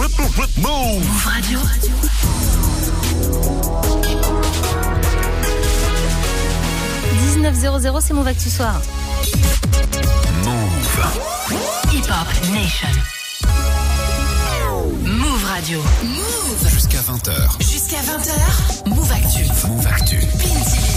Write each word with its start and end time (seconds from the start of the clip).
Move 0.00 1.04
Radio. 1.24 1.58
c'est 8.00 8.14
mon 8.14 8.24
Actu 8.24 8.48
Soir. 8.48 8.80
Move. 10.42 11.92
Hip 11.92 12.04
Hop 12.08 12.50
Nation. 12.50 13.19
Move 15.60 15.68
Radio. 15.68 15.82
Move. 16.04 16.68
Jusqu'à 16.70 17.00
20h. 17.00 17.60
Jusqu'à 17.60 17.98
20h. 17.98 18.88
Move 18.88 19.12
Actu. 19.12 19.44
Move 19.68 19.86
Actu. 19.86 20.18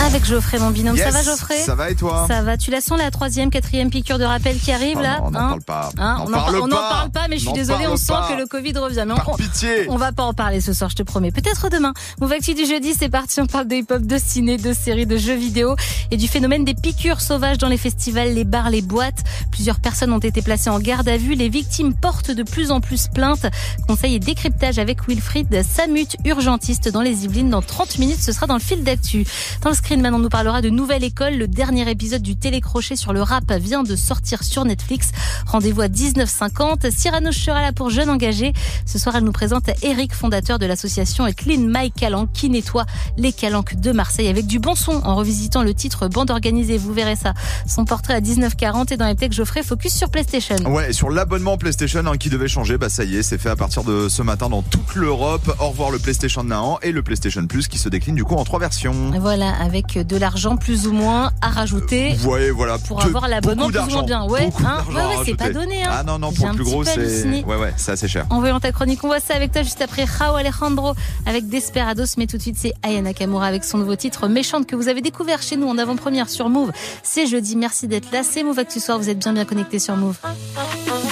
Avec 0.05 0.23
Geoffrey, 0.23 0.57
mon 0.59 0.69
binôme. 0.69 0.95
ça 0.95 1.11
va, 1.11 1.21
Geoffrey? 1.21 1.59
Ça 1.59 1.75
va 1.75 1.89
et 1.89 1.95
toi? 1.95 2.25
Ça 2.29 2.41
va. 2.43 2.55
Tu 2.55 2.71
la 2.71 2.79
sens 2.79 2.97
la 2.97 3.11
troisième, 3.11 3.49
quatrième 3.49 3.89
piqûre 3.89 4.19
de 4.19 4.23
rappel 4.23 4.57
qui 4.57 4.71
arrive 4.71 4.97
oh 4.99 5.03
là 5.03 5.19
On 5.23 5.31
n'en 5.31 5.39
hein 5.39 5.47
parle 5.49 5.63
pas. 5.63 5.89
Hein 5.97 6.17
on 6.25 6.29
n'en 6.29 6.37
parle, 6.37 6.69
parle, 6.69 7.11
pas, 7.11 7.27
mais 7.29 7.37
je 7.37 7.43
suis 7.43 7.53
désolée, 7.53 7.87
on 7.87 7.97
sent 7.97 8.13
que 8.29 8.37
le 8.37 8.45
Covid 8.45 8.77
revient. 8.77 9.03
Mais 9.05 9.13
on, 9.27 9.35
pitié. 9.35 9.89
on 9.89 9.97
va 9.97 10.13
pas 10.13 10.23
en 10.23 10.33
parler 10.33 10.61
ce 10.61 10.71
soir, 10.71 10.89
je 10.89 10.95
te 10.95 11.03
promets. 11.03 11.31
Peut-être 11.31 11.69
demain. 11.69 11.93
Move 12.21 12.31
Actu 12.31 12.53
du 12.53 12.65
jeudi, 12.65 12.93
c'est 12.97 13.09
parti. 13.09 13.41
On 13.41 13.47
parle 13.47 13.67
de 13.67 13.75
hip-hop, 13.75 14.01
de 14.01 14.17
ciné, 14.17 14.57
de 14.57 14.71
séries, 14.71 15.05
de 15.05 15.17
jeux 15.17 15.35
vidéo 15.35 15.75
et 16.11 16.17
du 16.17 16.29
phénomène 16.29 16.63
des 16.63 16.73
piqûres 16.73 17.21
sauvages 17.21 17.57
dans 17.57 17.69
les 17.69 17.77
festivals, 17.77 18.33
les 18.33 18.45
bars, 18.45 18.69
les 18.69 18.81
boîtes. 18.81 19.23
Plusieurs 19.51 19.79
personnes 19.79 20.13
ont 20.13 20.19
été 20.19 20.41
placées 20.41 20.69
en 20.69 20.79
garde 20.79 21.09
à 21.09 21.17
vue. 21.17 21.33
Les 21.35 21.49
victimes 21.49 21.93
portent 21.93 22.31
de 22.31 22.43
plus 22.43 22.71
en 22.71 22.79
plus 22.79 23.09
plainte. 23.13 23.45
Conseil 23.87 24.15
et 24.15 24.19
décryptage 24.19 24.52
avec 24.61 25.07
Wilfried 25.07 25.61
Samut, 25.63 26.15
urgentiste 26.23 26.89
dans 26.89 27.01
les 27.01 27.25
Yvelines. 27.25 27.49
Dans 27.49 27.61
30 27.61 27.97
minutes, 27.97 28.21
ce 28.21 28.31
sera 28.31 28.47
dans 28.47 28.53
le 28.53 28.61
fil 28.61 28.83
d'actu. 28.83 29.25
Dans 29.61 29.69
le 29.69 29.75
screen, 29.75 30.01
maintenant, 30.01 30.19
on 30.19 30.21
nous 30.21 30.29
parlera 30.29 30.61
de 30.61 30.69
Nouvelle 30.69 31.03
École. 31.03 31.35
Le 31.35 31.47
dernier 31.47 31.89
épisode 31.89 32.21
du 32.21 32.37
télécrochet 32.37 32.95
sur 32.95 33.11
le 33.11 33.21
rap 33.21 33.51
vient 33.51 33.83
de 33.83 33.95
sortir 33.97 34.41
sur 34.43 34.63
Netflix. 34.63 35.11
Rendez-vous 35.47 35.81
à 35.81 35.87
19h50. 35.87 36.91
Cyrano 36.91 37.33
sera 37.33 37.61
là 37.61 37.73
pour 37.73 37.89
Jeunes 37.89 38.09
Engagés. 38.09 38.53
Ce 38.85 38.97
soir, 38.97 39.17
elle 39.17 39.25
nous 39.25 39.33
présente 39.33 39.69
Eric, 39.81 40.13
fondateur 40.13 40.59
de 40.59 40.65
l'association 40.65 41.25
Clean 41.35 41.59
My 41.59 41.91
Calanque, 41.91 42.31
qui 42.31 42.49
nettoie 42.49 42.85
les 43.17 43.33
calanques 43.33 43.75
de 43.75 43.91
Marseille 43.91 44.29
avec 44.29 44.47
du 44.47 44.59
bon 44.59 44.75
son 44.75 45.01
en 45.03 45.15
revisitant 45.15 45.63
le 45.63 45.73
titre 45.73 46.07
Bande 46.07 46.31
organisée. 46.31 46.77
Vous 46.77 46.93
verrez 46.93 47.17
ça. 47.17 47.33
Son 47.67 47.83
portrait 47.83 48.13
à 48.13 48.21
19h40 48.21 48.93
et 48.93 48.97
dans 48.97 49.07
les 49.07 49.15
techs, 49.15 49.33
Geoffrey 49.33 49.61
focus 49.61 49.93
sur 49.93 50.09
PlayStation. 50.09 50.55
Ouais, 50.67 50.93
sur 50.93 51.09
l'abonnement 51.09 51.57
PlayStation 51.57 52.05
hein, 52.05 52.17
qui 52.17 52.29
devait 52.29 52.47
changer, 52.47 52.77
bah 52.77 52.89
ça 52.89 53.03
y 53.03 53.17
est, 53.17 53.23
c'est 53.23 53.37
fait 53.37 53.49
à 53.49 53.55
partir 53.55 53.83
de 53.83 54.07
ce 54.07 54.21
matin 54.21 54.42
dans 54.49 54.61
toute 54.61 54.95
l'Europe. 54.95 55.55
Au 55.59 55.69
revoir 55.69 55.91
le 55.91 55.99
PlayStation 55.99 56.43
Now 56.43 56.79
et 56.81 56.91
le 56.91 57.01
PlayStation 57.03 57.45
Plus 57.47 57.67
qui 57.67 57.77
se 57.77 57.89
décline 57.89 58.15
du 58.15 58.23
coup 58.23 58.35
en 58.35 58.43
trois 58.43 58.59
versions. 58.59 59.11
Voilà, 59.19 59.53
avec 59.61 59.97
de 59.97 60.17
l'argent 60.17 60.57
plus 60.57 60.87
ou 60.87 60.93
moins 60.93 61.31
à 61.41 61.49
rajouter. 61.49 62.15
Ouais, 62.25 62.51
voilà. 62.51 62.77
Pour 62.77 63.03
avoir 63.03 63.27
l'abonnement 63.27 63.69
plus 63.69 63.79
ou 63.79 63.89
moins 63.89 64.03
bien. 64.03 64.23
Ouais, 64.25 64.49
hein 64.65 64.83
ouais, 64.89 64.95
ouais 64.95 65.23
c'est 65.25 65.35
pas 65.35 65.51
donné. 65.51 65.83
Hein. 65.83 65.89
Ah 65.91 66.03
non, 66.03 66.19
non, 66.19 66.31
pour 66.31 66.47
le 66.47 66.53
plus 66.53 66.63
gros, 66.63 66.83
c'est 66.83 67.43
ouais, 67.43 67.55
ouais, 67.55 67.73
c'est 67.77 67.91
assez 67.91 68.07
cher. 68.07 68.25
En 68.29 68.39
voyant 68.39 68.59
ta 68.59 68.71
chronique, 68.71 69.03
on 69.03 69.07
voit 69.07 69.19
ça 69.19 69.35
avec 69.35 69.51
toi 69.51 69.63
juste 69.63 69.81
après 69.81 70.05
Rao 70.05 70.35
Alejandro 70.35 70.93
avec 71.25 71.47
Desperados. 71.47 72.15
Mais 72.17 72.27
tout 72.27 72.37
de 72.37 72.41
suite, 72.41 72.57
c'est 72.57 72.73
Ayana 72.83 73.13
Kamura 73.13 73.47
avec 73.47 73.63
son 73.63 73.77
nouveau 73.77 73.95
titre 73.95 74.27
Méchante 74.27 74.67
que 74.67 74.75
vous 74.75 74.87
avez 74.87 75.01
découvert 75.01 75.41
chez 75.41 75.57
nous 75.57 75.67
en 75.67 75.77
avant-première 75.77 76.29
sur 76.29 76.49
Move. 76.49 76.71
C'est 77.03 77.27
jeudi. 77.27 77.55
Merci 77.55 77.87
d'être 77.87 78.11
là. 78.11 78.23
C'est 78.23 78.43
Move 78.43 78.59
Actu 78.59 78.79
Soir. 78.79 78.97
Vous 78.97 79.09
êtes 79.09 79.19
bien 79.19 79.33
bien 79.33 79.45
connectés 79.45 79.79
sur 79.79 79.95
Move. 79.95 80.17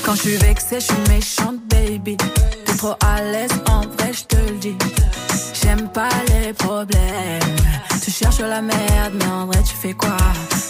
Quand 0.03 0.15
je 0.15 0.21
suis 0.21 0.37
vexée, 0.37 0.79
je 0.79 0.85
suis 0.85 1.09
méchante, 1.09 1.57
baby. 1.69 2.17
T'es 2.71 2.77
trop 2.77 2.95
à 3.05 3.21
l'aise, 3.21 3.51
en 3.69 3.81
vrai, 3.81 4.13
je 4.13 4.23
te 4.23 4.35
le 4.37 4.57
dis. 4.57 4.77
J'aime 5.61 5.89
pas 5.89 6.07
les 6.29 6.53
problèmes. 6.53 7.55
Tu 8.01 8.11
cherches 8.11 8.39
la 8.39 8.61
merde, 8.61 9.13
mais 9.13 9.25
en 9.25 9.45
vrai, 9.45 9.61
tu 9.63 9.75
fais 9.75 9.93
quoi? 9.93 10.15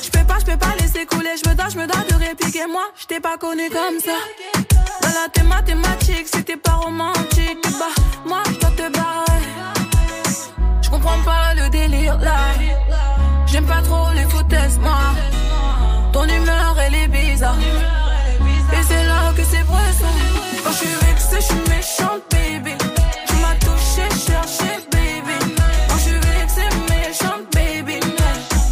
Je 0.03 0.09
peux 0.09 0.25
pas, 0.25 0.39
je 0.39 0.45
peux 0.45 0.57
pas 0.57 0.73
laisser 0.79 1.05
couler. 1.05 1.35
Je 1.43 1.47
me 1.47 1.55
dois, 1.55 1.69
je 1.69 1.77
me 1.77 1.85
dois 1.85 2.01
de 2.09 2.15
répliquer. 2.15 2.65
Moi, 2.65 2.87
je 2.99 3.05
t'ai 3.05 3.19
pas 3.19 3.37
connu 3.37 3.69
comme 3.69 3.99
ça. 4.03 4.17
La 5.03 5.29
thé 5.31 5.43
mathématique, 5.43 6.27
c'était 6.33 6.57
pas 6.57 6.71
romantique. 6.71 7.59
Bah, 7.63 8.01
moi, 8.25 8.41
je 8.47 8.59
dois 8.59 8.71
te 8.71 8.91
barrer. 8.97 9.43
Je 10.81 10.89
comprends 10.89 11.21
pas 11.23 11.53
le 11.53 11.69
délire 11.69 12.17
là. 12.17 12.39
J'aime 13.45 13.65
pas 13.65 13.81
trop 13.83 14.07
les 14.15 14.23
foutaises, 14.23 14.79
moi. 14.79 14.97
Ton 16.11 16.23
humeur, 16.23 16.75
elle 16.83 16.95
est 16.95 17.07
bizarre. 17.07 17.57
Et 18.73 18.83
c'est 18.87 19.05
là 19.05 19.31
que 19.37 19.43
c'est 19.43 19.63
pressant. 19.65 20.30
Je 21.41 21.47
suis 21.47 21.55
méchante, 21.69 22.21
baby. 22.29 22.73
Tu 23.27 23.33
m'as 23.41 23.55
touché, 23.55 24.05
cherché, 24.27 24.71
baby. 24.91 25.55
Quand 25.89 25.97
je 25.97 26.01
suis 26.01 26.19
vexée, 26.19 26.69
méchante, 26.87 27.45
baby. 27.51 27.99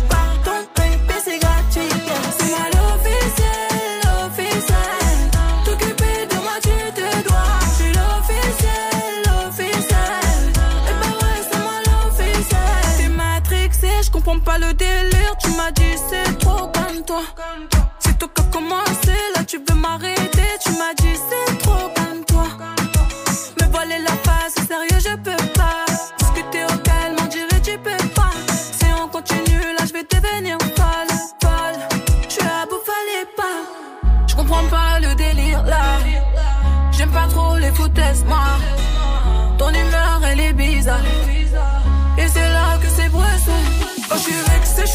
Pardon, 0.08 0.60
baby, 0.76 1.16
c'est 1.26 1.40
gratuit. 1.40 1.90
C'est 2.38 2.52
mal 2.52 2.74
officiel, 2.94 4.00
officiel. 4.24 5.18
T'occuper 5.66 6.28
de 6.30 6.36
moi, 6.36 6.58
tu 6.62 6.78
te 6.94 7.08
dois. 7.28 7.58
Je 7.64 7.84
suis 7.84 7.94
l'officiel, 7.98 9.12
l'officiel. 9.26 10.42
Et 10.90 10.96
bah 11.02 11.14
ouais, 11.22 11.42
c'est 11.50 11.64
mal 11.70 11.86
officiel. 12.06 12.84
T'es 13.00 13.10
matrixé, 13.10 13.90
je 14.04 14.12
comprends 14.12 14.40
pas 14.40 14.60
le 14.60 14.74
délire. 14.76 15.34
Tu 15.44 15.50
m'as 15.58 15.72
dit 15.72 15.96
c'est 16.08 16.38
trop 16.38 16.68
comme 16.68 17.04
toi. 17.04 17.24
C'est 17.36 17.69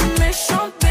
vexée, 0.02 0.32
je 0.32 0.83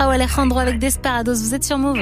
Rao 0.00 0.08
Alejandro 0.08 0.58
avec 0.58 0.78
Desperados. 0.78 1.34
Vous 1.34 1.54
êtes 1.54 1.62
sur 1.62 1.76
Move. 1.76 1.98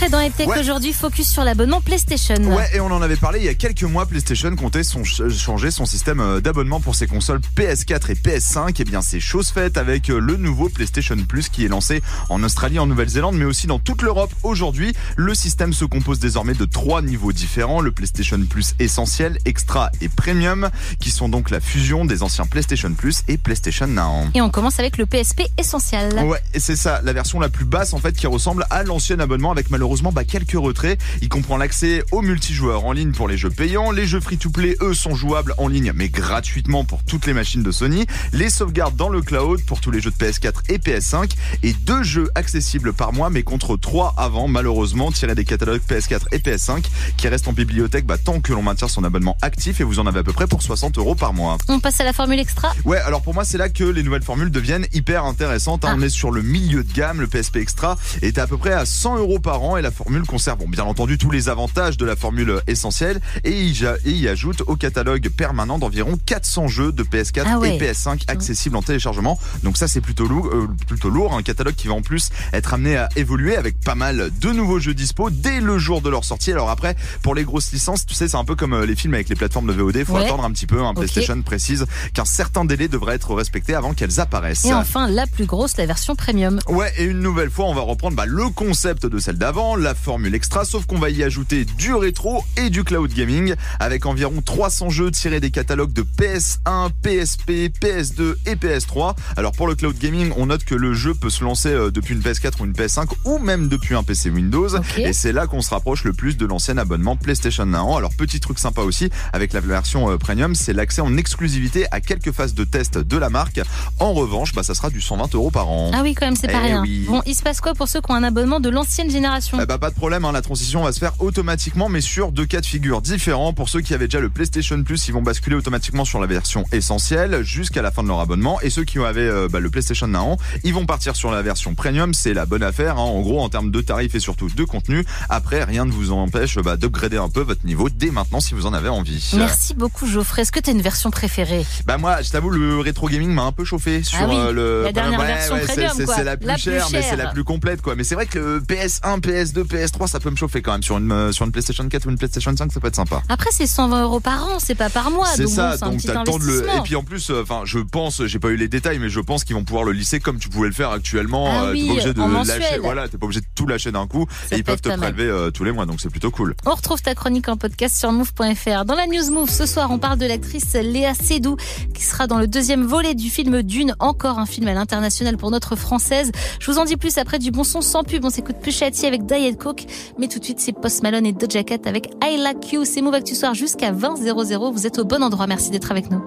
Geoffrey 0.00 0.08
dans 0.08 0.46
Ouais. 0.46 0.58
aujourd'hui, 0.58 0.92
focus 0.92 1.28
sur 1.28 1.44
l'abonnement 1.44 1.80
PlayStation. 1.80 2.36
Ouais, 2.36 2.68
et 2.74 2.80
on 2.80 2.86
en 2.86 3.02
avait 3.02 3.16
parlé 3.16 3.40
il 3.40 3.44
y 3.44 3.48
a 3.48 3.54
quelques 3.54 3.82
mois. 3.82 4.06
PlayStation 4.06 4.54
comptait 4.56 4.82
son, 4.82 5.04
changer 5.04 5.70
son 5.70 5.84
système 5.84 6.20
euh, 6.20 6.40
d'abonnement 6.40 6.80
pour 6.80 6.94
ses 6.94 7.06
consoles 7.06 7.40
PS4 7.56 8.10
et 8.10 8.14
PS5. 8.14 8.80
Et 8.80 8.84
bien, 8.84 9.02
c'est 9.02 9.20
chose 9.20 9.50
faite 9.50 9.76
avec 9.76 10.08
euh, 10.08 10.18
le 10.18 10.36
nouveau 10.36 10.68
PlayStation 10.68 11.16
Plus 11.28 11.48
qui 11.48 11.64
est 11.64 11.68
lancé 11.68 12.02
en 12.30 12.42
Australie, 12.42 12.78
en 12.78 12.86
Nouvelle-Zélande, 12.86 13.36
mais 13.36 13.44
aussi 13.44 13.66
dans 13.66 13.78
toute 13.78 14.02
l'Europe. 14.02 14.32
Aujourd'hui, 14.42 14.94
le 15.16 15.34
système 15.34 15.72
se 15.72 15.84
compose 15.84 16.18
désormais 16.18 16.54
de 16.54 16.64
trois 16.64 17.02
niveaux 17.02 17.32
différents. 17.32 17.80
Le 17.80 17.92
PlayStation 17.92 18.40
Plus 18.48 18.74
essentiel, 18.78 19.38
Extra 19.44 19.90
et 20.00 20.08
Premium, 20.08 20.70
qui 21.00 21.10
sont 21.10 21.28
donc 21.28 21.50
la 21.50 21.60
fusion 21.60 22.04
des 22.04 22.22
anciens 22.22 22.46
PlayStation 22.46 22.92
Plus 22.94 23.22
et 23.28 23.36
PlayStation 23.36 23.86
Now. 23.86 24.28
Et 24.34 24.40
on 24.40 24.50
commence 24.50 24.78
avec 24.78 24.96
le 24.96 25.06
PSP 25.06 25.42
essentiel. 25.58 26.14
Ouais, 26.24 26.40
et 26.54 26.60
c'est 26.60 26.76
ça, 26.76 27.00
la 27.02 27.12
version 27.12 27.40
la 27.40 27.48
plus 27.48 27.64
basse 27.64 27.92
en 27.92 27.98
fait 27.98 28.12
qui 28.12 28.26
ressemble 28.26 28.66
à 28.70 28.82
l'ancien 28.82 29.18
abonnement 29.18 29.50
avec 29.50 29.70
malheureusement 29.70 29.89
bah, 30.12 30.24
quelques 30.24 30.52
retraits. 30.52 30.98
Il 31.22 31.28
comprend 31.28 31.56
l'accès 31.56 32.02
aux 32.12 32.22
multijoueurs 32.22 32.84
en 32.84 32.92
ligne 32.92 33.12
pour 33.12 33.28
les 33.28 33.36
jeux 33.36 33.50
payants. 33.50 33.90
Les 33.90 34.06
jeux 34.06 34.20
free-to-play, 34.20 34.76
eux, 34.80 34.94
sont 34.94 35.14
jouables 35.14 35.54
en 35.58 35.68
ligne 35.68 35.92
mais 35.94 36.08
gratuitement 36.08 36.84
pour 36.84 37.02
toutes 37.04 37.26
les 37.26 37.32
machines 37.32 37.62
de 37.62 37.70
Sony. 37.72 38.06
Les 38.32 38.50
sauvegardes 38.50 38.96
dans 38.96 39.08
le 39.08 39.20
cloud 39.22 39.60
pour 39.66 39.80
tous 39.80 39.90
les 39.90 40.00
jeux 40.00 40.10
de 40.10 40.16
PS4 40.16 40.52
et 40.68 40.78
PS5. 40.78 41.30
Et 41.62 41.72
deux 41.72 42.02
jeux 42.02 42.30
accessibles 42.34 42.92
par 42.92 43.12
mois 43.12 43.30
mais 43.30 43.42
contre 43.42 43.76
trois 43.76 44.14
avant 44.16 44.48
malheureusement 44.48 45.10
tirés 45.12 45.34
des 45.34 45.44
catalogues 45.44 45.82
PS4 45.88 46.20
et 46.32 46.38
PS5 46.38 46.84
qui 47.16 47.28
restent 47.28 47.48
en 47.48 47.52
bibliothèque 47.52 48.06
bah, 48.06 48.18
tant 48.18 48.40
que 48.40 48.52
l'on 48.52 48.62
maintient 48.62 48.88
son 48.88 49.04
abonnement 49.04 49.36
actif 49.42 49.80
et 49.80 49.84
vous 49.84 49.98
en 49.98 50.06
avez 50.06 50.20
à 50.20 50.22
peu 50.22 50.32
près 50.32 50.46
pour 50.46 50.62
60 50.62 50.98
euros 50.98 51.14
par 51.14 51.32
mois. 51.34 51.58
On 51.68 51.80
passe 51.80 52.00
à 52.00 52.04
la 52.04 52.12
formule 52.12 52.38
extra. 52.38 52.72
Ouais, 52.84 52.98
alors 52.98 53.22
pour 53.22 53.34
moi, 53.34 53.44
c'est 53.44 53.58
là 53.58 53.68
que 53.68 53.84
les 53.84 54.02
nouvelles 54.02 54.22
formules 54.22 54.50
deviennent 54.50 54.86
hyper 54.92 55.24
intéressantes. 55.24 55.84
hein. 55.84 55.88
Ah. 55.92 55.96
On 55.96 56.02
est 56.02 56.08
sur 56.08 56.30
le 56.30 56.42
milieu 56.42 56.84
de 56.84 56.92
gamme. 56.92 57.20
Le 57.20 57.26
PSP 57.26 57.56
Extra 57.56 57.96
est 58.22 58.38
à 58.38 58.46
peu 58.46 58.56
près 58.56 58.72
à 58.72 58.84
100 58.86 59.18
euros 59.18 59.38
par 59.38 59.62
an 59.62 59.76
et 59.80 59.82
la 59.82 59.90
formule 59.90 60.22
conserve, 60.22 60.58
bon, 60.58 60.68
bien 60.68 60.84
entendu, 60.84 61.18
tous 61.18 61.30
les 61.30 61.48
avantages 61.48 61.96
de 61.96 62.04
la 62.04 62.14
formule 62.16 62.60
essentielle 62.66 63.20
et 63.44 63.50
il, 63.62 63.74
il 64.04 64.28
ajoute 64.28 64.62
au 64.66 64.76
catalogue 64.76 65.28
permanent 65.30 65.78
d'environ 65.78 66.18
400 66.26 66.68
jeux 66.68 66.92
de 66.92 67.02
PS4 67.02 67.42
Ah 67.46 67.58
ouais. 67.58 67.76
et 67.76 67.80
PS5 67.80 68.24
accessibles 68.28 68.76
en 68.76 68.82
téléchargement. 68.82 69.38
Donc 69.62 69.76
ça, 69.76 69.88
c'est 69.88 70.00
plutôt 70.00 70.26
lourd, 70.26 70.46
euh, 70.52 70.68
plutôt 70.86 71.08
lourd. 71.10 71.34
Un 71.34 71.42
catalogue 71.42 71.74
qui 71.74 71.88
va 71.88 71.94
en 71.94 72.02
plus 72.02 72.28
être 72.52 72.74
amené 72.74 72.96
à 72.96 73.08
évoluer 73.16 73.56
avec 73.56 73.80
pas 73.80 73.94
mal 73.94 74.30
de 74.40 74.50
nouveaux 74.50 74.78
jeux 74.78 74.94
dispo 74.94 75.30
dès 75.30 75.60
le 75.60 75.78
jour 75.78 76.00
de 76.02 76.10
leur 76.10 76.24
sortie. 76.24 76.52
Alors 76.52 76.70
après, 76.70 76.94
pour 77.22 77.34
les 77.34 77.44
grosses 77.44 77.72
licences, 77.72 78.04
tu 78.06 78.14
sais, 78.14 78.28
c'est 78.28 78.36
un 78.36 78.44
peu 78.44 78.54
comme 78.56 78.74
euh, 78.74 78.86
les 78.86 78.94
films 78.96 79.14
avec 79.14 79.28
les 79.28 79.36
plateformes 79.36 79.66
de 79.66 79.72
VOD. 79.72 80.04
Faut 80.04 80.14
Ouais. 80.14 80.26
attendre 80.26 80.44
un 80.44 80.50
petit 80.50 80.66
peu. 80.66 80.80
Un 80.82 80.90
Ok. 80.90 80.96
PlayStation 80.96 81.40
précise 81.42 81.86
qu'un 82.14 82.24
certain 82.24 82.64
délai 82.64 82.88
devrait 82.88 83.14
être 83.14 83.34
respecté 83.34 83.74
avant 83.74 83.94
qu'elles 83.94 84.20
apparaissent. 84.20 84.64
Et 84.66 84.74
enfin, 84.74 85.08
la 85.08 85.26
plus 85.26 85.46
grosse, 85.46 85.76
la 85.78 85.86
version 85.86 86.14
premium. 86.16 86.58
Ouais, 86.68 86.92
et 86.98 87.04
une 87.04 87.20
nouvelle 87.20 87.50
fois, 87.50 87.66
on 87.66 87.74
va 87.74 87.80
reprendre 87.80 88.16
bah, 88.16 88.26
le 88.26 88.48
concept 88.50 89.06
de 89.06 89.18
celle 89.18 89.38
d'avant, 89.38 89.69
la 89.76 89.94
formule 89.94 90.34
extra, 90.34 90.64
sauf 90.64 90.86
qu'on 90.86 90.98
va 90.98 91.10
y 91.10 91.22
ajouter 91.22 91.64
du 91.64 91.94
rétro 91.94 92.44
et 92.56 92.70
du 92.70 92.84
cloud 92.84 93.12
gaming, 93.12 93.54
avec 93.78 94.06
environ 94.06 94.40
300 94.44 94.90
jeux 94.90 95.10
tirés 95.10 95.40
des 95.40 95.50
catalogues 95.50 95.92
de 95.92 96.02
PS1, 96.02 96.90
PSP, 97.02 97.70
PS2 97.80 98.34
et 98.46 98.54
PS3. 98.54 99.14
Alors 99.36 99.52
pour 99.52 99.66
le 99.68 99.74
cloud 99.74 99.96
gaming, 99.98 100.32
on 100.36 100.46
note 100.46 100.64
que 100.64 100.74
le 100.74 100.94
jeu 100.94 101.14
peut 101.14 101.30
se 101.30 101.44
lancer 101.44 101.68
euh, 101.70 101.90
depuis 101.90 102.14
une 102.14 102.20
PS4 102.20 102.60
ou 102.60 102.64
une 102.64 102.72
PS5, 102.72 103.06
ou 103.24 103.38
même 103.38 103.68
depuis 103.68 103.94
un 103.94 104.02
PC 104.02 104.30
Windows, 104.30 104.68
et 104.96 105.12
c'est 105.12 105.32
là 105.32 105.46
qu'on 105.46 105.60
se 105.62 105.70
rapproche 105.70 106.04
le 106.04 106.12
plus 106.12 106.36
de 106.36 106.46
l'ancien 106.46 106.78
abonnement 106.78 107.16
PlayStation 107.16 107.66
Now. 107.66 107.96
Alors 107.96 108.12
petit 108.14 108.40
truc 108.40 108.58
sympa 108.58 108.82
aussi, 108.82 109.10
avec 109.32 109.52
la 109.52 109.60
version 109.60 110.10
euh, 110.10 110.16
premium, 110.18 110.54
c'est 110.54 110.72
l'accès 110.72 111.00
en 111.00 111.16
exclusivité 111.16 111.86
à 111.90 112.00
quelques 112.00 112.32
phases 112.32 112.54
de 112.54 112.64
test 112.64 112.98
de 112.98 113.16
la 113.16 113.30
marque. 113.30 113.60
En 113.98 114.12
revanche, 114.12 114.54
bah, 114.54 114.62
ça 114.62 114.74
sera 114.74 114.90
du 114.90 115.00
120 115.00 115.34
euros 115.34 115.50
par 115.50 115.68
an. 115.68 115.90
Ah 115.94 116.00
oui, 116.02 116.14
quand 116.14 116.26
même, 116.26 116.36
c'est 116.36 116.46
pas 116.48 116.60
Eh 116.64 116.66
rien. 116.68 116.82
oui. 116.82 117.04
Bon, 117.08 117.22
il 117.26 117.34
se 117.34 117.42
passe 117.42 117.60
quoi 117.60 117.74
pour 117.74 117.88
ceux 117.88 118.00
qui 118.00 118.10
ont 118.10 118.14
un 118.14 118.22
abonnement 118.22 118.60
de 118.60 118.68
l'ancienne 118.70 119.10
génération? 119.10 119.58
Eh 119.62 119.66
bah, 119.66 119.78
pas 119.78 119.90
de 119.90 119.94
problème, 119.94 120.24
hein, 120.24 120.32
la 120.32 120.40
transition 120.42 120.82
va 120.84 120.92
se 120.92 120.98
faire 120.98 121.12
automatiquement, 121.18 121.88
mais 121.90 122.00
sur 122.00 122.32
deux 122.32 122.46
cas 122.46 122.60
de 122.60 122.66
figure 122.66 123.02
différents. 123.02 123.52
Pour 123.52 123.68
ceux 123.68 123.80
qui 123.82 123.92
avaient 123.94 124.06
déjà 124.06 124.20
le 124.20 124.30
PlayStation 124.30 124.82
Plus, 124.82 125.06
ils 125.08 125.12
vont 125.12 125.20
basculer 125.22 125.54
automatiquement 125.56 126.04
sur 126.04 126.18
la 126.20 126.26
version 126.26 126.64
essentielle 126.72 127.42
jusqu'à 127.42 127.82
la 127.82 127.90
fin 127.90 128.02
de 128.02 128.08
leur 128.08 128.20
abonnement. 128.20 128.58
Et 128.62 128.70
ceux 128.70 128.84
qui 128.84 128.98
avaient 128.98 129.20
euh, 129.20 129.48
bah, 129.50 129.60
le 129.60 129.68
PlayStation 129.68 130.06
Now, 130.06 130.36
ils 130.64 130.72
vont 130.72 130.86
partir 130.86 131.14
sur 131.16 131.30
la 131.30 131.42
version 131.42 131.74
Premium. 131.74 132.14
C'est 132.14 132.32
la 132.32 132.46
bonne 132.46 132.62
affaire, 132.62 132.96
hein, 132.96 133.02
en 133.02 133.20
gros, 133.20 133.40
en 133.42 133.48
termes 133.50 133.70
de 133.70 133.80
tarifs 133.80 134.14
et 134.14 134.20
surtout 134.20 134.48
de 134.48 134.64
contenu. 134.64 135.04
Après, 135.28 135.62
rien 135.64 135.84
ne 135.84 135.92
vous 135.92 136.10
empêche 136.10 136.56
bah, 136.58 136.76
d'upgrader 136.76 137.18
un 137.18 137.28
peu 137.28 137.42
votre 137.42 137.66
niveau 137.66 137.88
dès 137.90 138.10
maintenant 138.10 138.40
si 138.40 138.54
vous 138.54 138.64
en 138.66 138.72
avez 138.72 138.88
envie. 138.88 139.32
Merci 139.36 139.74
beaucoup, 139.74 140.06
Geoffrey. 140.06 140.42
Est-ce 140.42 140.52
que 140.52 140.60
tu 140.60 140.70
as 140.70 140.72
une 140.72 140.80
version 140.82 141.10
préférée? 141.10 141.66
Bah 141.86 141.98
moi, 141.98 142.22
je 142.22 142.30
t'avoue, 142.30 142.50
le 142.50 142.78
rétro 142.80 143.08
gaming 143.08 143.30
m'a 143.30 143.42
un 143.42 143.52
peu 143.52 143.64
chauffé 143.64 144.02
sur 144.02 144.18
Ah 144.22 144.26
oui, 144.28 144.36
euh, 144.36 144.52
le. 144.52 144.82
la 144.84 144.92
dernière 144.92 145.20
Ouais, 145.20 145.26
version 145.26 145.54
ouais, 145.54 145.62
c'est- 145.66 145.86
premium, 145.86 145.92
c'est 146.16 146.24
la 146.24 146.36
plus 146.36 146.46
La 146.46 146.54
plus 146.54 146.62
chère, 146.62 146.86
mais 146.92 147.02
c'est 147.02 147.16
la 147.16 147.26
plus 147.26 147.44
complète, 147.44 147.82
quoi. 147.82 147.94
Mais 147.94 148.04
c'est 148.04 148.14
vrai 148.14 148.26
que 148.26 148.38
le 148.38 148.60
PS1, 148.60 149.20
PS2, 149.40 149.64
PS3, 149.64 150.06
ça 150.08 150.20
peut 150.20 150.30
me 150.30 150.36
chauffer 150.36 150.60
quand 150.62 150.72
même 150.72 150.82
sur 150.82 150.98
une 150.98 151.10
euh, 151.12 151.32
sur 151.32 151.44
une 151.46 151.52
PlayStation 151.52 151.88
4 151.88 152.06
ou 152.06 152.10
une 152.10 152.18
PlayStation 152.18 152.54
5, 152.56 152.72
ça 152.72 152.80
peut 152.80 152.88
être 152.88 152.96
sympa. 152.96 153.22
Après, 153.28 153.50
c'est 153.52 153.66
120 153.66 154.02
euros 154.02 154.20
par 154.20 154.44
an, 154.44 154.58
c'est 154.58 154.74
pas 154.74 154.90
par 154.90 155.10
mois. 155.10 155.26
C'est 155.34 155.46
ça, 155.48 155.76
bon, 155.80 155.90
donc 155.92 156.02
t'as 156.02 156.18
le 156.20 156.24
temps 156.24 156.38
de 156.38 156.44
le. 156.44 156.66
Et 156.76 156.80
puis 156.84 156.96
en 156.96 157.02
plus, 157.02 157.30
euh, 157.30 157.42
enfin, 157.42 157.62
je 157.64 157.78
pense, 157.78 158.24
j'ai 158.26 158.38
pas 158.38 158.48
eu 158.48 158.56
les 158.56 158.68
détails, 158.68 158.98
mais 158.98 159.08
je 159.08 159.20
pense 159.20 159.44
qu'ils 159.44 159.56
vont 159.56 159.64
pouvoir 159.64 159.84
le 159.84 159.92
lisser 159.92 160.20
comme 160.20 160.38
tu 160.38 160.48
pouvais 160.48 160.68
le 160.68 160.74
faire 160.74 160.90
actuellement. 160.90 161.48
Ah 161.50 161.64
Euh, 161.64 161.72
oui, 161.72 161.80
t'es 161.82 161.86
pas 161.86 161.92
obligé 161.92 162.14
de 162.14 162.20
en 162.20 162.28
lâcher, 162.28 162.58
mensuel. 162.60 162.80
voilà, 162.82 163.08
t'es 163.08 163.18
pas 163.18 163.26
obligé 163.26 163.40
de 163.40 163.46
tout 163.54 163.66
lâcher 163.66 163.92
d'un 163.92 164.06
coup, 164.06 164.26
Ça 164.48 164.56
et 164.56 164.58
ils 164.58 164.64
peuvent 164.64 164.80
te 164.80 164.88
prélever 164.96 165.24
euh, 165.24 165.50
tous 165.50 165.64
les 165.64 165.72
mois, 165.72 165.86
donc 165.86 166.00
c'est 166.00 166.10
plutôt 166.10 166.30
cool. 166.30 166.54
On 166.66 166.74
retrouve 166.74 167.00
ta 167.00 167.14
chronique 167.14 167.48
en 167.48 167.56
podcast 167.56 167.96
sur 167.96 168.12
move.fr. 168.12 168.84
Dans 168.84 168.94
la 168.94 169.06
news 169.06 169.30
Move, 169.32 169.50
ce 169.50 169.66
soir, 169.66 169.90
on 169.90 169.98
parle 169.98 170.18
de 170.18 170.26
l'actrice 170.26 170.72
Léa 170.74 171.14
Seydoux, 171.14 171.56
qui 171.94 172.02
sera 172.04 172.26
dans 172.26 172.38
le 172.38 172.46
deuxième 172.46 172.84
volet 172.84 173.14
du 173.14 173.30
film 173.30 173.62
Dune, 173.62 173.94
encore 173.98 174.38
un 174.38 174.46
film 174.46 174.68
à 174.68 174.74
l'international 174.74 175.36
pour 175.36 175.50
notre 175.50 175.76
française. 175.76 176.30
Je 176.60 176.70
vous 176.70 176.78
en 176.78 176.84
dis 176.84 176.96
plus 176.96 177.18
après 177.18 177.38
du 177.38 177.50
bon 177.50 177.64
son 177.64 177.80
sans 177.80 178.04
pub. 178.04 178.24
On 178.24 178.30
s'écoute 178.30 178.56
Pushati 178.62 179.06
avec 179.06 179.26
Diet 179.30 179.56
Coke, 179.56 179.86
mais 180.18 180.26
tout 180.26 180.40
de 180.40 180.44
suite, 180.44 180.58
c'est 180.58 180.72
Post 180.72 181.04
Malone 181.04 181.24
et 181.24 181.32
Doja 181.32 181.62
Cat 181.62 181.86
avec 181.86 182.10
I 182.22 182.36
Like 182.36 182.72
You. 182.72 182.84
C'est 182.84 183.00
Move 183.00 183.14
Actu 183.14 183.36
Soir 183.36 183.54
jusqu'à 183.54 183.92
20 183.92 184.16
00. 184.16 184.72
Vous 184.72 184.86
êtes 184.86 184.98
au 184.98 185.04
bon 185.04 185.22
endroit. 185.22 185.46
Merci 185.46 185.70
d'être 185.70 185.90
avec 185.92 186.10
nous. 186.10 186.20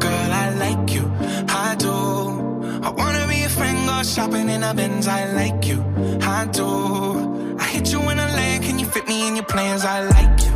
Girl, 0.00 0.30
I 0.30 0.58
like 0.58 0.94
you, 0.94 1.02
I 1.48 1.74
do. 1.78 1.88
I 2.82 2.90
wanna 2.96 3.26
be 3.26 3.44
a 3.44 3.48
friend, 3.48 3.86
go 3.86 4.02
shopping 4.02 4.48
in 4.50 4.62
a 4.62 4.74
Benz. 4.74 5.06
I 5.06 5.32
like 5.34 5.66
you, 5.66 5.82
I 6.20 6.46
do. 6.52 7.56
I 7.58 7.64
hit 7.64 7.92
you 7.92 8.00
in 8.10 8.18
a 8.18 8.26
land, 8.28 8.64
can 8.64 8.78
you 8.78 8.86
fit 8.86 9.06
me 9.08 9.28
in 9.28 9.36
your 9.36 9.44
plans? 9.46 9.84
I 9.84 10.02
like 10.08 10.40
you, 10.44 10.52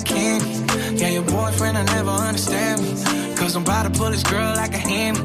candy. 0.00 0.98
Yeah, 0.98 1.10
your 1.10 1.22
boyfriend, 1.22 1.76
I 1.76 1.84
never 1.84 2.10
understand 2.10 2.82
me. 2.82 3.34
Cause 3.36 3.56
I'm 3.56 3.62
about 3.62 3.82
to 3.82 3.90
pull 3.98 4.10
this 4.10 4.22
girl 4.22 4.54
like 4.54 4.72
a 4.74 4.78
hammy, 4.78 5.20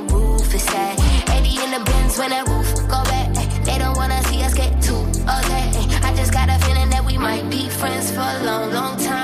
a 0.00 0.14
roof 0.14 0.54
is 0.54 0.66
at. 0.68 0.96
80 1.30 1.64
in 1.64 1.70
the 1.76 1.82
bins 1.84 2.18
when 2.18 2.30
that 2.30 2.46
roof 2.48 2.68
go 2.88 3.00
back. 3.12 3.28
They 3.64 3.78
don't 3.78 3.96
wanna 3.96 4.22
see 4.24 4.42
us 4.42 4.54
get 4.54 4.72
too 4.82 5.02
okay. 5.38 5.66
I 6.06 6.14
just 6.16 6.32
got 6.32 6.48
a 6.48 6.58
feeling 6.64 6.90
that 6.90 7.04
we 7.04 7.16
might 7.18 7.48
be 7.50 7.68
friends 7.68 8.10
for 8.10 8.20
a 8.20 8.44
long, 8.44 8.72
long 8.72 8.96
time. 8.98 9.20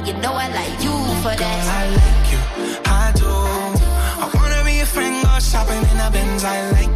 And 0.00 0.06
you 0.06 0.14
know 0.14 0.32
I 0.32 0.48
like 0.48 0.82
you 0.82 0.94
for 1.22 1.34
that. 1.42 1.60
I 1.80 1.84
like 2.00 2.26
you, 2.32 2.40
I 2.86 3.12
do. 3.20 3.28
I 4.24 4.26
wanna 4.34 4.64
be 4.64 4.80
a 4.80 4.86
friend, 4.86 5.22
go 5.22 5.38
shopping 5.38 5.82
in 5.90 6.00
a 6.00 6.10
Benz. 6.10 6.44
I 6.44 6.70
like 6.70 6.89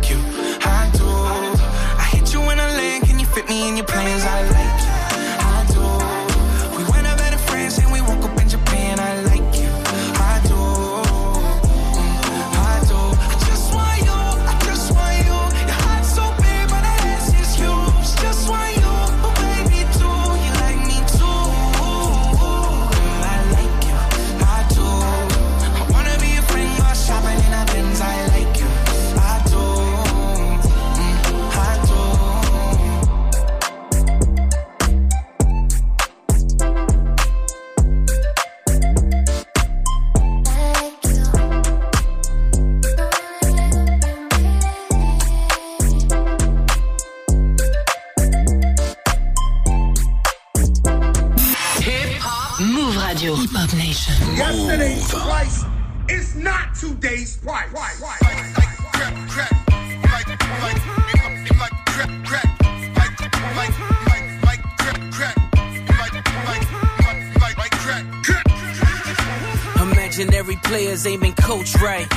right. 71.84 72.10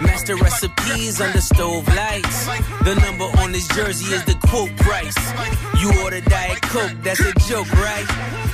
Master 0.00 0.36
recipes 0.36 1.20
under 1.20 1.40
stove 1.40 1.86
lights. 1.94 2.46
The 2.84 2.94
number 2.94 3.24
on 3.40 3.52
this 3.52 3.68
jersey 3.68 4.14
is 4.14 4.24
the 4.24 4.34
quote 4.46 4.74
price. 4.78 5.16
You 5.78 5.92
order 6.02 6.20
Diet 6.22 6.62
Coke, 6.62 6.92
that's 7.02 7.20
a 7.20 7.32
joke, 7.46 7.70
right? 7.72 8.53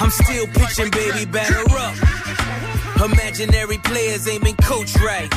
I'm 0.00 0.10
still 0.10 0.46
pitching, 0.46 0.90
baby, 0.90 1.24
batter 1.26 1.64
up. 1.76 1.94
Imaginary 3.04 3.78
players 3.78 4.28
aiming 4.28 4.56
coach 4.56 4.94
right. 4.96 5.30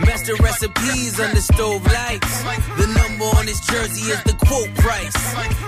Master 0.00 0.34
recipes 0.36 1.18
under 1.20 1.40
stove 1.40 1.84
lights. 1.86 2.42
The 2.76 2.86
number 2.86 3.24
on 3.36 3.46
this 3.46 3.60
jersey 3.66 4.10
is 4.10 4.22
the 4.24 4.34
quote 4.34 4.72
price. 4.76 5.16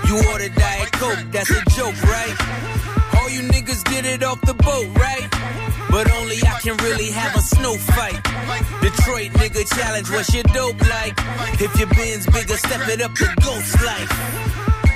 You 0.08 0.16
order 0.30 0.48
Diet 0.48 0.92
Coke, 0.92 1.24
that's 1.30 1.50
a 1.50 1.62
joke, 1.76 2.00
right? 2.02 2.36
All 3.16 3.28
you 3.30 3.42
niggas 3.42 3.84
get 3.84 4.04
it 4.04 4.22
off 4.22 4.40
the 4.42 4.54
boat, 4.54 4.86
right? 4.96 5.28
But 5.90 6.10
only 6.12 6.36
I 6.46 6.58
can 6.60 6.76
really 6.78 7.10
have 7.10 7.36
a 7.36 7.42
snow 7.42 7.74
fight. 7.74 8.22
Detroit 8.80 9.32
nigga 9.32 9.66
challenge, 9.76 10.10
what's 10.10 10.32
your 10.32 10.44
dope 10.44 10.80
like? 10.88 11.14
If 11.60 11.76
your 11.78 11.88
bin's 11.88 12.26
bigger, 12.26 12.56
step 12.56 12.88
it 12.88 13.02
up 13.02 13.14
to 13.14 13.34
ghost 13.40 13.82
life. 13.82 14.69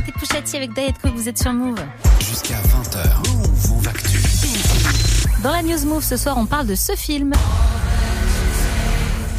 C'était 0.00 0.12
Pouchati 0.12 0.56
avec 0.56 0.72
Diet 0.72 0.94
Coke, 1.02 1.12
vous 1.14 1.28
êtes 1.28 1.38
sur 1.38 1.52
Move. 1.52 1.78
Jusqu'à 2.20 2.54
20h. 2.54 3.68
Move 3.68 3.86
Actu. 3.86 4.18
Dans 5.42 5.50
la 5.50 5.62
News 5.62 5.84
Move 5.84 6.02
ce 6.02 6.16
soir, 6.16 6.38
on 6.38 6.46
parle 6.46 6.66
de 6.66 6.74
ce 6.74 6.96
film. 6.96 7.32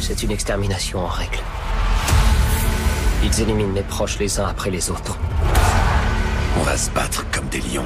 C'est 0.00 0.22
une 0.22 0.30
extermination 0.30 1.00
en 1.00 1.08
règle. 1.08 1.40
Ils 3.24 3.40
éliminent 3.40 3.74
les 3.74 3.82
proches 3.82 4.20
les 4.20 4.38
uns 4.38 4.46
après 4.46 4.70
les 4.70 4.88
autres. 4.88 5.18
On 6.60 6.62
va 6.62 6.76
se 6.76 6.90
battre 6.90 7.26
comme 7.32 7.48
des 7.48 7.60
lions. 7.60 7.82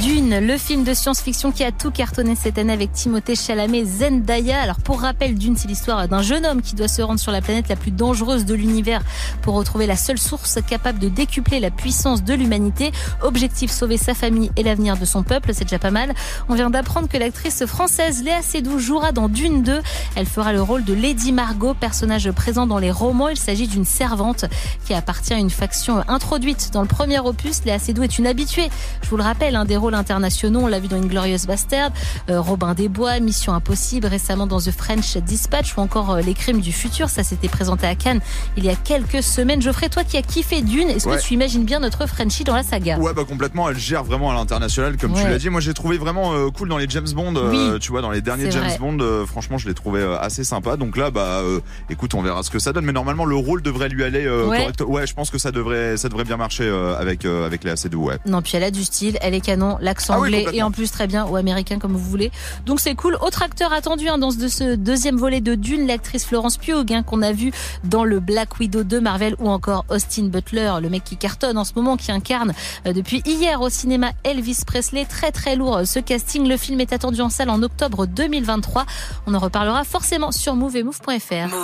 Dune, 0.00 0.38
le 0.38 0.56
film 0.58 0.84
de 0.84 0.94
science-fiction 0.94 1.52
qui 1.52 1.64
a 1.64 1.72
tout 1.72 1.90
cartonné 1.90 2.34
cette 2.34 2.56
année 2.56 2.72
avec 2.72 2.92
Timothée 2.92 3.36
Chalamet, 3.36 3.84
Zendaya. 3.84 4.60
Alors 4.60 4.80
pour 4.80 5.00
rappel, 5.00 5.34
Dune, 5.36 5.56
c'est 5.56 5.68
l'histoire 5.68 6.08
d'un 6.08 6.22
jeune 6.22 6.46
homme 6.46 6.62
qui 6.62 6.74
doit 6.74 6.88
se 6.88 7.02
rendre 7.02 7.20
sur 7.20 7.32
la 7.32 7.40
planète 7.40 7.68
la 7.68 7.76
plus 7.76 7.90
dangereuse 7.90 8.44
de 8.44 8.54
l'univers 8.54 9.02
pour 9.42 9.54
retrouver 9.54 9.86
la 9.86 9.96
seule 9.96 10.18
source 10.18 10.58
capable 10.66 10.98
de 10.98 11.08
décupler 11.08 11.60
la 11.60 11.70
puissance 11.70 12.24
de 12.24 12.32
l'humanité. 12.32 12.92
Objectif 13.22 13.70
sauver 13.70 13.98
sa 13.98 14.14
famille 14.14 14.50
et 14.56 14.62
l'avenir 14.62 14.96
de 14.96 15.04
son 15.04 15.22
peuple, 15.22 15.50
c'est 15.52 15.64
déjà 15.64 15.78
pas 15.78 15.90
mal. 15.90 16.14
On 16.48 16.54
vient 16.54 16.70
d'apprendre 16.70 17.08
que 17.08 17.18
l'actrice 17.18 17.66
française 17.66 18.22
Léa 18.22 18.40
Seydoux 18.40 18.78
jouera 18.78 19.12
dans 19.12 19.28
Dune 19.28 19.62
2. 19.62 19.82
Elle 20.16 20.26
fera 20.26 20.52
le 20.52 20.62
rôle 20.62 20.84
de 20.84 20.94
Lady 20.94 21.32
Margot, 21.32 21.74
personnage 21.74 22.30
présent 22.30 22.66
dans 22.66 22.78
les 22.78 22.90
romans. 22.90 23.28
Il 23.28 23.36
s'agit 23.36 23.68
d'une 23.68 23.84
servante 23.84 24.46
qui 24.86 24.94
appartient 24.94 25.34
à 25.34 25.38
une 25.38 25.50
faction 25.50 26.02
introduite 26.08 26.70
dans 26.72 26.82
le 26.82 26.88
premier 26.88 27.18
opus. 27.18 27.64
Léa 27.64 27.78
Seydoux 27.78 28.04
est 28.04 28.18
une 28.18 28.26
habituée, 28.26 28.70
je 29.02 29.10
vous 29.10 29.16
le 29.16 29.22
rappelle, 29.22 29.56
un 29.56 29.64
des 29.64 29.81
rôles 29.82 29.94
internationaux. 29.94 30.60
On 30.62 30.66
l'a 30.68 30.78
vu 30.80 30.88
dans 30.88 30.96
Inglorious 30.96 31.44
Bastard, 31.46 31.90
euh, 32.30 32.40
Robin 32.40 32.74
des 32.74 32.88
Bois, 32.88 33.18
Mission 33.20 33.52
Impossible, 33.52 34.06
récemment 34.06 34.46
dans 34.46 34.60
The 34.60 34.70
French 34.70 35.16
Dispatch 35.16 35.76
ou 35.76 35.80
encore 35.80 36.12
euh, 36.12 36.20
Les 36.20 36.34
Crimes 36.34 36.60
du 36.60 36.72
Futur. 36.72 37.08
Ça 37.10 37.24
s'était 37.24 37.48
présenté 37.48 37.86
à 37.86 37.94
Cannes 37.96 38.20
il 38.56 38.64
y 38.64 38.68
a 38.70 38.76
quelques 38.76 39.22
semaines. 39.22 39.60
Geoffrey, 39.60 39.88
toi 39.88 40.04
qui 40.04 40.16
as 40.16 40.22
kiffé 40.22 40.62
Dune, 40.62 40.88
est-ce 40.88 41.08
Ouais. 41.08 41.16
que 41.16 41.22
tu 41.22 41.34
imagines 41.34 41.64
bien 41.64 41.80
notre 41.80 42.06
Frenchie 42.06 42.44
dans 42.44 42.54
la 42.54 42.62
saga? 42.62 42.98
Ouais, 42.98 43.12
bah 43.12 43.24
complètement, 43.28 43.68
elle 43.68 43.78
gère 43.78 44.04
vraiment 44.04 44.30
à 44.30 44.34
l'international, 44.34 44.96
comme 44.96 45.12
Ouais. 45.14 45.22
tu 45.24 45.28
l'as 45.28 45.38
dit. 45.38 45.50
Moi, 45.50 45.60
j'ai 45.60 45.74
trouvé 45.74 45.98
vraiment 45.98 46.32
euh, 46.32 46.48
cool 46.50 46.68
dans 46.68 46.78
les 46.78 46.88
James 46.88 47.08
Bond. 47.14 47.34
euh, 47.36 47.50
Oui, 47.50 47.80
tu 47.80 47.90
vois, 47.90 48.00
dans 48.02 48.10
les 48.12 48.20
derniers 48.22 48.50
James 48.50 48.62
vrai. 48.68 48.78
Bond, 48.78 49.26
franchement, 49.26 49.58
je 49.58 49.66
l'ai 49.68 49.74
trouvé 49.74 50.02
assez 50.20 50.44
sympa. 50.44 50.76
Donc 50.76 50.96
là, 50.96 51.10
bah, 51.10 51.42
écoute, 51.90 52.14
on 52.14 52.22
verra 52.22 52.42
ce 52.44 52.50
que 52.50 52.58
ça 52.60 52.72
donne. 52.72 52.84
Mais 52.84 52.92
normalement, 52.92 53.24
le 53.24 53.36
rôle 53.36 53.62
devrait 53.62 53.88
lui 53.88 54.04
aller 54.04 54.28
Ouais. 54.28 54.58
correct. 54.60 54.80
Ouais, 54.86 55.06
je 55.06 55.14
pense 55.14 55.30
que 55.30 55.38
ça 55.38 55.50
devrait, 55.50 55.96
ça 55.96 56.08
devrait 56.08 56.24
bien 56.24 56.36
marcher 56.36 56.68
avec 56.98 57.24
avec 57.24 57.64
Léa 57.64 57.76
Seydoux. 57.76 58.04
Ouais. 58.04 58.18
Non, 58.26 58.42
puis 58.42 58.52
elle 58.54 58.64
a 58.64 58.70
du 58.70 58.84
style, 58.84 59.18
elle 59.22 59.34
est 59.34 59.40
canon, 59.40 59.71
l'accent 59.80 60.14
Ah 60.16 60.20
anglais 60.20 60.46
et 60.52 60.62
en 60.62 60.70
plus 60.70 60.90
très 60.90 61.06
bien, 61.06 61.26
ou 61.26 61.36
américain 61.36 61.78
comme 61.78 61.92
vous 61.92 62.10
voulez. 62.10 62.30
Donc 62.66 62.80
c'est 62.80 62.94
cool. 62.94 63.16
Autre 63.20 63.42
acteur 63.42 63.72
attendu 63.72 64.08
hein, 64.08 64.18
dans 64.18 64.30
ce, 64.30 64.38
de 64.38 64.48
ce 64.48 64.74
deuxième 64.74 65.16
volet 65.16 65.40
de 65.40 65.54
Dune, 65.54 65.86
l'actrice 65.86 66.24
Florence 66.24 66.56
Pugh, 66.56 66.92
hein, 66.92 67.02
qu'on 67.02 67.22
a 67.22 67.32
vu 67.32 67.52
dans 67.84 68.04
le 68.04 68.20
Black 68.20 68.58
Widow 68.58 68.82
de 68.84 68.98
Marvel, 68.98 69.34
ou 69.38 69.48
encore 69.48 69.84
Austin 69.88 70.24
Butler, 70.24 70.72
le 70.80 70.88
mec 70.88 71.04
qui 71.04 71.16
cartonne 71.16 71.58
en 71.58 71.64
ce 71.64 71.72
moment, 71.74 71.96
qui 71.96 72.12
incarne 72.12 72.52
euh, 72.86 72.92
depuis 72.92 73.22
hier 73.26 73.60
au 73.60 73.68
cinéma 73.68 74.10
Elvis 74.24 74.62
Presley. 74.66 75.04
Très 75.04 75.32
très 75.32 75.56
lourd 75.56 75.78
euh, 75.78 75.84
ce 75.84 75.98
casting. 75.98 76.48
Le 76.48 76.56
film 76.56 76.80
est 76.80 76.92
attendu 76.92 77.20
en 77.20 77.28
salle 77.28 77.50
en 77.50 77.62
octobre 77.62 78.06
2023. 78.06 78.86
On 79.26 79.34
en 79.34 79.38
reparlera 79.38 79.84
forcément 79.84 80.32
sur 80.32 80.54
move 80.54 80.76
et 80.76 80.82
move.fr. 80.82 81.54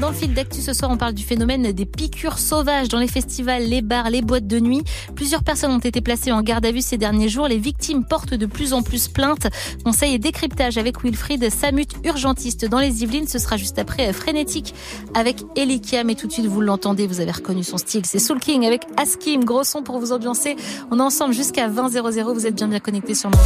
Dans 0.00 0.08
le 0.08 0.14
fil 0.14 0.32
d'actu 0.32 0.60
ce 0.60 0.72
soir, 0.72 0.90
on 0.90 0.96
parle 0.96 1.12
du 1.12 1.24
phénomène 1.24 1.72
des 1.72 1.86
piqûres 1.86 2.38
sauvages 2.38 2.88
dans 2.88 2.98
les 2.98 3.08
festivals, 3.08 3.64
les 3.64 3.82
bars, 3.82 4.08
les 4.08 4.22
boîtes 4.22 4.46
de 4.46 4.58
nuit. 4.58 4.82
Plusieurs 5.14 5.42
personnes 5.42 5.72
ont 5.72 5.78
été 5.78 6.00
placées 6.00 6.32
en 6.32 6.42
garde 6.42 6.59
à 6.64 6.72
vue 6.72 6.80
ces 6.82 6.98
derniers 6.98 7.28
jours. 7.28 7.48
Les 7.48 7.58
victimes 7.58 8.04
portent 8.04 8.34
de 8.34 8.46
plus 8.46 8.72
en 8.72 8.82
plus 8.82 9.08
plainte. 9.08 9.48
Conseil 9.84 10.14
et 10.14 10.18
décryptage 10.18 10.78
avec 10.78 11.02
Wilfried 11.02 11.50
Samut, 11.50 11.88
urgentiste 12.04 12.64
dans 12.64 12.78
les 12.78 13.02
Yvelines. 13.02 13.26
Ce 13.26 13.38
sera 13.38 13.56
juste 13.56 13.78
après 13.78 14.08
euh, 14.08 14.12
Frénétique 14.12 14.74
avec 15.14 15.42
Elikia. 15.56 16.04
Mais 16.04 16.14
tout 16.14 16.26
de 16.26 16.32
suite, 16.32 16.46
vous 16.46 16.60
l'entendez, 16.60 17.06
vous 17.06 17.20
avez 17.20 17.32
reconnu 17.32 17.64
son 17.64 17.78
style. 17.78 18.06
C'est 18.06 18.18
Soul 18.18 18.40
King 18.40 18.66
avec 18.66 18.82
Askim. 18.96 19.44
Gros 19.44 19.64
son 19.64 19.82
pour 19.82 19.98
vous 19.98 20.12
ambiancer. 20.12 20.56
On 20.90 20.98
est 20.98 21.02
ensemble 21.02 21.34
jusqu'à 21.34 21.68
20 21.68 21.90
00. 21.90 22.34
Vous 22.34 22.46
êtes 22.46 22.54
bien 22.54 22.68
bien 22.68 22.80
connectés 22.80 23.14
sur 23.14 23.30
Move. 23.30 23.40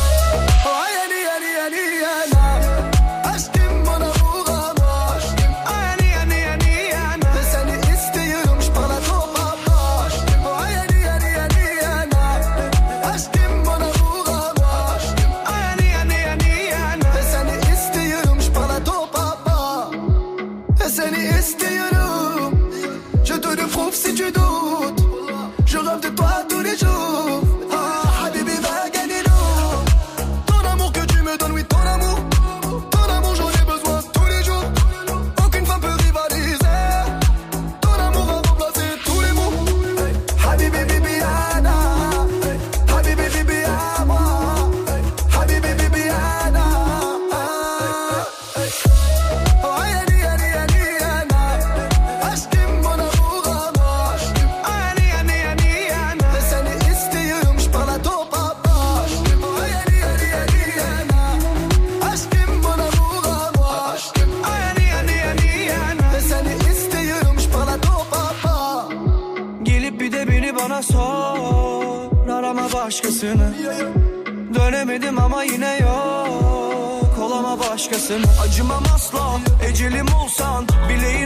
Ama 75.45 75.53
yine 75.53 75.79
yok. 75.79 77.19
Olama 77.23 77.59
başkasını 77.59 78.25
Acımam 78.43 78.83
asla 78.95 79.41
Ecelim 79.69 80.07
olsan 80.15 80.67
Bileğin 80.89 81.24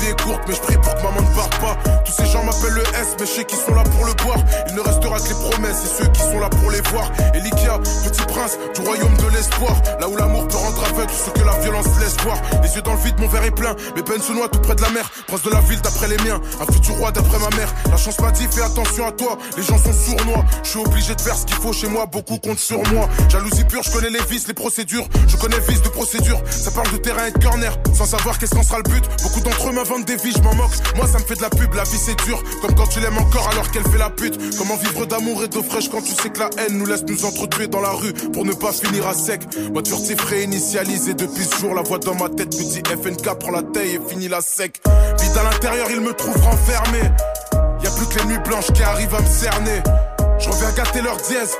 vie 0.00 0.08
est 0.08 0.20
courte, 0.22 0.42
mais 0.48 0.54
je 0.54 0.60
prie 0.60 0.76
pour 0.76 0.94
que 0.94 1.02
maman 1.02 1.22
ne 1.22 1.34
parte 1.34 1.58
pas. 1.60 1.76
Tous 2.04 2.12
ces 2.12 2.26
gens 2.26 2.44
m'appellent 2.44 2.74
le 2.74 2.82
S, 2.82 3.16
mais 3.18 3.26
je 3.26 3.32
sais 3.32 3.44
qu'ils 3.44 3.58
sont 3.58 3.74
là 3.74 3.84
pour 3.84 4.04
le 4.04 4.14
boire. 4.14 4.38
Il 4.68 4.74
ne 4.74 4.80
restera 4.80 5.18
que 5.18 5.28
les 5.28 5.34
promesses 5.34 5.84
et 5.84 6.02
ceux 6.02 6.08
qui 6.10 6.20
sont 6.20 6.40
là 6.40 6.48
pour 6.48 6.70
les 6.70 6.80
voir. 6.90 7.10
Elikia, 7.34 7.78
petit 8.04 8.24
prince 8.26 8.58
du 8.74 8.80
royaume 8.80 9.16
de 9.16 9.28
l'espoir. 9.34 9.76
Là 10.00 10.08
où 10.08 10.16
l'amour 10.16 10.46
peut 10.48 10.56
rendre 10.56 10.84
aveugle 10.84 11.12
ce 11.12 11.30
que 11.30 11.44
la 11.44 11.58
violence 11.60 11.86
laisse 12.00 12.16
voir. 12.22 12.36
Les 12.62 12.74
yeux 12.74 12.82
dans 12.82 12.94
le 12.94 13.00
vide, 13.00 13.18
mon 13.18 13.28
verre 13.28 13.44
est 13.44 13.50
plein, 13.50 13.74
mes 13.96 14.02
peines 14.02 14.22
se 14.22 14.32
noient 14.32 14.48
tout 14.48 14.60
près 14.60 14.74
de 14.74 14.82
la 14.82 14.90
mer. 14.90 15.10
Prince 15.26 15.42
de 15.42 15.50
la 15.50 15.60
ville 15.60 15.80
d'après 15.80 16.08
les 16.08 16.18
miens, 16.18 16.40
un 16.60 16.72
futur 16.72 16.94
roi 16.96 17.12
d'après 17.12 17.38
ma 17.38 17.50
mère. 17.56 17.72
La 17.90 17.96
chance 17.96 18.18
m'a 18.20 18.30
dit 18.30 18.46
fais 18.50 18.62
attention 18.62 19.06
à 19.06 19.12
toi, 19.12 19.38
les 19.56 19.62
gens 19.62 19.78
sont 19.78 19.92
sournois. 19.92 20.44
Je 20.62 20.68
suis 20.68 20.80
obligé 20.80 21.14
de 21.14 21.20
faire 21.20 21.36
ce 21.36 21.46
qu'il 21.46 21.56
faut 21.56 21.72
chez 21.72 21.88
moi, 21.88 22.06
beaucoup 22.06 22.38
comptent 22.38 22.58
sur 22.58 22.78
moi. 22.92 23.08
Jalousie 23.28 23.64
pure, 23.64 23.82
je 23.82 23.90
connais 23.90 24.10
les 24.10 24.22
vices, 24.30 24.48
les 24.48 24.54
procédures. 24.54 25.06
Je 25.28 25.36
connais 25.36 25.56
le 25.56 25.62
vice 25.62 25.82
de 25.82 25.88
procédure, 25.88 26.40
ça 26.50 26.70
parle 26.70 26.90
de 26.92 26.96
terrain 26.98 27.26
et 27.26 27.30
de 27.32 27.42
corner 27.42 27.76
Sans 27.94 28.06
savoir 28.06 28.38
qu'est-ce 28.38 28.54
qu'en 28.54 28.62
sera 28.62 28.78
le 28.78 28.90
but. 28.90 29.04
Beaucoup 29.22 29.40
d'entre 29.40 29.68
eux 29.68 29.72
des 29.82 30.16
vies, 30.16 30.32
je 30.32 30.42
m'en 30.42 30.54
moque. 30.54 30.70
Moi 30.96 31.06
ça 31.06 31.18
me 31.18 31.24
fait 31.24 31.34
de 31.34 31.42
la 31.42 31.50
pub, 31.50 31.74
la 31.74 31.82
vie 31.82 31.98
c'est 31.98 32.16
dur. 32.24 32.42
Comme 32.60 32.74
quand 32.74 32.86
tu 32.86 33.00
l'aimes 33.00 33.18
encore 33.18 33.48
alors 33.48 33.68
qu'elle 33.70 33.82
fait 33.84 33.98
la 33.98 34.10
pute. 34.10 34.38
Comment 34.56 34.76
vivre 34.76 35.06
d'amour 35.06 35.42
et 35.42 35.48
d'eau 35.48 35.62
fraîche 35.62 35.88
quand 35.88 36.00
tu 36.00 36.12
sais 36.12 36.30
que 36.30 36.38
la 36.38 36.50
haine 36.58 36.78
nous 36.78 36.86
laisse 36.86 37.02
nous 37.02 37.24
entretuer 37.24 37.66
dans 37.66 37.80
la 37.80 37.90
rue 37.90 38.12
Pour 38.12 38.44
ne 38.44 38.52
pas 38.52 38.72
finir 38.72 39.08
à 39.08 39.14
sec. 39.14 39.42
Moi 39.72 39.82
furtif 39.84 40.20
réinitialisé 40.24 41.14
depuis 41.14 41.44
ce 41.44 41.56
jour 41.56 41.74
La 41.74 41.82
voix 41.82 41.98
dans 41.98 42.14
ma 42.14 42.28
tête 42.28 42.54
me 42.54 42.62
dit 42.62 42.82
FNK 42.86 43.38
prends 43.38 43.50
la 43.50 43.62
taille 43.62 43.96
et 43.96 44.00
finis 44.08 44.28
la 44.28 44.40
sec. 44.40 44.80
Vide 45.20 45.36
à 45.36 45.42
l'intérieur 45.42 45.88
il 45.90 46.00
me 46.00 46.12
trouve 46.12 46.40
renfermé. 46.40 47.00
Y 47.82 47.86
a 47.86 47.90
plus 47.90 48.06
que 48.06 48.20
les 48.20 48.26
nuits 48.26 48.42
blanches 48.44 48.72
qui 48.72 48.82
arrivent 48.82 49.14
à 49.14 49.20
me 49.20 49.26
cerner. 49.26 49.82
Je 50.38 50.48
reviens 50.48 50.70
gâter 50.72 51.02
leur 51.02 51.16
dièse 51.16 51.56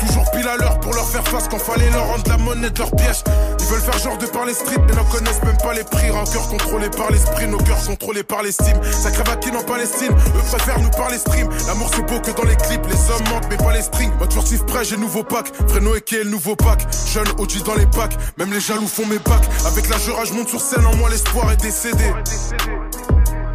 Toujours 0.00 0.30
pile 0.30 0.48
à 0.48 0.56
l'heure 0.56 0.80
pour 0.80 0.94
leur 0.94 1.08
faire 1.08 1.26
face 1.28 1.48
quand 1.48 1.58
fallait 1.58 1.90
leur 1.90 2.06
rendre 2.06 2.28
la 2.28 2.36
monnaie 2.38 2.70
de 2.70 2.78
leur 2.78 2.90
piège. 2.92 3.22
Ils 3.58 3.66
veulent 3.66 3.80
faire 3.80 3.98
genre 3.98 4.18
de 4.18 4.26
par 4.26 4.44
les 4.44 4.54
mais 4.86 4.94
n'en 4.94 5.04
connaissent 5.04 5.42
même 5.42 5.56
pas 5.58 5.72
les 5.72 5.84
prix. 5.84 6.10
Rancœur 6.10 6.48
contrôlé 6.48 6.88
par 6.90 7.10
l'esprit, 7.10 7.46
nos 7.46 7.58
cœurs 7.58 7.84
contrôlés 7.86 8.22
par 8.22 8.42
l'estime. 8.42 8.78
Ça 8.92 9.10
crève 9.10 9.28
en 9.54 9.62
Palestine, 9.62 10.12
eux 10.12 10.42
préfèrent 10.50 10.80
nous 10.80 10.90
parler 10.90 11.18
stream. 11.18 11.48
L'amour 11.66 11.90
c'est 11.94 12.02
beau 12.02 12.20
que 12.20 12.30
dans 12.30 12.44
les 12.44 12.56
clips, 12.56 12.86
les 12.86 13.10
hommes 13.10 13.28
mentent 13.30 13.46
mais 13.48 13.56
pas 13.56 13.72
les 13.72 13.82
strings. 13.82 14.12
Mode 14.18 14.32
furtif 14.32 14.64
prêt, 14.66 14.84
j'ai 14.84 14.96
nouveau 14.96 15.22
pack. 15.22 15.52
Freno 15.68 15.94
et 15.94 16.02
le 16.10 16.30
nouveau 16.30 16.56
pack. 16.56 16.86
Jeune 17.12 17.28
OG 17.38 17.62
dans 17.64 17.74
les 17.74 17.86
packs, 17.86 18.16
même 18.38 18.52
les 18.52 18.60
jaloux 18.60 18.88
font 18.88 19.06
mes 19.06 19.18
packs. 19.18 19.48
Avec 19.66 19.88
la 19.88 19.96
je 19.98 20.32
monte 20.32 20.48
sur 20.48 20.60
scène, 20.60 20.86
en 20.86 20.94
moi 20.96 21.08
l'espoir 21.10 21.50
est 21.52 21.56
décédé. 21.56 22.04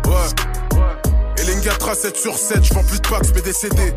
Ouais. 0.05 0.29
Et 1.37 1.43
Lingatra 1.43 1.95
7 1.95 2.17
sur 2.17 2.37
7, 2.37 2.63
je 2.63 2.73
vends 2.73 2.83
plus 2.83 2.99
de 3.01 3.07
packs 3.07 3.33
mais 3.33 3.41
décédé. 3.41 3.93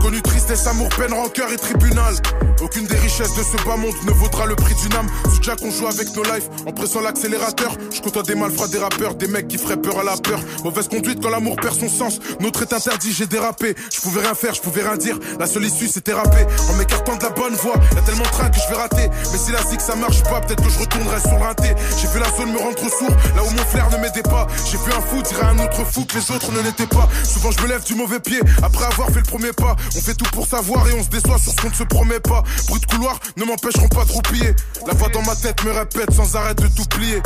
Connu 0.00 0.22
tristesse, 0.22 0.66
amour, 0.66 0.88
peine, 0.90 1.12
rancœur 1.12 1.52
et 1.52 1.56
tribunal. 1.56 2.14
Aucune 2.60 2.86
des 2.86 2.96
richesses 2.96 3.34
de 3.34 3.42
ce 3.42 3.56
bas 3.64 3.76
monde 3.76 3.94
ne 4.04 4.10
vaudra 4.10 4.44
le 4.46 4.56
prix 4.56 4.74
d'une 4.74 4.94
âme. 4.94 5.06
Sous 5.32 5.42
Jack, 5.42 5.60
on 5.62 5.70
joue 5.70 5.86
avec 5.86 6.14
nos 6.16 6.24
lives 6.24 6.48
en 6.66 6.72
pressant 6.72 7.00
l'accélérateur. 7.00 7.72
Je 7.94 8.00
côtoie 8.00 8.24
des 8.24 8.34
malfrats, 8.34 8.66
des 8.66 8.78
rappeurs, 8.78 9.14
des 9.14 9.28
mecs 9.28 9.46
qui 9.46 9.58
feraient 9.58 9.76
peur 9.76 10.00
à 10.00 10.02
la 10.02 10.16
peur. 10.16 10.40
Mauvaise 10.64 10.88
conduite 10.88 11.20
quand 11.22 11.30
l'amour 11.30 11.54
perd 11.56 11.78
son 11.78 11.88
sens. 11.88 12.18
Notre 12.40 12.62
est 12.62 12.72
interdit, 12.72 13.12
j'ai 13.12 13.26
dérapé. 13.26 13.76
Je 13.94 14.00
pouvais 14.00 14.22
rien 14.22 14.34
faire, 14.34 14.54
je 14.54 14.60
pouvais 14.60 14.82
rien 14.82 14.96
dire. 14.96 15.18
La 15.38 15.46
seule 15.46 15.64
issue 15.64 15.86
c'était 15.86 16.12
rapper. 16.12 16.44
En 16.70 16.74
m'écartant 16.74 17.16
de 17.16 17.22
la 17.22 17.30
bonne 17.30 17.54
voie, 17.54 17.76
y'a 17.94 18.02
tellement 18.02 18.24
de 18.24 18.28
train 18.28 18.50
que 18.50 18.58
je 18.58 18.74
vais 18.74 18.80
rater. 18.80 19.08
Mais 19.30 19.38
si 19.38 19.52
la 19.52 19.58
que 19.58 19.82
ça 19.82 19.94
marche 19.94 20.22
pas, 20.24 20.40
peut-être 20.40 20.62
que 20.62 20.70
je 20.70 20.78
retournerai 20.80 21.20
sur 21.20 21.34
un 21.34 21.54
J'ai 22.00 22.08
fait 22.08 22.18
la 22.18 22.30
zone 22.36 22.52
me 22.52 22.58
rendre 22.58 22.78
sourd, 22.78 23.14
là 23.36 23.42
où 23.44 23.50
mon 23.50 23.64
flair 23.70 23.88
ne 23.90 23.98
m'aidait 23.98 24.22
pas. 24.22 24.48
J'ai 24.64 24.78
vu 24.78 24.92
un 24.96 25.00
fou 25.00 25.22
dire 25.22 25.44
à 25.44 25.50
un 25.50 25.58
autre 25.60 25.84
fou 25.84 26.04
que 26.04 26.16
les 26.16 26.30
autres 26.34 26.50
ne 26.52 26.60
l'étaient 26.62 26.86
pas. 26.86 27.08
Souvent 27.22 27.50
je 27.52 27.62
me 27.62 27.68
lève 27.68 27.84
du 27.84 27.94
mauvais 27.94 28.18
pied 28.18 28.40
après 28.62 28.86
avoir 28.86 29.08
fait 29.10 29.20
le 29.20 29.30
premier 29.30 29.52
pas. 29.52 29.76
On 29.96 30.00
fait 30.00 30.14
tout 30.14 30.28
pour 30.32 30.46
savoir 30.46 30.88
et 30.88 30.94
on 30.94 31.02
se 31.04 31.08
déçoit 31.08 31.38
sur 31.38 31.52
ce 31.52 31.56
qu'on 31.56 31.70
ne 31.70 31.74
se 31.74 31.84
promet 31.84 32.20
pas. 32.20 32.42
Bruit 32.68 32.80
de 32.80 32.86
couloir 32.86 33.18
ne 33.36 33.44
m'empêcheront 33.44 33.88
pas 33.88 34.04
de 34.04 34.12
roupiller. 34.12 34.54
La 34.86 34.94
voix 34.94 35.08
dans 35.08 35.22
ma 35.22 35.34
tête 35.34 35.64
me 35.64 35.72
répète 35.72 36.12
sans 36.12 36.36
arrêt 36.36 36.54
de 36.54 36.66
tout 36.66 36.84
plier. 36.90 37.22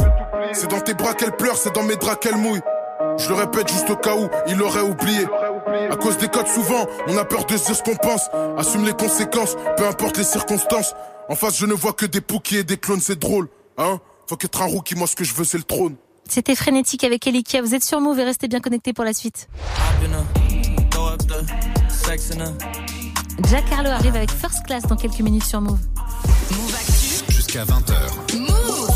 C'est 0.52 0.70
dans 0.70 0.80
tes 0.80 0.94
bras 0.94 1.14
qu'elle 1.14 1.32
pleure, 1.32 1.56
c'est 1.56 1.74
dans 1.74 1.82
mes 1.82 1.96
draps 1.96 2.18
qu'elle 2.20 2.37
mouille. 2.37 2.61
Je 3.18 3.28
le 3.28 3.35
répète 3.35 3.70
juste 3.70 3.90
au 3.90 3.96
cas 3.96 4.16
où 4.16 4.28
il 4.46 4.61
aurait 4.62 4.82
oublié. 4.82 5.26
À 5.90 5.96
cause 5.96 6.16
des 6.18 6.28
codes, 6.28 6.46
souvent, 6.46 6.87
on 7.08 7.16
a 7.16 7.24
peur 7.24 7.44
de 7.44 7.56
dire 7.56 7.76
ce 7.76 7.82
qu'on 7.82 7.96
pense. 7.96 8.28
Assume 8.56 8.85
les 8.85 8.92
conséquences, 8.92 9.56
peu 9.76 9.87
importe 9.87 10.18
les 10.18 10.24
circonstances. 10.24 10.94
En 11.28 11.35
face, 11.35 11.56
je 11.58 11.66
ne 11.66 11.74
vois 11.74 11.92
que 11.92 12.06
des 12.06 12.20
poukies 12.20 12.58
et 12.58 12.64
des 12.64 12.76
clones, 12.76 13.00
c'est 13.00 13.18
drôle. 13.18 13.48
Hein? 13.78 14.00
Faut 14.28 14.37
qu'être 14.37 14.62
un 14.62 14.66
rookie, 14.66 14.94
moi 14.94 15.06
ce 15.06 15.16
que 15.16 15.24
je 15.24 15.35
veux, 15.35 15.44
c'est 15.44 15.58
le 15.58 15.64
trône. 15.64 15.96
C'était 16.28 16.54
frénétique 16.54 17.04
avec 17.04 17.26
Elikia. 17.26 17.62
Vous 17.62 17.74
êtes 17.74 17.85
sur 17.85 18.00
Move 18.00 18.18
et 18.20 18.24
restez 18.24 18.48
bien 18.48 18.61
connectés 18.61 18.92
pour 18.92 19.04
la 19.04 19.12
suite. 19.12 19.48
Jack 23.50 23.64
Harlow 23.72 23.90
arrive 23.90 24.16
avec 24.16 24.31
First 24.31 24.64
Class 24.66 24.85
dans 24.85 24.96
quelques 24.96 25.20
minutes 25.20 25.44
sur 25.44 25.61
Move. 25.61 25.78
Move 26.50 26.76
Jusqu'à 27.28 27.64
20h. 27.64 28.38
Move 28.38 28.91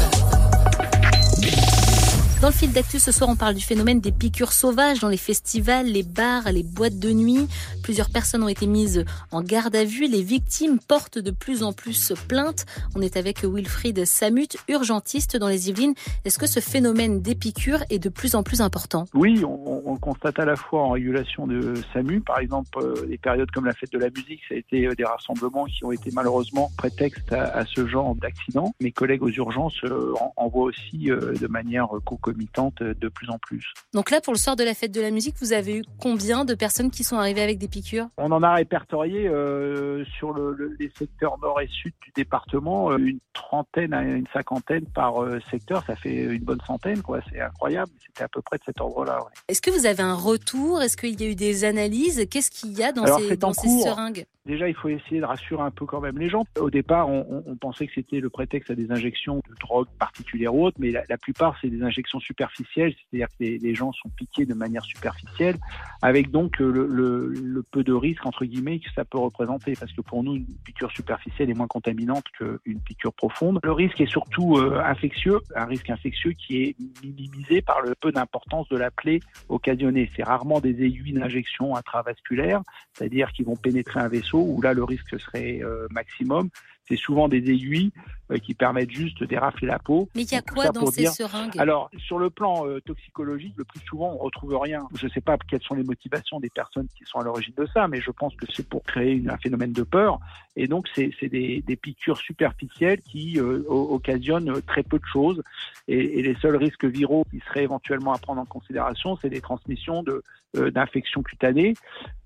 dans 2.43 2.49
le 2.49 2.53
fil 2.53 2.71
d'actu 2.73 2.99
ce 2.99 3.13
soir, 3.13 3.31
on 3.31 3.37
parle 3.37 3.55
du 3.55 3.63
phénomène 3.63 4.01
des 4.01 4.13
piqûres 4.13 4.53
sauvages 4.53 5.01
dans 5.01 5.09
les 5.09 5.17
festivals, 5.17 5.87
les 5.87 6.03
bars, 6.03 6.53
les 6.53 6.63
boîtes 6.63 6.99
de 6.99 7.11
nuit. 7.11 7.49
Plusieurs 7.83 8.11
personnes 8.11 8.43
ont 8.43 8.49
été 8.49 8.67
mises 8.67 9.05
en 9.33 9.43
garde 9.43 9.75
à 9.75 9.85
vue. 9.85 10.07
Les 10.07 10.23
victimes 10.23 10.79
portent 10.79 11.19
de 11.19 11.31
plus 11.31 11.63
en 11.63 11.73
plus 11.73 12.13
plainte. 12.29 12.67
On 12.95 13.01
est 13.01 13.17
avec 13.17 13.45
Wilfried 13.45 14.05
Samut, 14.05 14.57
urgentiste 14.69 15.37
dans 15.37 15.49
les 15.49 15.71
Yvelines. 15.71 15.95
Est-ce 16.25 16.39
que 16.39 16.47
ce 16.47 16.61
phénomène 16.61 17.23
des 17.23 17.35
piqûres 17.35 17.85
est 17.89 17.99
de 17.99 18.11
plus 18.11 18.35
en 18.35 18.43
plus 18.43 18.61
important? 18.61 19.07
Oui, 19.15 19.43
on, 19.45 19.97
constate 19.97 20.39
à 20.39 20.45
la 20.45 20.57
fois 20.57 20.83
en 20.83 20.91
régulation 20.91 21.47
de 21.47 21.75
SAMU. 21.93 22.21
Par 22.21 22.39
exemple, 22.39 22.69
euh, 22.77 23.07
des 23.07 23.17
périodes 23.17 23.51
comme 23.51 23.65
la 23.65 23.73
fête 23.73 23.91
de 23.93 23.99
la 23.99 24.11
musique, 24.11 24.41
ça 24.47 24.55
a 24.55 24.59
été 24.59 24.87
euh, 24.87 24.95
des 24.95 25.05
rassemblements 25.05 25.65
qui 25.65 25.85
ont 25.85 25.91
été 25.91 26.11
malheureusement 26.13 26.71
prétexte 26.77 27.33
à, 27.33 27.65
ce 27.65 27.87
genre 27.87 28.15
d'accident. 28.15 28.75
Mes 28.81 28.93
collègues 28.93 29.23
aux 29.23 29.31
urgences 29.31 29.83
euh, 29.85 30.13
en, 30.37 30.49
voient 30.49 30.65
aussi 30.65 31.07
de 31.07 31.47
manière 31.49 31.89
de 32.33 33.09
plus 33.09 33.31
en 33.31 33.39
plus. 33.39 33.73
Donc 33.93 34.11
là, 34.11 34.21
pour 34.21 34.33
le 34.33 34.39
soir 34.39 34.57
de 34.57 34.65
la 34.65 34.75
fête 34.75 34.93
de 34.93 35.01
la 35.01 35.11
musique, 35.11 35.37
vous 35.41 35.53
avez 35.53 35.79
eu 35.79 35.83
combien 36.01 36.45
de 36.45 36.55
personnes 36.55 36.91
qui 36.91 37.05
sont 37.05 37.17
arrivées 37.17 37.43
avec 37.43 37.59
des 37.59 37.69
piqûres? 37.69 38.09
On 38.17 38.33
en 38.33 38.43
a 38.43 38.55
répertorié 38.55 39.29
euh, 39.29 40.05
sur 40.19 40.33
le, 40.33 40.77
les 40.79 40.91
secteurs 40.97 41.39
nord 41.41 41.61
et 41.61 41.69
sud 41.69 41.93
du 42.03 42.13
département 42.15 42.93
euh, 42.93 42.99
une 42.99 43.19
trentaine 43.33 43.93
à 43.93 44.03
une 44.03 44.27
cinquantaine 44.33 44.87
par 44.87 45.23
euh, 45.23 45.41
secteur. 45.51 45.85
Ça 45.87 45.97
fait 45.97 46.15
une 46.15 46.43
bonne 46.43 46.61
centaine, 46.67 47.03
quoi. 47.03 47.21
C'est 47.31 47.41
incroyable. 47.41 47.91
C'était 48.07 48.25
à 48.25 48.29
peu 48.29 48.43
près 48.43 48.59
de 48.59 48.65
cet 48.65 48.81
ordre-là. 48.81 49.19
Est-ce 49.49 49.63
que 49.63 49.71
vous 49.71 49.87
avez 49.87 50.03
un 50.03 50.15
retour? 50.15 50.83
Est-ce 50.83 50.97
qu'il 50.97 51.21
y 51.21 51.25
a 51.25 51.31
eu 51.31 51.35
des 51.35 51.65
analyses? 51.65 52.27
Qu'est-ce 52.31 52.51
qu'il 52.51 52.73
y 52.73 52.83
a 52.83 52.93
dans 52.93 53.07
ces, 53.19 53.37
dans 53.37 53.53
ces 53.53 53.69
seringues? 53.69 54.27
Déjà, 54.45 54.69
il 54.69 54.75
faut 54.75 54.89
essayer 54.89 55.21
de 55.21 55.25
rassurer 55.25 55.63
un 55.63 55.73
peu 55.73 55.87
quand 55.87 56.01
même 56.01 56.19
les 56.19 56.29
gens. 56.29 56.45
Au 56.61 56.71
départ, 56.71 57.09
on, 57.09 57.43
on 57.47 57.57
pensait 57.57 57.87
que 57.87 57.93
c'était 57.95 58.21
le 58.21 58.31
prétexte 58.31 58.71
à 58.71 58.75
des 58.77 58.91
injections 58.93 59.37
de 59.37 59.55
drogue 59.59 59.89
particulières 59.99 60.55
ou 60.55 60.65
autres, 60.65 60.77
mais 60.79 60.93
la, 60.93 61.03
la 61.09 61.19
plupart, 61.19 61.57
c'est 61.61 61.69
des 61.69 61.83
injections 61.83 62.16
superficielles, 62.21 62.95
c'est-à-dire 62.95 63.29
que 63.29 63.45
les, 63.45 63.75
gens 63.75 63.93
sont 63.93 64.09
piqués 64.11 64.47
de 64.47 64.55
manière 64.55 64.85
superficielle, 64.85 65.57
avec 66.03 66.31
donc 66.31 66.59
le, 66.59 67.65
peu 67.71 67.85
de 67.85 67.93
risque, 67.93 68.25
entre 68.27 68.45
guillemets, 68.45 68.79
que 68.79 68.91
ça 68.95 69.05
peut 69.05 69.19
représenter. 69.19 69.75
Parce 69.79 69.93
que 69.93 70.01
pour 70.01 70.23
nous, 70.23 70.37
une 70.37 70.47
piqûre 70.65 70.91
superficielle 70.91 71.51
est 71.51 71.55
moins 71.55 71.67
contaminante 71.67 72.25
qu'une 72.39 72.81
piqûre 72.81 73.13
profonde. 73.13 73.61
Le 73.63 73.73
risque 73.73 74.01
est 74.01 74.11
surtout 74.11 74.57
euh, 74.57 74.81
infectieux, 74.85 75.41
un 75.55 75.67
risque 75.67 75.91
infectieux 75.91 76.33
qui 76.33 76.63
est 76.63 76.77
minimisé 77.03 77.63
par 77.63 77.81
le 77.81 77.95
peu 77.95 78.13
d'importance 78.13 78.69
de 78.69 78.77
la 78.77 78.91
plaie 78.91 79.21
occasionnée. 79.49 80.11
C'est 80.17 80.23
rarement 80.23 80.61
des 80.61 80.83
aiguilles 80.83 81.13
d'injection 81.13 81.77
intravasculaires, 81.77 82.63
c'est-à-dire 82.93 83.33
qui 83.33 83.43
vont 83.43 83.57
pénétrer 83.57 84.01
un 84.01 84.09
vaisseau 84.09 84.41
où 84.41 84.61
là 84.63 84.73
le 84.73 84.85
risque 84.85 85.19
serait 85.21 85.61
euh, 85.63 85.87
maximum 85.91 86.51
c'est 86.89 86.97
souvent 86.97 87.29
des 87.29 87.39
aiguilles 87.51 87.93
euh, 88.33 88.39
qui 88.39 88.55
permettent 88.55 88.91
juste 88.91 89.23
d'érafler 89.23 89.69
la 89.69 89.79
peau. 89.79 90.09
Mais 90.17 90.23
il 90.23 90.33
y 90.33 90.35
a 90.35 90.43
quoi 90.43 90.71
dans 90.71 90.87
ces 90.87 91.07
seringues? 91.07 91.57
Alors, 91.59 91.89
sur 91.97 92.19
le 92.19 92.29
plan 92.29 92.67
euh, 92.67 92.81
toxicologique, 92.81 93.55
le 93.57 93.63
plus 93.63 93.79
souvent, 93.89 94.15
on 94.15 94.19
retrouve 94.19 94.57
rien. 94.57 94.89
Je 94.97 95.07
ne 95.07 95.11
sais 95.13 95.21
pas 95.21 95.39
quelles 95.49 95.63
sont 95.63 95.77
les 95.77 95.85
motivations 95.85 96.41
des 96.41 96.51
personnes 96.51 96.89
qui 96.89 97.05
sont 97.05 97.21
à 97.21 97.23
l'origine 97.23 97.55
de 97.57 97.67
ça, 97.73 97.87
mais 97.87 98.01
je 98.01 98.11
pense 98.11 98.35
que 98.35 98.47
c'est 98.53 98.69
pour 98.69 98.83
créer 98.83 99.23
un 99.29 99.37
phénomène 99.37 99.73
de 99.73 99.85
peur. 99.85 100.19
Et 100.57 100.67
donc, 100.67 100.89
c'est 100.97 101.13
des, 101.23 101.63
des, 101.65 101.77
piqûres 101.77 102.17
superficielles 102.17 103.01
qui 103.03 103.39
euh, 103.39 103.63
occasionnent 103.69 104.61
très 104.63 104.83
peu 104.83 104.99
de 104.99 105.07
choses. 105.07 105.41
Et, 105.87 106.19
et, 106.19 106.23
les 106.23 106.35
seuls 106.37 106.57
risques 106.57 106.85
viraux 106.85 107.25
qui 107.31 107.39
seraient 107.47 107.63
éventuellement 107.63 108.13
à 108.13 108.19
prendre 108.19 108.41
en 108.41 108.47
considération, 108.47 109.17
c'est 109.23 109.31
des 109.31 109.41
transmissions 109.41 110.03
de 110.03 110.23
d'infections 110.55 111.23
cutanées 111.23 111.75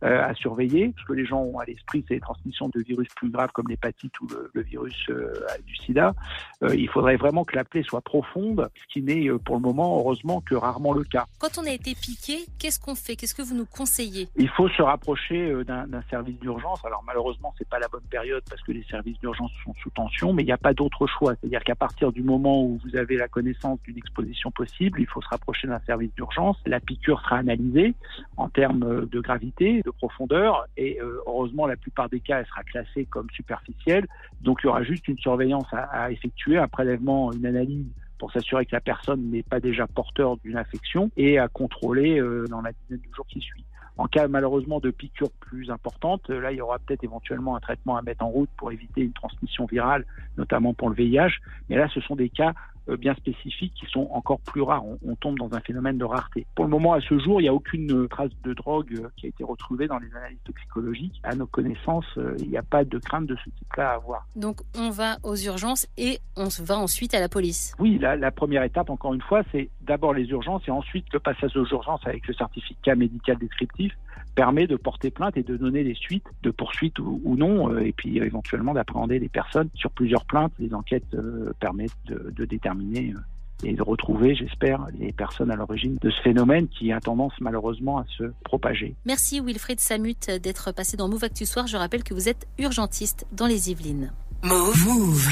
à 0.03 0.33
surveiller, 0.35 0.93
parce 0.95 1.05
que 1.05 1.15
les 1.15 1.25
gens 1.25 1.41
ont 1.41 1.59
à 1.59 1.65
l'esprit 1.65 2.05
ces 2.07 2.21
transmissions 2.21 2.69
de 2.69 2.81
virus 2.81 3.09
plus 3.17 3.29
graves 3.29 3.51
comme 3.51 3.67
l'hépatite 3.67 4.13
ou 4.21 4.29
le, 4.29 4.50
le 4.55 4.63
virus 4.63 4.97
euh, 5.11 5.33
du 5.67 5.77
sida, 5.77 6.15
euh, 6.63 6.75
il 6.75 6.89
faudrait 6.89 7.17
vraiment 7.17 7.45
que 7.45 7.57
la 7.57 7.65
plaie 7.65 7.83
soit 7.83 8.01
profonde, 8.01 8.69
ce 8.75 8.93
qui 8.93 9.03
n'est 9.03 9.29
euh, 9.29 9.39
pour 9.39 9.57
le 9.57 9.63
moment, 9.63 9.99
heureusement, 9.99 10.41
que 10.41 10.55
rarement 10.55 10.93
le 10.93 11.05
cas. 11.05 11.27
Quand 11.39 11.59
on 11.59 11.67
a 11.67 11.71
été 11.71 11.95
piqué, 11.95 12.47
qu'est-ce 12.59 12.79
qu'on 12.79 12.95
fait? 12.95 13.17
Qu'est-ce 13.17 13.35
que 13.35 13.43
vous 13.43 13.57
nous 13.57 13.67
conseillez? 13.67 14.29
Il 14.37 14.49
faut 14.49 14.69
se 14.69 14.83
rapprocher 14.83 15.65
d'un 15.65 16.03
service 16.11 16.39
d'urgence. 16.41 16.85
Alors 16.85 17.03
malheureusement, 17.07 17.55
c'est 17.59 17.69
pas 17.69 17.79
la 17.79 17.89
bonne 17.89 18.05
période 18.11 18.43
parce 18.49 18.63
que 18.63 18.73
les 18.73 18.85
services 18.85 19.19
d'urgence 19.19 19.51
sont 19.65 19.75
sous 19.83 19.91
tension, 19.91 20.33
mais 20.33 20.43
il 20.43 20.47
n'y 20.47 20.53
a 20.53 20.59
pas 20.59 20.75
d'autre 20.75 21.07
choix. 21.07 21.35
C'est-à-dire 21.41 21.63
qu'à 21.63 21.75
partir 21.75 22.13
du 22.13 22.23
moment 22.23 22.63
où 22.65 22.81
vous 22.85 22.97
avez 22.97 23.17
la 23.17 23.29
connaissance 23.29 23.81
d'une 23.83 23.99
exposition 23.99 24.51
possible, 24.51 25.01
il 25.01 25.07
faut 25.07 25.23
se 25.23 25.29
rapprocher 25.29 25.69
d'un 25.69 25.81
service 25.81 26.13
d'urgence. 26.15 26.57
La 26.67 26.81
piqûre 26.81 27.21
sera 27.21 27.37
analysée 27.39 27.95
en 28.37 28.49
termes 28.49 29.07
de 29.07 29.21
gravité, 29.21 29.83
de 29.83 29.91
profondeur, 29.91 30.67
et 30.77 30.99
heureusement, 31.27 31.67
la 31.67 31.77
plupart 31.77 32.09
des 32.09 32.21
cas, 32.21 32.41
elle 32.41 32.47
sera 32.47 32.63
classée 32.63 33.07
comme 33.07 33.29
superficielle. 33.31 34.07
Donc, 34.41 34.61
il 34.63 34.67
y 34.67 34.69
aura 34.69 34.83
juste 34.83 35.07
une 35.09 35.19
surveillance 35.19 35.67
à, 35.73 36.11
effectuer, 36.11 36.59
un 36.59 36.69
prélèvement, 36.69 37.33
une 37.33 37.47
analyse 37.47 37.87
pour 38.19 38.33
s'assurer 38.33 38.67
que 38.67 38.75
la 38.75 38.81
personne 38.81 39.31
n'est 39.31 39.43
pas 39.43 39.61
déjà 39.61 39.87
porteur 39.87 40.37
d'une 40.39 40.57
infection 40.57 41.11
et 41.17 41.39
à 41.39 41.49
contrôler 41.49 42.21
euh, 42.21 42.47
dans 42.49 42.61
la 42.61 42.73
dizaine 42.73 43.01
de 43.07 43.15
jours 43.15 43.27
qui 43.27 43.41
suit. 43.41 43.65
En 43.97 44.07
cas 44.07 44.29
malheureusement 44.29 44.81
de 44.81 44.91
piqûres 44.91 45.31
plus 45.41 45.71
importantes, 45.71 46.29
euh, 46.31 46.41
là 46.41 46.53
il 46.53 46.57
y 46.57 46.61
aura 46.61 46.79
peut-être 46.79 47.05
éventuellement 47.05 47.57
un 47.57 47.61
traitement 47.61 47.97
à 47.97 48.03
mettre 48.03 48.25
en 48.25 48.29
route 48.29 48.51
pour 48.57 48.73
éviter 48.73 49.03
une 49.03 49.13
transmission 49.13 49.67
virale, 49.67 50.05
notamment 50.37 50.75
pour 50.75 50.91
le 50.91 50.95
VIH. 50.95 51.33
Mais 51.69 51.77
là 51.77 51.89
ce 51.93 52.01
sont 52.01 52.17
des 52.17 52.29
cas 52.29 52.53
bien 52.97 53.15
spécifiques 53.15 53.75
qui 53.75 53.87
sont 53.87 54.09
encore 54.13 54.41
plus 54.41 54.63
rares. 54.63 54.85
On, 54.85 54.99
on 55.07 55.17
tombe 55.17 55.39
dans 55.39 55.53
un 55.55 55.61
phénomène 55.61 55.99
de 55.99 56.05
rareté. 56.05 56.47
Pour 56.55 56.65
le 56.65 56.71
moment, 56.71 56.93
à 56.95 57.01
ce 57.01 57.19
jour, 57.19 57.41
il 57.41 57.45
n'y 57.45 57.49
a 57.49 57.55
aucune 57.55 57.93
euh, 57.93 58.09
trace 58.09 58.31
de 58.43 58.55
drogue 58.55 58.95
euh, 58.95 59.09
qui 59.17 59.27
a 59.27 59.29
été 59.29 59.45
retrouvée 59.45 59.87
dans 59.87 59.99
les 59.99 60.15
analyses 60.15 60.39
toxicologiques. 60.45 61.21
À 61.23 61.35
nos 61.35 61.47
connaissances, 61.47 62.07
euh, 62.17 62.37
il 62.39 62.51
n'y 62.51 62.57
a 62.57 62.63
pas 62.63 62.85
de 62.85 62.99
crainte 62.99 63.27
de 63.27 63.37
ce 63.37 63.51
type-là 63.51 63.91
à 63.91 63.95
avoir. 63.95 64.27
Donc 64.37 64.61
on 64.77 64.91
va 64.91 65.17
aux 65.23 65.37
urgences 65.37 65.87
et 65.97 66.19
on 66.37 66.51
se 66.51 66.63
va 66.63 66.79
ensuite 66.79 67.15
à 67.15 67.21
la 67.21 67.29
police. 67.29 67.75
Oui, 67.79 67.99
la, 67.99 68.17
la 68.17 68.31
première 68.31 68.63
étape, 68.63 68.91
encore 68.91 69.15
une 69.15 69.23
fois, 69.23 69.43
c'est 69.53 69.71
d'abord 69.83 70.15
les 70.15 70.29
urgences 70.31 70.63
et 70.69 70.71
ensuite 70.71 71.07
le 71.13 71.21
passage 71.21 71.57
aux 71.57 71.67
urgences 71.67 72.07
avec 72.07 72.27
le 72.27 72.35
certificat 72.35 72.95
médical 72.95 73.39
descriptif 73.39 73.93
permet 74.35 74.67
de 74.67 74.77
porter 74.77 75.11
plainte 75.11 75.37
et 75.37 75.43
de 75.43 75.57
donner 75.57 75.85
des 75.85 75.95
suites, 75.95 76.27
de 76.43 76.51
poursuites 76.51 76.99
ou, 76.99 77.37
non, 77.37 77.73
euh, 77.73 77.81
et 77.81 77.93
puis 77.93 78.19
éventuellement 78.19 78.73
d'appréhender 78.73 79.19
les 79.19 79.29
personnes 79.29 79.69
sur 79.75 79.91
plusieurs 79.91 80.25
plaintes. 80.25 80.53
Les 80.59 80.73
enquêtes 80.75 81.15
euh, 81.15 81.53
permettent 81.61 81.93
de, 82.07 82.33
de 82.35 82.45
déterminer 82.45 83.13
euh, 83.15 83.67
et 83.67 83.75
de 83.75 83.83
retrouver, 83.83 84.35
j'espère, 84.35 84.87
les 84.99 85.13
personnes 85.13 85.51
à 85.51 85.57
l'origine 85.57 85.99
de 86.01 86.11
ce 86.11 86.21
phénomène 86.23 86.69
qui 86.69 86.93
a 86.93 87.01
tendance 87.01 87.35
malheureusement 87.41 87.99
à 87.99 88.07
se 88.17 88.33
propager. 88.45 88.95
Merci 89.05 89.41
Wilfried 89.41 89.81
Samut 89.81 90.31
d'être 90.43 90.73
passé 90.73 90.97
dans 90.97 91.09
Move 91.09 91.25
Actu 91.25 91.45
Soir. 91.45 91.67
Je 91.67 91.77
rappelle 91.77 92.03
que 92.03 92.15
vous 92.15 92.29
êtes 92.29 92.47
urgentiste 92.59 93.27
dans 93.33 93.47
les 93.47 93.71
Yvelines. 93.71 94.13
Move. 94.43 94.87
Move. 94.87 95.29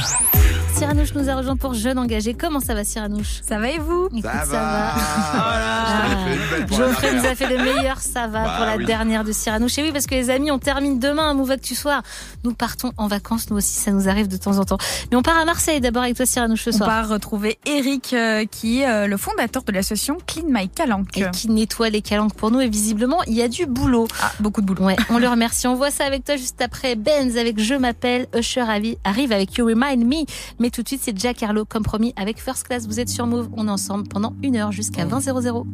Cyranouche 0.76 1.14
nous 1.14 1.28
a 1.28 1.34
rejoint 1.34 1.56
pour 1.56 1.72
Jeune 1.74 1.98
Engagé. 1.98 2.34
Comment 2.34 2.60
ça 2.60 2.74
va 2.74 2.84
Cyranouche 2.84 3.40
Ça 3.42 3.58
va 3.58 3.70
et 3.70 3.78
vous 3.78 4.06
Écoute, 4.12 4.22
Ça 4.22 4.44
ça 4.44 4.46
va. 4.46 4.94
va. 4.94 6.58
La 6.60 6.76
Geoffrey 6.76 7.14
nous 7.14 7.24
a 7.26 7.34
fait 7.34 7.48
le 7.48 7.56
meilleur 7.64 7.98
ça 7.98 8.26
va 8.28 8.44
Bah 8.44 8.54
pour 8.58 8.66
la 8.66 8.76
oui. 8.76 8.84
dernière 8.84 9.24
de 9.24 9.32
Cyranouche. 9.32 9.76
Et 9.78 9.82
oui, 9.82 9.92
parce 9.92 10.06
que 10.06 10.14
les 10.14 10.30
amis, 10.30 10.50
on 10.52 10.58
termine 10.58 10.98
demain 11.00 11.30
à 11.30 11.34
Move 11.34 11.50
Actu 11.52 11.74
Soir. 11.74 12.02
Nous 12.44 12.52
partons 12.52 12.92
en 12.96 13.08
vacances, 13.08 13.50
nous 13.50 13.56
aussi, 13.56 13.74
ça 13.74 13.90
nous 13.90 14.08
arrive 14.08 14.28
de 14.28 14.36
temps 14.36 14.58
en 14.58 14.64
temps. 14.64 14.78
Mais 15.10 15.16
on 15.16 15.22
part 15.22 15.38
à 15.38 15.44
Marseille 15.44 15.80
d'abord 15.80 16.02
avec 16.02 16.16
toi 16.16 16.26
Cyranouche 16.26 16.64
ce 16.64 16.70
On 16.70 16.76
soir. 16.76 16.88
part 16.88 17.08
retrouver 17.08 17.58
Eric, 17.66 18.12
euh, 18.12 18.44
qui 18.44 18.82
est 18.82 18.88
euh, 18.88 19.06
le 19.06 19.16
fondateur 19.16 19.62
de 19.64 19.72
l'association 19.72 20.18
Clean 20.26 20.44
My 20.48 20.68
Calanque. 20.68 21.16
Et 21.16 21.28
qui 21.32 21.48
nettoie 21.48 21.88
les 21.88 22.02
calanques 22.02 22.34
pour 22.34 22.50
nous. 22.50 22.60
Et 22.60 22.68
visiblement, 22.68 23.22
il 23.26 23.34
y 23.34 23.42
a 23.42 23.48
du 23.48 23.66
boulot. 23.66 24.06
Ah, 24.22 24.32
beaucoup 24.38 24.60
de 24.60 24.66
boulot. 24.66 24.84
Ouais, 24.84 24.96
on 25.10 25.18
le 25.18 25.28
remercie. 25.28 25.66
On 25.66 25.74
voit 25.74 25.90
ça 25.90 26.04
avec 26.04 26.24
toi 26.24 26.36
juste 26.36 26.60
après 26.60 26.94
Benz 26.94 27.36
avec 27.38 27.58
Je 27.58 27.74
m'appelle. 27.74 28.26
Usher 28.36 28.60
avi- 28.60 28.97
arrive 29.04 29.32
avec 29.32 29.56
You 29.56 29.66
Remind 29.66 30.04
Me. 30.04 30.24
Mais 30.58 30.70
tout 30.70 30.82
de 30.82 30.88
suite, 30.88 31.02
c'est 31.04 31.18
Jack 31.18 31.42
Harlow, 31.42 31.64
comme 31.64 31.82
promis, 31.82 32.12
avec 32.16 32.40
First 32.40 32.64
Class. 32.64 32.86
Vous 32.86 33.00
êtes 33.00 33.08
sur 33.08 33.26
Move. 33.26 33.48
On 33.56 33.68
est 33.68 33.70
ensemble 33.70 34.08
pendant 34.08 34.34
une 34.42 34.56
heure 34.56 34.72
jusqu'à 34.72 35.04
20 35.04 35.20
00. 35.20 35.66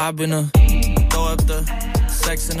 I've 0.00 0.16
been 0.16 0.32
a 0.32 0.50
throw 1.10 1.26
up 1.26 1.40
the 1.46 1.64
sex 2.08 2.50
in 2.50 2.60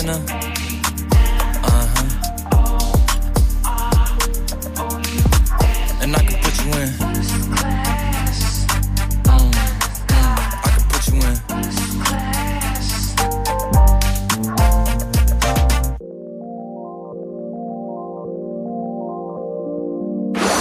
sex 0.00 0.02
in 0.02 0.08
a 0.08 0.12
uh 1.62 1.86
huh. 1.94 2.08
And 6.02 6.16
I 6.16 6.18
can 6.24 6.38
put 6.42 6.56
you 6.64 6.72
in. 6.72 6.88
Mm, 9.24 9.34
mm, 9.34 9.54
I 10.64 10.70
can 10.72 10.84
put 10.88 11.04
you 11.08 11.16
in. 11.20 11.36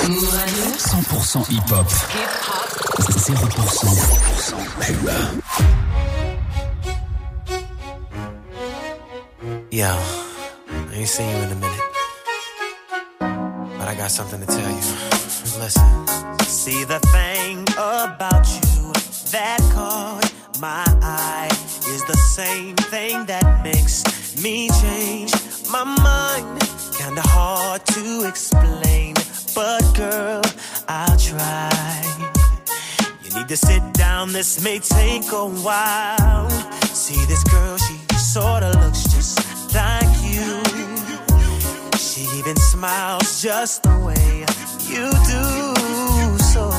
Move 0.10 0.34
Radio. 0.34 0.65
100% 0.80 1.47
hip-hop. 1.47 1.88
0% 3.19 3.49
pub. 5.06 5.49
Yo, 9.71 9.86
I 9.86 10.89
ain't 10.93 11.08
seen 11.08 11.29
you 11.29 11.43
in 11.43 11.51
a 11.51 11.55
minute. 11.55 11.82
But 13.19 13.88
I 13.88 13.93
got 13.95 14.10
something 14.10 14.39
to 14.39 14.47
tell 14.47 14.67
you. 14.67 14.82
Listen. 15.62 16.08
See 16.39 16.84
the 16.86 16.99
thing 17.13 17.62
about 17.77 18.47
you 18.49 18.91
that 19.29 19.60
caught 19.71 20.34
my 20.60 20.86
eye 21.03 21.49
is 21.88 22.03
the 22.05 22.17
same 22.17 22.77
thing 22.77 23.27
that 23.27 23.63
makes 23.63 24.03
me 24.41 24.69
change 24.82 25.34
my 25.71 25.84
mind. 25.84 26.62
Kinda 26.97 27.21
hard 27.27 27.86
to 27.93 28.27
explain, 28.27 29.13
but 29.53 29.84
girl, 29.93 30.41
I'll 30.88 31.17
try. 31.17 32.01
You 33.23 33.36
need 33.36 33.47
to 33.47 33.58
sit 33.58 33.84
down, 33.93 34.34
this 34.34 34.63
may 34.63 34.79
take 34.79 35.32
a 35.32 35.45
while. 35.45 36.49
See 36.91 37.23
this 37.25 37.43
girl, 37.43 37.77
she 37.77 37.99
sorta 38.17 38.69
looks 38.79 39.09
She 42.19 42.38
even 42.38 42.58
smiles 42.58 43.41
just 43.41 43.84
the 43.84 43.97
way 43.97 44.45
you 44.89 45.10
do. 45.34 46.38
So 46.51 46.69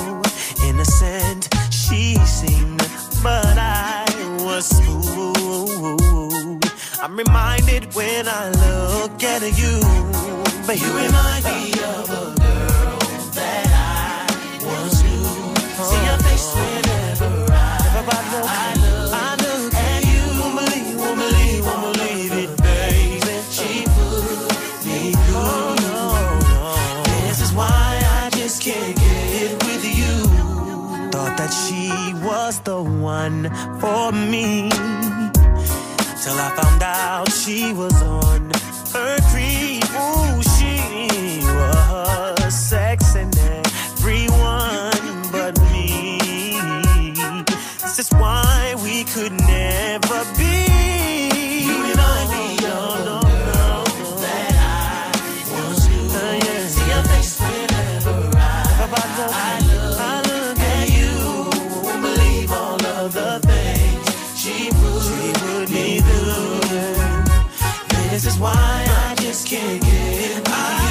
innocent 0.68 1.48
she 1.70 2.14
seemed, 2.26 2.86
but 3.22 3.56
I 3.56 4.04
was 4.44 4.70
fooled. 4.82 6.70
I'm 7.00 7.16
reminded 7.16 7.94
when 7.94 8.28
I 8.28 8.50
look 8.50 9.22
at 9.24 9.40
you, 9.58 9.80
but 10.66 10.78
you 10.78 10.92
remind 10.92 11.44
me 11.46 11.72
of 11.84 12.10
a 12.10 12.39
for 33.80 34.12
me. 34.12 34.70
Till 36.22 36.38
I 36.38 36.50
found 36.56 36.82
out 36.82 37.32
she 37.32 37.72
was 37.72 37.94
on 38.02 38.19
I 68.88 69.14
just 69.16 69.46
can't 69.46 69.82
get 69.82 70.48
I 70.48 70.89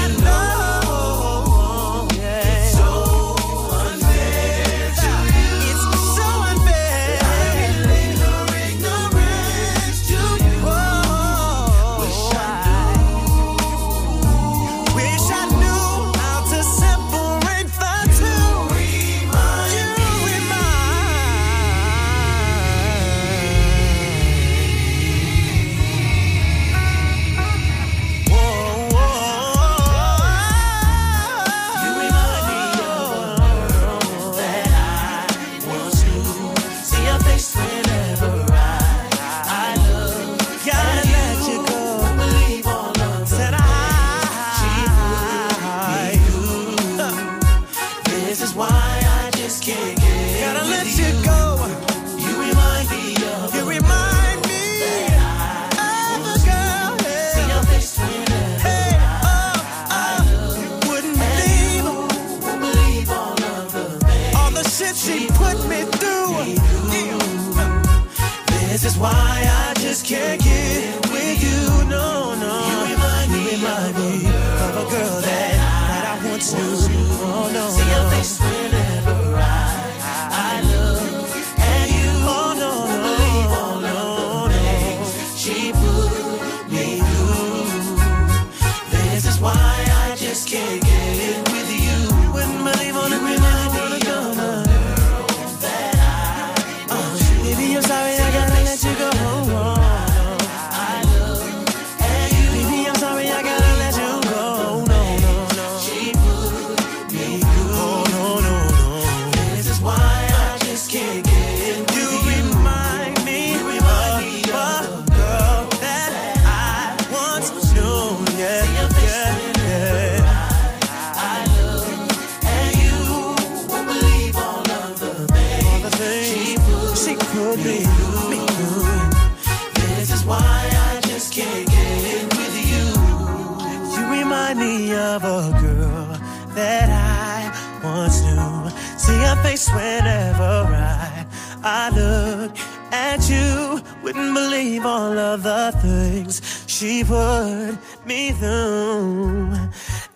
you. 144.29 144.33
Wouldn't 144.33 144.51
believe 144.51 144.85
all 144.85 145.17
of 145.17 145.43
the 145.43 145.71
things 145.81 146.41
she 146.67 147.03
put 147.03 147.77
me 148.05 148.31
through. 148.31 149.53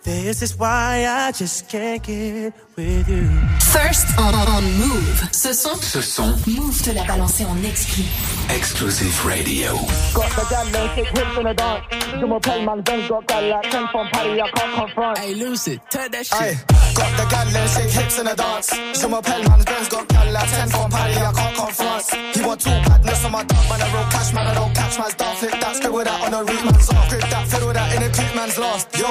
This 0.02 0.42
is 0.42 0.58
why 0.58 1.06
I 1.08 1.32
just 1.32 1.68
can't 1.68 2.02
get 2.02 2.52
with 2.76 3.08
you. 3.08 3.26
First 3.72 4.06
on, 4.18 4.34
on 4.34 4.64
Move. 4.78 5.28
Ce 5.32 5.52
son, 5.54 5.76
Ce 5.76 6.02
son, 6.02 6.36
Move 6.46 6.82
te 6.82 6.90
l'a 6.90 7.04
balancé 7.04 7.44
en 7.46 7.56
exclu. 7.64 8.04
Exclusive 8.50 9.24
Radio. 9.24 9.74
Got 10.12 10.30
the 10.36 10.46
gal 10.50 10.66
them 10.66 10.88
sick 10.94 11.06
hips 11.06 11.38
in 11.38 11.44
the 11.44 11.54
dance. 11.54 11.84
Do 12.20 12.26
my 12.26 12.38
play 12.38 12.64
man, 12.64 12.82
then 12.84 13.08
got 13.08 13.26
gal 13.26 13.48
like 13.48 13.70
10 13.70 13.88
from 13.88 14.08
Paddy, 14.08 14.40
I 14.42 14.50
can't 14.50 14.74
confront. 14.74 15.18
Hey, 15.18 15.34
Lucy, 15.34 15.80
turn 15.90 16.10
that 16.10 16.28
Aye. 16.32 16.58
Got 16.94 17.16
the 17.16 17.26
gal 17.30 17.46
them 17.46 17.68
shake 17.68 17.90
hips 17.90 18.18
in 18.18 18.26
the 18.26 18.34
dance. 18.34 19.00
Show 19.00 19.08
my 19.08 19.20
pen 19.22 19.48
man, 19.48 19.62
Ben's 19.64 19.88
got 19.88 20.08
gal 20.08 20.32
like 20.32 20.50
10 20.50 20.68
from 20.68 20.90
Paddy, 20.90 21.16
I 21.16 21.32
can't 21.32 21.56
confront. 21.56 22.36
He 22.36 22.42
want 22.42 22.60
two 22.60 22.70
badness 22.70 23.03
on 23.24 23.32
my 23.32 23.44
dog, 23.44 23.64
man, 23.68 23.80
I 23.80 23.88
roll 23.94 24.04
cash, 24.12 24.32
man, 24.32 24.46
I 24.46 24.54
don't 24.54 24.74
catch 24.74 24.98
man's 24.98 25.14
dog. 25.14 25.36
Flick 25.36 25.52
that, 25.52 25.76
scribble 25.76 26.04
that 26.04 26.20
on 26.20 26.34
a 26.34 26.44
read 26.44 26.64
man's 26.64 26.90
off. 26.90 27.08
Grip 27.08 27.24
that, 27.32 27.48
fiddle 27.48 27.72
that 27.72 27.88
in 27.96 28.02
a 28.02 28.08
creep 28.12 28.34
man's 28.36 28.58
lost. 28.58 28.86
Yo, 28.92 29.08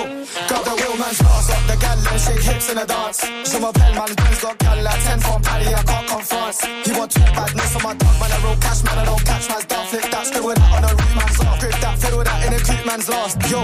got 0.50 0.62
the 0.64 0.74
wheel 0.78 0.96
man's 0.98 1.22
lost. 1.22 1.50
Got 1.50 1.64
the 1.68 1.76
gal 1.82 1.98
them 1.98 2.18
shake 2.20 2.44
hips 2.46 2.70
in 2.70 2.78
the 2.78 2.86
dance. 2.86 3.20
Show 3.50 3.60
my 3.60 3.72
pen 3.72 3.96
man, 3.96 4.14
Ben's 4.14 4.42
got 4.42 4.58
gal 4.60 4.78
like 4.84 5.04
10 5.04 5.20
from 5.20 5.42
Paddy, 5.42 5.74
I 5.74 5.84
can't 5.84 6.08
confront. 6.08 6.56
He 6.86 6.92
want 6.94 7.12
two 7.12 7.26
badness 7.34 7.76
on 7.76 7.82
my 7.84 7.94
dog, 7.98 8.16
man, 8.22 8.32
I 8.32 8.38
roll 8.46 8.58
cash, 8.62 8.84
man, 8.84 8.98
I 9.00 9.06
don't 9.06 9.24
catch 9.26 9.50
man's 9.50 9.66
dog. 9.66 9.86
Flick 9.88 10.08
that, 10.12 10.26
scribble 10.28 10.54
that 10.54 10.70
on 10.78 10.84
a 10.84 10.92
read 10.94 11.03
man's 12.86 13.10
lost. 13.10 13.38
Yo, 13.50 13.60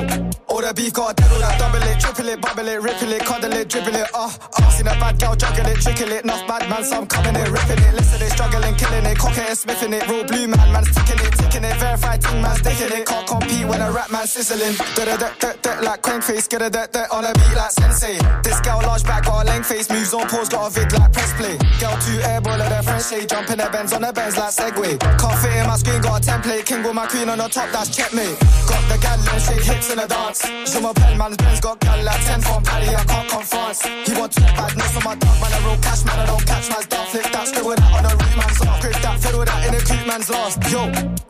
all 0.48 0.62
the 0.62 0.74
beef, 0.76 0.94
gotta 0.94 1.14
dead 1.16 1.32
all 1.32 1.40
that. 1.40 1.60
Double 1.60 1.84
it, 1.84 2.00
triple 2.00 2.28
it, 2.30 2.42
bubble 2.42 2.68
it, 2.68 2.82
ripple 2.82 3.12
it, 3.12 3.24
cuddle 3.26 3.54
it, 3.54 3.70
dribble 3.70 3.96
it. 3.96 4.08
Uh, 4.14 4.30
uh, 4.30 4.70
seen 4.72 4.88
a 4.88 4.96
bad 5.00 5.20
girl 5.20 5.36
juggle 5.36 5.68
it, 5.68 5.80
trickle 5.82 6.12
it. 6.12 6.24
Enough 6.24 6.48
bad 6.48 6.70
man, 6.70 6.84
some 6.84 7.08
coming 7.08 7.36
it, 7.36 7.50
ripping 7.50 7.84
it. 7.84 7.94
Listen, 7.94 8.20
they 8.20 8.30
struggling, 8.30 8.76
killing 8.76 9.06
it, 9.06 9.18
cocking 9.18 9.44
it, 9.44 9.58
smithing 9.58 9.94
it. 9.94 10.08
Real 10.08 10.26
blue 10.26 10.48
man, 10.48 10.72
man's 10.72 10.92
ticking 10.96 11.20
it, 11.26 11.34
ticking 11.34 11.64
it. 11.64 11.76
Verified 11.78 12.22
ting 12.22 12.42
man's 12.42 12.60
sticking 12.60 12.92
it. 12.98 13.06
Can't 13.06 13.28
compete 13.28 13.66
when 13.68 13.82
a 13.82 13.92
rap 13.92 14.12
man 14.12 14.28
sizzling. 14.28 14.76
Da 14.96 15.06
da 15.06 15.16
da 15.18 15.30
da 15.40 15.54
da 15.62 15.80
like 15.82 16.02
crank 16.02 16.24
face, 16.24 16.48
get 16.48 16.62
a 16.62 16.70
da 16.70 16.86
da 16.88 17.06
on 17.12 17.26
a 17.26 17.34
beat 17.34 17.56
like 17.56 17.72
sensei. 17.72 18.18
This 18.44 18.60
girl 18.62 18.82
large 18.84 19.04
back, 19.04 19.26
got 19.26 19.44
a 19.44 19.48
length 19.48 19.68
face, 19.68 19.90
moves 19.90 20.14
on 20.14 20.28
pause, 20.28 20.50
got 20.50 20.68
a 20.68 20.74
vid 20.74 20.92
like 20.94 21.12
press 21.14 21.34
play. 21.34 21.58
Girl 21.80 21.98
two 22.04 22.20
airball 22.24 22.60
at 22.60 22.72
her 22.72 22.84
French 22.84 23.06
shade, 23.10 23.30
jump 23.30 23.50
in 23.50 23.58
the 23.58 23.70
Benz 23.72 23.94
on 23.94 24.02
the 24.02 24.12
Benz 24.14 24.38
like 24.38 24.54
Segway. 24.54 25.00
Can't 25.00 25.40
fit 25.40 25.56
in 25.56 25.68
my 25.68 25.76
screen, 25.78 26.02
got 26.02 26.26
a 26.26 26.30
template. 26.30 26.66
King 26.66 26.84
with 26.84 26.96
my 26.96 27.08
queen 27.08 27.30
on 27.30 27.38
the 27.38 27.48
top, 27.48 27.72
that's 27.72 27.96
checkmate. 27.96 28.38
Got 28.68 28.84
the 28.90 28.98
gal 29.10 29.34
and 29.34 29.42
shake 29.42 29.64
hips 29.64 29.90
in 29.90 29.98
the 29.98 30.08
dance. 30.08 30.42
Je 30.42 30.80
m'appelle 30.80 31.18
man's 31.18 31.38
Benz, 31.38 31.60
got 31.60 31.80
gal 31.80 32.04
like 32.04 32.26
10 32.26 32.42
from 32.42 32.64
Paddy, 32.64 32.96
I 32.96 33.04
can't 33.04 33.30
confront. 33.30 33.78
He 34.06 34.14
want 34.14 34.32
two 34.34 34.42
badness 34.42 34.98
on 34.98 35.04
my 35.04 35.16
dog, 35.16 35.38
man, 35.42 35.52
a 35.54 35.60
real 35.66 35.78
cash 35.82 36.04
man, 36.06 36.20
I 36.20 36.26
don't 36.26 36.46
catch 36.46 36.70
my 36.70 36.82
dog. 36.90 37.08
Flip 37.10 37.28
that, 37.34 37.48
scribble 37.48 37.76
that 37.76 37.92
on 37.98 38.04
the 38.06 38.14
root 38.20 38.36
man's 38.38 38.62
off. 38.62 38.82
Grip 38.82 38.98
that, 39.02 39.20
fiddle 39.20 39.46
that 39.46 39.60
in 39.66 39.72
the 39.74 39.82
coupe 39.82 40.08
man's 40.08 40.30
lost. 40.30 40.58
Yo, 40.70 40.82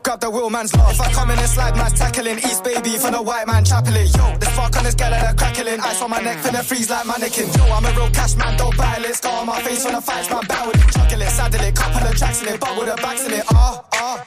grab 0.02 0.20
the 0.20 0.30
wheel 0.30 0.50
man's 0.50 0.74
lost. 0.76 1.00
If 1.00 1.00
I 1.00 1.12
come 1.12 1.30
in 1.30 1.38
and 1.38 1.48
slide, 1.48 1.76
man's 1.76 1.94
tackling. 1.98 2.38
East 2.38 2.62
baby 2.64 2.96
for 2.98 3.10
the 3.10 3.22
white 3.22 3.46
man 3.46 3.64
chapeling. 3.64 4.08
Yo, 4.12 4.24
this 4.36 4.52
fuck 4.56 4.76
on 4.76 4.84
this 4.84 4.94
gal 4.94 5.10
that 5.10 5.36
crackling. 5.36 5.80
Ice 5.80 6.02
on 6.02 6.10
my 6.10 6.20
neck, 6.20 6.38
finna 6.44 6.62
freeze 6.62 6.90
like 6.90 7.06
mannequin. 7.06 7.48
Yo, 7.56 7.64
I'm 7.72 7.84
a 7.84 7.90
real 7.96 8.10
cash 8.10 8.36
man, 8.36 8.56
don't 8.56 8.76
battle 8.76 9.04
it. 9.04 9.14
Scar 9.14 9.40
on 9.40 9.46
my 9.46 9.60
face 9.62 9.84
when 9.84 9.94
the 9.94 10.02
fights, 10.02 10.28
man, 10.30 10.44
bow 10.46 10.66
with 10.66 10.76
it. 10.76 10.92
Chuckle 10.92 11.22
it, 11.22 11.30
saddle 11.30 11.64
it, 11.64 11.74
couple 11.74 12.06
of 12.06 12.14
tracks 12.16 12.42
in 12.42 12.48
it, 12.48 12.60
bubble 12.60 12.84
the 12.84 12.96
backs 12.96 13.24
in 13.26 13.32
it. 13.32 13.44
Ah, 13.50 13.84
ah. 13.94 14.26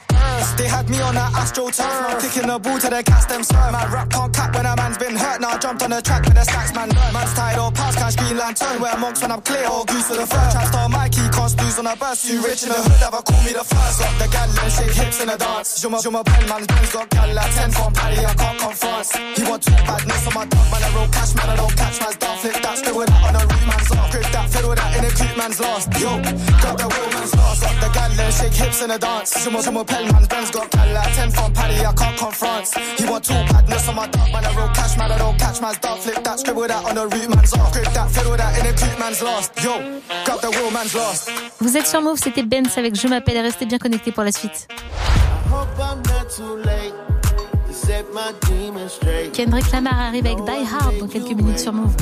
They 0.56 0.68
had 0.68 0.88
me 0.88 1.00
on 1.00 1.14
that 1.14 1.32
astro 1.34 1.68
turf, 1.68 2.22
kicking 2.22 2.48
the 2.48 2.58
ball 2.58 2.78
to 2.78 2.88
the 2.88 3.02
cast 3.02 3.28
them 3.28 3.42
My 3.52 3.86
rap 3.92 4.10
can't 4.10 4.32
cap 4.32 4.54
when 4.54 4.66
a 4.66 4.76
man's 4.76 4.98
been 4.98 5.16
hurt. 5.16 5.40
Now 5.40 5.50
I 5.50 5.58
jumped 5.58 5.82
on 5.82 5.90
the 5.90 6.00
track 6.00 6.24
with 6.24 6.34
the 6.34 6.44
stacks, 6.44 6.72
man. 6.74 6.88
Learn. 6.88 7.12
Man's 7.12 7.34
tied 7.34 7.56
past 7.74 7.98
cash, 7.98 8.16
green 8.16 8.36
lantern. 8.36 8.80
Wear 8.80 8.96
monks 8.98 9.20
when 9.22 9.32
I'm 9.32 9.40
clear, 9.42 9.66
all 9.66 9.84
goose 9.84 10.08
to 10.08 10.14
the 10.14 10.26
fur. 10.26 10.50
Trap 10.52 10.66
star 10.66 10.88
Mikey, 10.88 11.28
can't 11.32 11.50
snooze 11.50 11.78
on 11.78 11.86
a 11.86 11.96
bus. 11.96 12.26
Too 12.26 12.40
rich 12.40 12.62
in 12.62 12.68
the 12.68 12.80
hood, 12.80 13.02
ever 13.02 13.22
call 13.22 13.42
me 13.42 13.52
the 13.52 13.64
first. 13.64 13.98
Got 14.00 14.14
the 14.20 14.28
gal 14.28 14.48
and 14.48 14.72
shake 14.72 14.94
hips 14.94 15.20
in 15.20 15.28
the 15.28 15.36
dance. 15.36 15.80
Je 15.80 15.88
m'appelle 15.88 16.46
man's 16.48 16.66
Benz, 16.66 16.92
got 16.92 17.08
gal 17.10 17.34
like 17.34 17.54
10 17.54 17.70
from 17.72 17.92
Paddy, 17.92 18.24
I 18.24 18.34
can't 18.34 18.58
confront. 18.58 19.06
He 19.36 19.42
want 19.44 19.62
two 19.62 19.76
badness 19.84 20.26
on 20.26 20.34
my 20.34 20.44
dog, 20.46 20.66
man. 20.70 20.82
I 20.84 20.88
roll 20.94 21.08
cash, 21.08 21.34
man. 21.34 21.48
I 21.50 21.56
don't 21.56 21.76
catch 21.76 22.00
man's 22.00 22.16
dog. 22.16 22.38
Flip 22.38 22.54
that, 22.62 22.78
still 22.78 22.96
with 22.96 23.08
that 23.08 23.22
on 23.22 23.22
the 23.22 23.23
in 25.04 25.10
the 25.10 25.16
coupe 25.16 25.36
man's 25.36 25.60
lost. 25.60 25.88
Yo, 26.00 26.10
got 26.62 26.78
the 26.78 26.86
wheel 26.88 27.10
man's 27.12 27.34
lost. 27.34 27.62
Got 27.62 27.76
the 27.80 27.88
gal 27.92 28.10
and 28.10 28.34
shake 28.34 28.52
hips 28.52 28.82
in 28.82 28.88
the 28.88 28.98
dance. 28.98 29.44
Je 29.44 29.50
m'appelle 29.50 30.12
man's 30.12 30.28
Benz, 30.28 30.50
got 30.50 30.70
gal 30.70 30.92
like 30.92 31.14
10 31.14 31.30
from 31.30 31.52
Paddy, 31.52 31.84
I 31.84 31.92
can't 31.92 32.16
confront. 32.16 32.68
He 32.98 33.04
want 33.04 33.24
two 33.24 33.34
badness 33.50 33.88
on 33.88 33.96
my 33.96 34.06
dog, 34.08 34.32
man. 34.32 34.44
I 34.44 34.54
roll 34.56 34.68
cash, 34.68 34.96
man. 34.96 35.12
I 35.12 35.18
don't 35.18 35.38
catch 35.38 35.60
man's 35.60 35.78
dog. 35.78 35.98
Flip 35.98 36.22
that, 36.24 36.38
scribble 36.38 36.66
that 36.66 36.84
on 36.84 36.94
the 36.94 37.06
root 37.06 37.28
man's 37.28 37.52
off. 37.54 37.72
Grip 37.72 37.92
that, 37.92 38.10
fiddle 38.10 38.36
that 38.36 38.58
in 38.58 38.64
the 38.66 38.72
coupe 38.72 38.98
man's 38.98 39.22
lost. 39.22 39.52
Yo, 39.62 40.00
got 40.24 40.40
the 40.40 40.50
wheel 40.50 40.70
man's 40.70 40.94
lost. 40.94 41.30
Vous 41.60 41.76
êtes 41.76 41.86
sur 41.86 42.00
Move, 42.00 42.18
c'était 42.18 42.42
Benz 42.42 42.76
avec 42.76 42.94
Je 42.94 43.08
m'appelle. 43.08 43.38
Restez 43.38 43.66
bien 43.66 43.78
connectés 43.78 44.12
pour 44.12 44.24
la 44.24 44.32
suite. 44.32 44.68
Kendrick 49.32 49.72
Lamar 49.72 50.00
arrive 50.00 50.26
avec 50.26 50.38
Die 50.44 50.66
Hard 50.72 50.98
dans 50.98 51.08
quelques 51.08 51.36
minutes 51.36 51.58
sur. 51.58 51.72
Move 51.72 51.94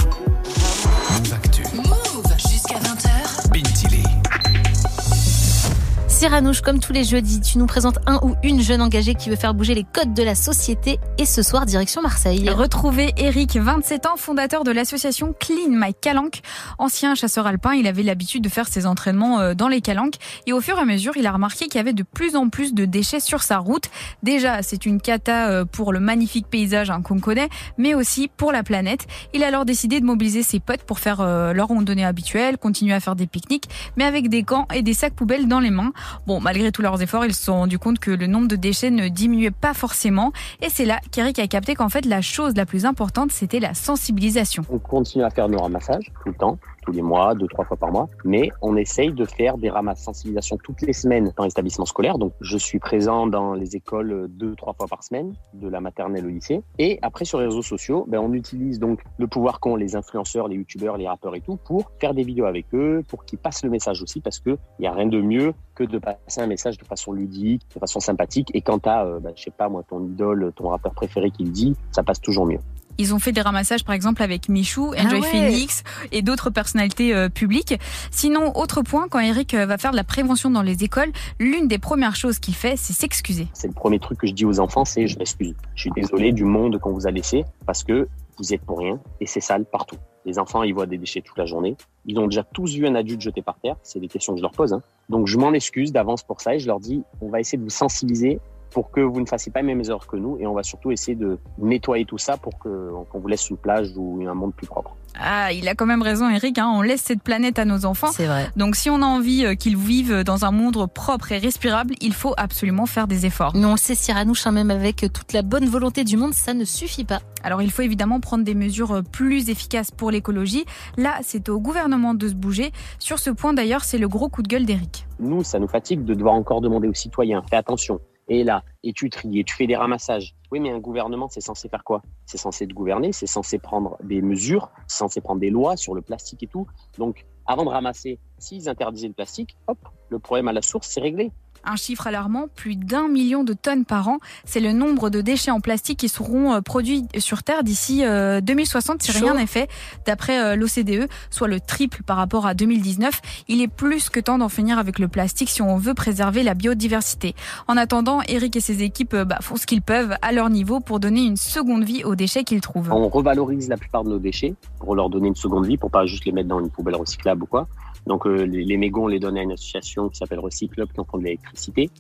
Cyranouche, 6.23 6.61
comme 6.61 6.79
tous 6.79 6.93
les 6.93 7.03
jeudis, 7.03 7.41
tu 7.41 7.59
nous 7.59 7.67
présentes 7.67 7.99
un 8.07 8.21
ou 8.23 8.37
une 8.45 8.61
jeune 8.61 8.81
engagée 8.81 9.17
qui 9.17 9.29
veut 9.29 9.35
faire 9.35 9.55
bouger 9.55 9.75
les 9.75 9.83
codes 9.83 10.15
de 10.15 10.23
la 10.23 10.37
société. 10.37 11.01
Et 11.19 11.27
ce 11.27 11.43
soir, 11.43 11.67
direction 11.67 12.01
Marseille. 12.01 12.49
Retrouvez 12.49 13.13
Eric, 13.17 13.57
27 13.57 14.07
ans, 14.07 14.17
fondateur 14.17 14.63
de 14.63 14.71
l'association 14.71 15.35
Clean 15.41 15.67
My 15.71 15.93
Calanque. 16.01 16.43
Ancien 16.79 17.17
chasseur 17.17 17.49
alpin, 17.49 17.75
il 17.75 17.89
avait 17.89 18.05
l'habitude 18.05 18.45
de 18.45 18.49
faire 18.49 18.69
ses 18.69 18.87
entraînements 18.87 19.41
euh, 19.41 19.55
dans 19.55 19.67
les 19.67 19.81
calanques. 19.81 20.15
Et 20.47 20.53
au 20.53 20.61
fur 20.61 20.79
et 20.79 20.83
à 20.83 20.85
mesure, 20.85 21.17
il 21.17 21.27
a 21.27 21.33
remarqué 21.33 21.65
qu'il 21.65 21.75
y 21.75 21.81
avait 21.81 21.93
de 21.93 22.05
plus 22.05 22.37
en 22.37 22.51
plus 22.51 22.73
de 22.73 22.85
déchets 22.85 23.19
sur 23.19 23.43
sa 23.43 23.59
route. 23.59 23.91
Déjà, 24.23 24.63
c'est 24.63 24.87
une 24.87 25.01
cata 25.01 25.49
euh, 25.49 25.65
pour 25.65 25.93
le 25.93 25.99
magnifique 25.99 26.47
paysage 26.47 26.91
hein, 26.91 27.03
qu'on 27.03 27.19
connaît, 27.19 27.49
mais 27.79 27.97
aussi 27.97 28.29
pour 28.29 28.53
la 28.53 28.63
planète. 28.63 29.09
Il 29.35 29.43
a 29.43 29.49
alors 29.49 29.65
décidé 29.65 29.99
de 29.99 30.07
mobiliser 30.07 30.45
ses 30.45 30.61
potes 30.61 30.85
pour 30.85 31.01
faire 31.01 31.21
euh, 31.21 31.53
leur 31.53 31.67
randonnée 31.67 32.05
habituelle, 32.05 32.59
continuer 32.59 32.95
à 32.95 33.01
faire 33.01 33.17
des 33.17 33.27
pique-niques, 33.27 33.69
mais 33.97 34.05
avec 34.05 34.29
des 34.29 34.45
gants 34.45 34.69
et 34.73 34.83
des 34.83 34.95
sacs 34.95 35.15
poubelles 35.15 35.49
dans 35.49 35.59
les 35.59 35.71
mains. 35.71 35.93
Bon, 36.27 36.41
malgré 36.41 36.73
tous 36.73 36.83
leurs 36.83 37.01
efforts, 37.03 37.25
ils 37.25 37.35
se 37.35 37.45
sont 37.45 37.55
rendus 37.55 37.79
compte 37.79 37.99
que 37.99 38.11
le 38.11 38.27
nombre 38.27 38.49
de 38.49 38.57
déchets 38.57 38.91
ne 38.91 39.09
diminuait 39.09 39.51
pas 39.51 39.75
forcément. 39.75 40.33
Et 40.61 40.69
c'est 40.69 40.85
là 40.85 41.01
qu'Eric 41.11 41.39
a 41.39 41.47
capté 41.47 41.75
qu'en 41.75 41.89
fait, 41.89 42.05
la 42.05 42.21
chose 42.21 42.55
la 42.57 42.67
plus 42.67 42.87
importante, 42.87 43.33
c'était 43.33 43.61
la 43.61 43.75
sensibilisation. 43.75 44.65
On 44.71 44.79
continue 44.79 45.25
à 45.25 45.31
faire 45.31 45.49
nos 45.49 45.59
ramassages 45.59 46.13
tout 46.23 46.29
le 46.29 46.35
temps, 46.35 46.59
tous 46.83 46.93
les 46.93 47.03
mois, 47.03 47.35
deux, 47.35 47.47
trois 47.47 47.65
fois 47.65 47.77
par 47.77 47.93
mois, 47.93 48.09
mais 48.25 48.51
on 48.61 48.77
essaye 48.77 49.13
de 49.13 49.25
faire 49.25 49.57
des 49.57 49.71
ramasses 49.71 50.03
sensibilisation 50.03 50.59
toutes 50.63 50.83
les 50.83 50.93
semaines 50.93 51.33
dans 51.37 51.45
l'établissement 51.45 51.87
scolaire. 51.87 52.19
Donc, 52.19 52.33
je 52.41 52.59
suis 52.59 52.79
présent 52.79 53.27
dans 53.27 53.55
les 53.55 53.77
écoles 53.77 54.27
deux, 54.31 54.55
trois 54.55 54.73
fois 54.75 54.87
par 54.87 55.03
semaine, 55.03 55.35
de 55.55 55.69
la 55.69 55.81
maternelle 55.81 56.27
au 56.27 56.29
lycée. 56.29 56.63
Et 56.79 56.99
après, 57.03 57.25
sur 57.25 57.39
les 57.39 57.47
réseaux 57.47 57.63
sociaux, 57.63 58.05
ben, 58.09 58.19
on 58.19 58.33
utilise 58.33 58.79
donc 58.79 59.01
le 59.19 59.27
pouvoir 59.27 59.61
qu'ont 59.61 59.77
les 59.77 59.97
influenceurs, 59.97 60.49
les 60.49 60.57
youtubeurs, 60.57 60.97
les 60.97 61.09
rappeurs 61.09 61.35
et 61.35 61.41
tout 61.41 61.57
pour 61.57 61.93
faire 62.01 62.15
des 62.15 62.25
vidéos 62.25 62.47
avec 62.47 62.67
eux, 62.75 63.03
pour 63.09 63.25
qu'ils 63.25 63.39
passent 63.39 63.65
le 63.65 63.71
message 63.71 64.03
aussi, 64.03 64.21
parce 64.21 64.41
que 64.41 64.59
il 64.79 64.85
y 64.85 64.87
a 64.87 64.93
rien 64.93 65.07
de 65.07 65.21
mieux 65.21 65.55
que 65.87 65.93
de 65.93 65.99
passer 65.99 66.41
un 66.41 66.47
message 66.47 66.79
de 66.79 66.85
façon 66.85 67.13
ludique, 67.13 67.63
de 67.75 67.79
façon 67.79 68.01
sympathique. 68.01 68.51
Et 68.55 68.61
quand 68.61 68.81
t'as, 68.81 69.05
euh, 69.05 69.21
ben, 69.21 69.33
je 69.37 69.43
sais 69.43 69.51
pas 69.51 69.69
moi, 69.69 69.83
ton 69.89 70.05
idole, 70.05 70.53
ton 70.57 70.69
rappeur 70.69 70.93
préféré 70.93 71.31
qui 71.31 71.45
le 71.45 71.51
dit, 71.51 71.75
ça 71.91 72.03
passe 72.03 72.21
toujours 72.21 72.47
mieux. 72.47 72.61
Ils 72.99 73.15
ont 73.15 73.19
fait 73.19 73.33
des 73.33 73.41
ramassages 73.41 73.85
par 73.85 73.95
exemple 73.95 74.23
avec 74.23 74.49
Michou, 74.49 74.89
Enjoy 74.89 75.05
Ah 75.05 75.15
ouais. 75.15 75.23
Phoenix 75.23 75.83
et 76.13 76.23
d'autres 76.23 76.51
personnalités 76.51 77.15
euh, 77.15 77.29
publiques. 77.29 77.79
Sinon, 78.11 78.57
autre 78.57 78.83
point, 78.83 79.09
quand 79.09 79.19
Eric 79.19 79.55
euh, 79.55 79.67
va 79.67 79.79
faire 79.79 79.93
de 79.93 79.97
la 79.97 80.05
prévention 80.05 80.51
dans 80.51 80.63
les 80.63 80.85
écoles, 80.85 81.11
l'une 81.41 81.69
des 81.69 81.79
premières 81.79 82.17
choses 82.17 82.39
qu'il 82.39 82.55
fait, 82.55 82.77
c'est 82.77 82.93
s'excuser. 82.93 83.49
C'est 83.55 83.69
le 83.69 83.73
premier 83.73 83.99
truc 83.99 84.19
que 84.19 84.27
je 84.27 84.35
dis 84.35 84.45
aux 84.45 84.61
enfants, 84.61 84.85
c'est 84.85 85.07
je 85.07 85.19
m'excuse. 85.19 85.55
Je 85.75 85.81
suis 85.81 85.91
désolé 85.93 86.33
du 86.33 86.45
monde 86.45 86.79
qu'on 86.79 86.93
vous 86.93 87.07
a 87.07 87.11
laissé 87.11 87.45
parce 87.67 87.83
que 87.83 88.09
vous 88.39 88.55
êtes 88.55 88.63
pour 88.63 88.79
rien 88.79 89.01
et 89.21 89.27
c'est 89.27 89.41
sale 89.41 89.65
partout. 89.65 89.97
Les 90.25 90.39
enfants, 90.39 90.63
ils 90.63 90.73
voient 90.73 90.87
des 90.87 90.99
déchets 90.99 91.21
toute 91.21 91.37
la 91.37 91.47
journée. 91.47 91.77
Ils 92.07 92.19
ont 92.19 92.27
déjà 92.27 92.45
tous 92.45 92.75
vu 92.75 92.87
un 92.87 92.95
adulte 92.95 93.21
jeté 93.21 93.43
par 93.43 93.59
terre. 93.59 93.77
C'est 93.83 93.99
des 93.99 94.09
questions 94.09 94.33
que 94.35 94.39
je 94.39 94.43
leur 94.43 94.53
pose. 94.53 94.73
Hein. 94.73 94.83
Donc 95.09 95.27
je 95.27 95.37
m'en 95.37 95.53
excuse 95.53 95.93
d'avance 95.93 96.23
pour 96.23 96.41
ça 96.41 96.55
et 96.55 96.59
je 96.59 96.67
leur 96.67 96.79
dis, 96.79 97.03
on 97.21 97.29
va 97.29 97.41
essayer 97.41 97.59
de 97.59 97.65
vous 97.65 97.71
sensibiliser 97.71 98.41
pour 98.73 98.91
que 98.91 99.01
vous 99.01 99.21
ne 99.21 99.27
fassiez 99.27 99.53
pas 99.53 99.61
les 99.61 99.67
mêmes 99.67 99.83
erreurs 99.87 100.07
que 100.07 100.17
nous 100.17 100.37
et 100.39 100.47
on 100.47 100.55
va 100.55 100.63
surtout 100.63 100.91
essayer 100.91 101.15
de 101.15 101.39
nettoyer 101.59 102.05
tout 102.05 102.19
ça 102.19 102.37
pour 102.37 102.59
que- 102.59 102.91
qu'on 103.11 103.19
vous 103.21 103.29
laisse 103.29 103.49
une 103.51 103.57
plage 103.57 103.89
ou 103.97 104.25
un 104.29 104.35
monde 104.35 104.55
plus 104.55 104.67
propre. 104.67 104.97
Ah, 105.21 105.53
il 105.53 105.69
a 105.69 105.75
quand 105.75 105.85
même 105.85 106.01
raison, 106.01 106.29
Eric. 106.31 106.59
Hein, 106.59 106.71
on 106.75 106.81
laisse 106.81 107.03
cette 107.03 107.23
planète 107.23 107.59
à 107.59 107.67
nos 107.67 107.85
enfants. 107.85 108.11
C'est 108.13 108.27
vrai. 108.27 108.49
Donc, 108.57 108.77
si 108.77 108.89
on 108.89 109.03
a 109.03 109.05
envie 109.05 109.45
euh, 109.45 109.55
qu'ils 109.55 109.77
vivent 109.77 110.25
dans 110.25 110.47
un 110.47 110.51
monde 110.53 110.87
propre 110.91 111.33
et 111.33 111.39
respirable, 111.39 111.95
il 112.01 112.15
faut 112.15 112.33
absolument 112.39 112.87
faire 112.87 113.07
des 113.07 113.27
efforts. 113.27 113.53
Mais 113.55 113.67
on 113.67 113.73
le 113.73 113.77
sait, 113.77 113.95
Cyranouche, 113.95 114.47
hein, 114.47 114.53
même 114.53 114.71
avec 114.71 115.05
toute 115.13 115.35
la 115.35 115.43
bonne 115.43 115.67
volonté 115.67 116.05
du 116.05 116.17
monde, 116.17 116.33
ça 116.33 116.55
ne 116.55 116.65
suffit 116.65 117.05
pas. 117.05 117.21
Alors, 117.45 117.61
il 117.61 117.71
faut 117.71 117.83
évidemment 117.83 118.21
prendre 118.21 118.43
des 118.43 118.55
mesures 118.55 118.93
euh, 118.93 119.03
plus 119.03 119.51
efficaces 119.51 119.91
pour 119.91 120.11
l'écologie. 120.11 120.65
Là, 120.97 121.17
c'est 121.23 121.51
au 121.51 121.61
gouvernement 121.61 122.15
de 122.15 122.29
se 122.29 122.35
bouger. 122.35 122.73
Sur 122.99 123.19
ce 123.19 123.29
point, 123.29 123.53
d'ailleurs, 123.53 123.85
c'est 123.85 123.99
le 123.99 124.09
gros 124.09 124.31
coup 124.31 124.41
de 124.43 124.49
gueule 124.49 124.65
d'Eric. 124.65 125.07
Nous, 125.21 125.45
ça 125.45 125.59
nous 125.59 125.69
fatigue 125.69 126.05
de 126.05 126.15
devoir 126.15 126.35
encore 126.35 126.63
demander 126.63 126.89
aux 126.89 126.95
citoyens, 126.95 127.43
fais 127.51 127.57
attention. 127.57 128.01
Et 128.29 128.45
là, 128.45 128.63
et 128.83 128.93
tu 128.93 129.11
tries, 129.11 129.41
et 129.41 129.45
tu 129.45 129.55
fais 129.55 129.67
des 129.67 129.77
ramassages. 129.77 130.35
Oui, 130.51 130.61
mais 130.61 130.71
un 130.71 130.79
gouvernement, 130.79 131.29
c'est 131.29 131.41
censé 131.41 131.69
faire 131.69 131.85
quoi? 131.85 132.03
C'est 132.27 132.39
censé 132.39 132.67
te 132.67 132.73
gouverner, 132.73 133.13
c'est 133.13 133.27
censé 133.27 133.59
prendre 133.59 133.97
des 134.03 134.23
mesures, 134.23 134.71
c'est 134.87 134.99
censé 134.99 135.21
prendre 135.21 135.41
des 135.41 135.51
lois 135.51 135.77
sur 135.77 135.95
le 135.95 136.03
plastique 136.03 136.43
et 136.43 136.47
tout. 136.47 136.67
Donc, 136.99 137.27
avant 137.47 137.65
de 137.65 137.71
ramasser, 137.71 138.19
s'ils 138.39 138.69
interdisaient 138.69 139.09
le 139.09 139.15
plastique, 139.15 139.57
hop, 139.67 139.79
le 140.09 140.19
problème 140.19 140.49
à 140.49 140.53
la 140.53 140.63
source, 140.63 140.89
c'est 140.89 141.01
réglé. 141.01 141.33
Un 141.65 141.77
chiffre 141.77 142.07
alarmant, 142.07 142.47
plus 142.55 142.77
d'un 142.77 143.09
million 143.09 143.45
de 143.45 143.53
tonnes 143.53 143.85
par 143.85 144.09
an. 144.09 144.19
C'est 144.45 144.61
le 144.61 144.73
nombre 144.73 145.11
de 145.11 145.21
déchets 145.21 145.51
en 145.51 145.61
plastique 145.61 145.99
qui 145.99 146.09
seront 146.09 146.55
euh, 146.55 146.61
produits 146.61 147.05
sur 147.19 147.43
Terre 147.43 147.63
d'ici 147.63 148.05
euh, 148.05 148.41
2060 148.41 149.03
si 149.03 149.13
Chaud. 149.13 149.25
rien 149.25 149.35
n'est 149.35 149.47
fait, 149.47 149.69
d'après 150.07 150.39
euh, 150.39 150.57
l'OCDE, 150.57 151.09
soit 151.31 151.49
le 151.49 151.61
triple 151.61 152.03
par 152.03 152.17
rapport 152.17 152.47
à 152.47 152.55
2019. 152.55 153.21
Il 153.49 153.61
est 153.61 153.69
plus 153.69 154.09
que 154.11 154.21
temps 154.21 154.39
d'en 154.39 154.49
finir 154.49 154.79
avec 154.79 154.99
le 154.99 155.09
plastique 155.09 155.51
si 155.51 155.63
on 155.63 155.77
veut 155.77 155.95
préserver 155.95 156.43
la 156.43 156.55
biodiversité. 156.55 157.35
En 157.69 157.77
attendant, 157.77 158.21
Eric 158.29 158.57
et 158.57 158.61
ses 158.61 158.83
équipes 158.83 159.15
euh, 159.15 159.25
bah, 159.25 159.39
font 159.41 159.57
ce 159.57 159.67
qu'ils 159.67 159.83
peuvent 159.83 160.15
à 160.23 160.33
leur 160.33 160.51
niveau 160.51 160.81
pour 160.81 161.01
donner 161.01 161.25
une 161.25 161.37
seconde 161.37 161.85
vie 161.85 162.05
aux 162.05 162.15
déchets 162.15 162.45
qu'ils 162.45 162.61
trouvent. 162.61 162.93
On 162.93 163.09
revalorise 163.09 163.69
la 163.69 163.77
plupart 163.77 164.05
de 164.05 164.11
nos 164.11 164.19
déchets 164.19 164.55
pour 164.79 164.95
leur 164.95 165.11
donner 165.11 165.29
une 165.29 165.37
seconde 165.37 165.67
vie, 165.67 165.77
pour 165.77 165.91
pas 165.91 166.07
juste 166.07 166.25
les 166.25 166.33
mettre 166.33 166.49
dans 166.49 166.61
une 166.61 166.71
poubelle 166.71 166.97
recyclable 166.97 167.45
ou 167.45 167.47
quoi. 167.47 167.69
Donc, 168.07 168.27
euh, 168.27 168.45
les, 168.45 168.65
les 168.65 168.77
mégots, 168.77 169.05
on 169.05 169.09
les 169.09 169.21
donne 169.21 169.39
à 169.39 169.43
une 169.43 169.53
association 169.53 170.09
qui 170.09 170.19
s'appelle 170.19 170.41
Recyclub, 170.41 170.91
qui 170.93 171.01
en 171.01 171.05
font 171.05 171.19
de 171.19 171.25
l'électricité. 171.25 171.91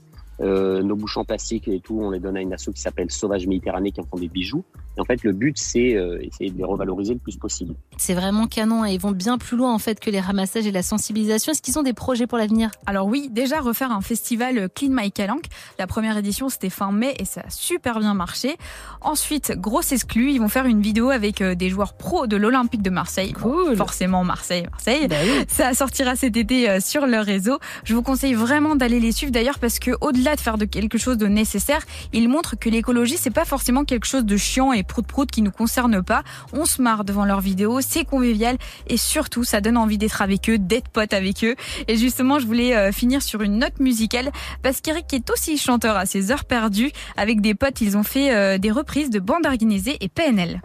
Euh, 0.41 0.83
nos 0.83 0.97
bouchons 0.97 1.21
en 1.21 1.25
plastique 1.25 1.69
et 1.69 1.81
tout, 1.81 1.99
on 2.01 2.11
les 2.11 2.19
donne 2.19 2.37
à 2.37 2.41
une 2.41 2.53
asso 2.53 2.71
qui 2.75 2.81
s'appelle 2.81 3.11
Sauvage 3.11 3.47
Méditerranée 3.47 3.93
qui 3.93 4.01
en 4.01 4.05
font 4.05 4.19
des 4.19 4.29
bijoux. 4.29 4.65
Et 4.97 5.01
en 5.01 5.05
fait, 5.05 5.23
le 5.23 5.33
but, 5.33 5.57
c'est 5.59 5.95
euh, 5.95 6.19
essayer 6.23 6.51
de 6.51 6.59
les 6.59 6.65
revaloriser 6.65 7.15
le 7.15 7.19
plus 7.19 7.37
possible. 7.37 7.75
C'est 7.97 8.15
vraiment 8.15 8.47
canon 8.47 8.85
et 8.85 8.93
ils 8.93 9.01
vont 9.01 9.13
bien 9.13 9.39
plus 9.39 9.57
loin 9.57 9.73
en 9.73 9.79
fait 9.79 10.01
que 10.01 10.11
les 10.11 10.21
ramassages 10.21 10.67
et 10.67 10.73
la 10.73 10.83
sensibilisation. 10.83 11.53
Est-ce 11.53 11.63
qu'ils 11.63 11.79
ont 11.79 11.83
des 11.83 11.93
projets 11.93 12.27
pour 12.27 12.39
l'avenir? 12.39 12.71
Alors 12.87 13.07
oui, 13.07 13.29
déjà 13.31 13.61
refaire 13.61 13.93
un 13.93 14.01
festival 14.01 14.69
Clean 14.75 14.91
My 14.91 15.13
Calanque. 15.13 15.47
La 15.79 15.87
première 15.87 16.17
édition 16.17 16.49
c'était 16.49 16.71
fin 16.71 16.93
mai 16.93 17.15
et 17.19 17.25
ça 17.25 17.43
a 17.47 17.51
super 17.51 18.01
bien 18.01 18.15
marché. 18.15 18.57
Ensuite, 19.01 19.53
grosse 19.57 19.93
exclue, 19.93 20.33
ils 20.33 20.41
vont 20.41 20.49
faire 20.49 20.67
une 20.67 20.83
vidéo 20.83 21.11
avec 21.11 21.41
euh, 21.41 21.55
des 21.55 21.69
joueurs 21.71 21.95
pros 21.95 22.27
de 22.27 22.37
l'Olympique 22.37 22.83
de 22.83 22.91
Marseille. 22.91 23.33
Cool. 23.33 23.77
Forcément 23.77 24.25
Marseille, 24.25 24.67
Marseille. 24.71 25.09
Bah 25.09 25.17
oui. 25.23 25.45
Ça 25.49 25.73
sortira 25.75 26.17
cet 26.17 26.37
été 26.37 26.69
euh, 26.69 26.81
sur 26.81 27.07
leur 27.07 27.25
réseau. 27.25 27.59
Je 27.85 27.95
vous 27.95 28.03
conseille 28.03 28.35
vraiment 28.35 28.77
d'aller 28.77 29.01
les 29.01 29.13
suivre 29.13 29.33
d'ailleurs 29.33 29.59
parce 29.59 29.79
que 29.79 29.93
au-delà 30.01 30.22
de 30.23 30.41
faire 30.41 30.57
de 30.57 30.65
quelque 30.65 30.99
chose 30.99 31.17
de 31.19 31.27
nécessaire, 31.27 31.83
ils 32.13 32.29
montrent 32.29 32.57
que 32.57 32.69
l'écologie 32.69 33.17
c'est 33.19 33.31
pas 33.31 33.45
forcément 33.45 33.85
quelque 33.85 34.07
chose 34.07 34.25
de 34.25 34.37
chiant 34.37 34.73
et 34.73 34.83
prout 34.83 35.07
prout 35.07 35.31
qui 35.31 35.43
nous 35.43 35.51
concerne 35.51 36.03
pas. 36.03 36.23
On 36.53 36.65
se 36.65 36.81
marre 36.81 37.05
devant 37.05 37.25
leurs 37.25 37.41
vidéos, 37.41 37.81
c'est 37.81 38.05
convivial 38.05 38.57
et 38.87 38.97
surtout 38.97 39.45
ça 39.45 39.61
donne 39.61 39.77
envie 39.77 39.99
d'être 39.99 40.23
avec 40.23 40.49
eux, 40.49 40.59
d'être 40.59 40.89
pote 40.89 41.13
avec 41.13 41.45
eux. 41.45 41.57
Et 41.89 41.97
justement, 41.97 42.39
je 42.39 42.47
voulais 42.47 42.77
euh, 42.77 42.93
finir 42.93 43.23
sur 43.23 43.43
une 43.43 43.59
note 43.59 43.81
musicale 43.81 44.31
parce 44.63 44.81
qu'Eric 44.81 45.13
est 45.13 45.31
aussi 45.31 45.59
chanteur 45.59 45.97
à 45.97 46.07
ses 46.07 46.31
heures 46.31 46.45
perdues. 46.45 46.93
Avec 47.17 47.41
des 47.41 47.55
potes, 47.55 47.81
ils 47.81 47.97
ont 47.97 48.05
fait 48.05 48.33
euh, 48.33 48.59
des 48.59 48.71
reprises 48.71 49.11
de 49.11 49.19
bande 49.19 49.47
organisée 49.47 49.97
et 50.01 50.09
PNL. 50.09 50.63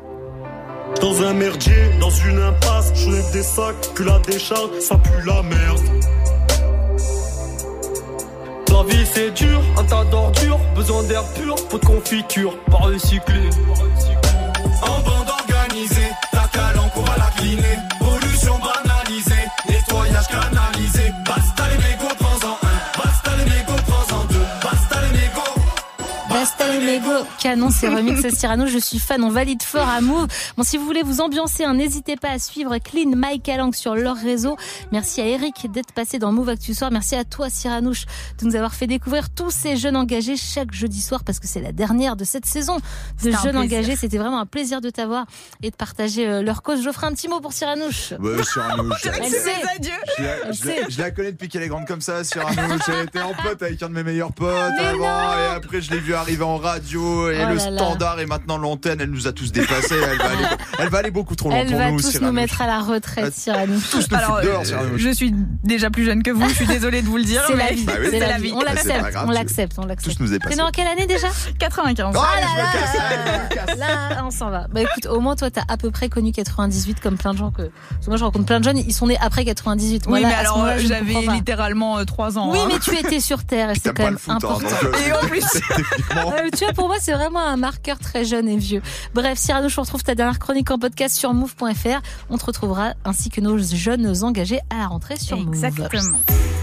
Dans 1.02 1.22
un 1.22 1.34
merdier, 1.34 1.90
dans 2.00 2.10
une 2.10 2.40
impasse, 2.40 2.92
je 2.96 3.12
lève 3.12 3.32
des 3.32 3.44
sacs, 3.44 3.76
décharge, 4.26 4.80
ça 4.80 4.96
pue 4.98 5.26
la 5.26 5.44
merde. 5.44 5.82
La 8.78 8.84
vie 8.84 9.08
c'est 9.12 9.32
dur, 9.32 9.60
un 9.76 9.84
tas 9.86 10.04
d'ordures, 10.06 10.60
besoin 10.76 11.02
d'air 11.02 11.24
pur, 11.34 11.56
pot 11.68 11.80
de 11.80 11.86
confiture, 11.86 12.54
pas 12.70 12.78
recyclé. 12.78 13.50
Canon, 27.40 27.70
c'est 27.72 27.88
remix 27.88 28.28
Cyrano. 28.36 28.68
Je 28.68 28.78
suis 28.78 29.00
fan. 29.00 29.24
On 29.24 29.30
valide 29.30 29.64
fort 29.64 29.88
à 29.88 30.02
Move. 30.02 30.28
Bon, 30.56 30.64
si 30.64 30.78
vous 30.78 30.86
voulez 30.86 31.02
vous 31.02 31.20
ambiancer, 31.22 31.64
hein, 31.64 31.74
n'hésitez 31.74 32.16
pas 32.16 32.30
à 32.30 32.38
suivre 32.40 32.78
Clean 32.78 33.10
Mike 33.16 33.44
Calanque 33.44 33.76
sur 33.76 33.96
leur 33.96 34.16
réseau. 34.18 34.56
Merci 34.92 35.22
à 35.22 35.26
Eric 35.26 35.72
d'être 35.72 35.94
passé 35.94 36.20
dans 36.20 36.32
Move 36.32 36.50
Actu 36.50 36.74
Soir. 36.76 36.92
Merci 36.92 37.16
à 37.16 37.24
toi, 37.24 37.50
Cyranouche, 37.50 38.06
de 38.40 38.46
nous 38.46 38.56
avoir 38.56 38.74
fait 38.76 38.86
découvrir 38.88 39.30
tous 39.32 39.50
ces 39.50 39.78
jeunes 39.78 39.96
engagés 39.96 40.38
chaque 40.38 40.72
jeudi 40.74 41.02
soir 41.02 41.24
parce 41.24 41.40
que 41.40 41.48
c'est 41.48 41.62
la 41.62 41.72
dernière 41.72 42.16
de 42.16 42.24
cette 42.24 42.46
saison 42.46 42.78
de 43.24 43.32
jeunes 43.32 43.58
engagés. 43.58 43.96
C'était 43.96 44.18
vraiment 44.20 44.40
un 44.40 44.46
plaisir 44.46 44.80
de 44.80 44.90
t'avoir 44.92 45.26
et 45.64 45.72
de 45.72 45.76
partager 45.76 46.28
euh, 46.28 46.42
leur 46.44 46.62
cause. 46.62 46.84
Je 46.84 46.92
ferai 46.92 47.08
un 47.08 47.14
petit 47.14 47.28
mot 47.30 47.40
pour 47.40 47.54
Cyranouche. 47.54 48.14
Ouais, 48.20 48.44
Cyranouche. 48.44 49.06
Elle 49.06 49.26
sait. 49.32 49.52
Je 50.18 50.24
la, 50.24 50.30
Elle 50.46 50.54
je 50.54 50.66
la- 50.68 50.74
sait. 50.76 50.86
je 50.90 51.00
la 51.00 51.12
connais 51.12 51.32
depuis 51.32 51.50
qu'elle 51.50 51.64
est 51.64 51.68
grande 51.68 51.88
comme 51.88 52.02
ça, 52.02 52.24
Cyranouche. 52.24 52.82
Elle 52.90 53.06
était 53.08 53.22
en 53.22 53.34
pote 53.34 53.62
avec 53.64 53.82
un 53.82 53.90
de 53.90 53.94
mes 53.96 54.04
meilleurs 54.04 54.34
potes 54.34 54.54
Mais 54.80 54.86
avant. 54.88 55.00
non 55.00 55.34
Et 55.34 55.56
après, 55.56 55.82
je 55.82 55.92
l'ai 55.92 56.00
vu 56.00 56.14
arriver 56.14 56.27
en 56.42 56.58
radio. 56.58 57.30
Et 57.32 57.40
Oh 57.44 57.50
le 57.50 57.56
là 57.56 57.70
là. 57.72 57.78
standard 57.78 58.20
et 58.20 58.26
maintenant 58.26 58.58
l'antenne. 58.58 59.00
Elle 59.02 59.10
nous 59.12 59.28
a 59.28 59.32
tous 59.32 59.52
dépassés. 59.52 59.96
Elle 59.96 60.18
va 60.18 60.26
aller, 60.26 60.46
elle 60.80 60.90
va 60.90 60.98
aller 61.00 61.12
beaucoup 61.12 61.36
trop 61.36 61.50
loin 61.50 61.58
Elle 61.60 61.68
pour 61.68 61.78
va 61.78 61.92
nous, 61.92 62.02
tous 62.02 62.20
nous 62.22 62.32
mettre 62.32 62.62
à 62.62 62.68
la 62.68 62.80
retraite, 62.82 63.34
Cyranouche. 63.34 63.90
Tous 63.90 64.08
nous 64.12 64.18
Alors, 64.18 64.42
dehors, 64.42 64.62
euh, 64.62 64.66
Cyranouche. 64.66 65.02
je 65.02 65.10
suis 65.10 65.34
déjà 65.64 65.90
plus 65.90 66.06
jeune 66.06 66.22
que 66.24 66.32
vous, 66.32 66.48
je 66.50 66.54
suis 66.54 66.68
désolée 66.68 67.02
de 67.02 67.08
vous 67.08 67.18
le 67.18 67.24
dire. 67.24 67.42
C'est 67.48 67.56
la 67.56 67.72
vie, 67.72 67.84
Bah 67.86 67.94
oui. 68.00 68.08
c'est 68.12 68.20
la 68.20 68.28
la 68.28 68.38
vie. 68.38 68.44
vie. 68.44 68.52
On 68.54 68.60
pas 68.60 68.66
l'accepte, 68.74 69.16
on 69.26 69.32
l'accepte, 69.32 69.74
on 69.80 69.86
l'accepte. 69.86 70.18
Tous 70.18 70.24
nous 70.24 70.34
est 70.34 70.62
en 70.62 70.70
quelle 70.72 70.88
année 70.88 71.06
déjà? 71.08 71.28
95. 71.60 72.14
Oh, 72.16 72.20
Ah 72.22 72.28
allez, 72.36 73.76
là 73.76 73.76
là. 73.76 74.10
Là, 74.16 74.24
on 74.26 74.32
s'en 74.32 74.50
va. 74.50 74.68
Bah 74.72 74.82
écoute, 74.82 75.06
au 75.08 75.20
moins 75.20 75.36
toi, 75.36 75.50
t'as 75.52 75.64
à 75.68 75.78
peu 75.78 75.92
près 75.92 76.10
connu 76.10 76.32
98 76.32 77.00
comme 77.00 77.18
plein 77.18 77.34
de 77.34 77.38
gens 77.38 77.52
que. 77.52 77.64
Parce 77.64 78.06
que 78.06 78.10
moi, 78.10 78.18
je 78.18 78.24
rencontre 78.24 78.46
plein 78.46 78.60
de 78.60 78.64
jeunes, 78.66 78.78
ils 78.78 78.94
sont 78.94 79.08
nés 79.08 79.18
après 79.22 79.46
98. 79.46 80.08
Moi, 80.08 80.18
Oui, 80.18 80.24
là, 80.24 80.30
mais 80.30 80.34
alors 80.36 80.64
euh, 80.66 80.78
j'avais 80.80 81.14
littéralement 81.32 82.04
3 82.04 82.38
ans. 82.38 82.52
Oui, 82.52 82.60
hein. 82.62 82.68
mais 82.72 82.80
tu 82.80 82.96
étais 82.98 83.20
sur 83.20 83.44
Terre 83.44 83.70
et 83.70 83.74
c'est 83.76 83.94
quand 83.96 84.04
même 84.04 84.18
hein, 84.28 84.36
important. 84.36 84.68
euh, 84.84 84.92
Et 85.08 85.14
en 85.14 85.20
plus- 85.28 85.44
Euh, 86.38 86.50
tu 86.56 86.64
vois, 86.66 86.74
pour 86.74 86.88
moi, 86.88 86.98
c'est 87.00 87.14
vraiment 87.14 87.40
un 87.40 87.58
marqueur 87.58 88.00
très 88.00 88.26
jeune 88.26 88.48
et 88.50 88.58
vieux. 88.58 88.82
Bref, 89.14 89.38
Cyrano, 89.38 89.70
je 89.70 89.80
retrouve 89.80 90.04
ta 90.04 90.16
dernière 90.16 90.40
chronique 90.40 90.70
en 90.72 90.78
podcast 90.80 91.16
sur 91.16 91.34
move.fr. 91.34 92.02
On 92.30 92.38
te 92.38 92.46
retrouvera 92.46 92.94
ainsi 93.06 93.30
que 93.30 93.42
nos 93.42 93.58
jeunes 93.58 94.14
engagés 94.24 94.60
à 94.70 94.78
la 94.80 94.88
rentrée 94.88 95.16
sur 95.18 95.38
Move. 95.38 95.54
Exactement. 95.64 96.18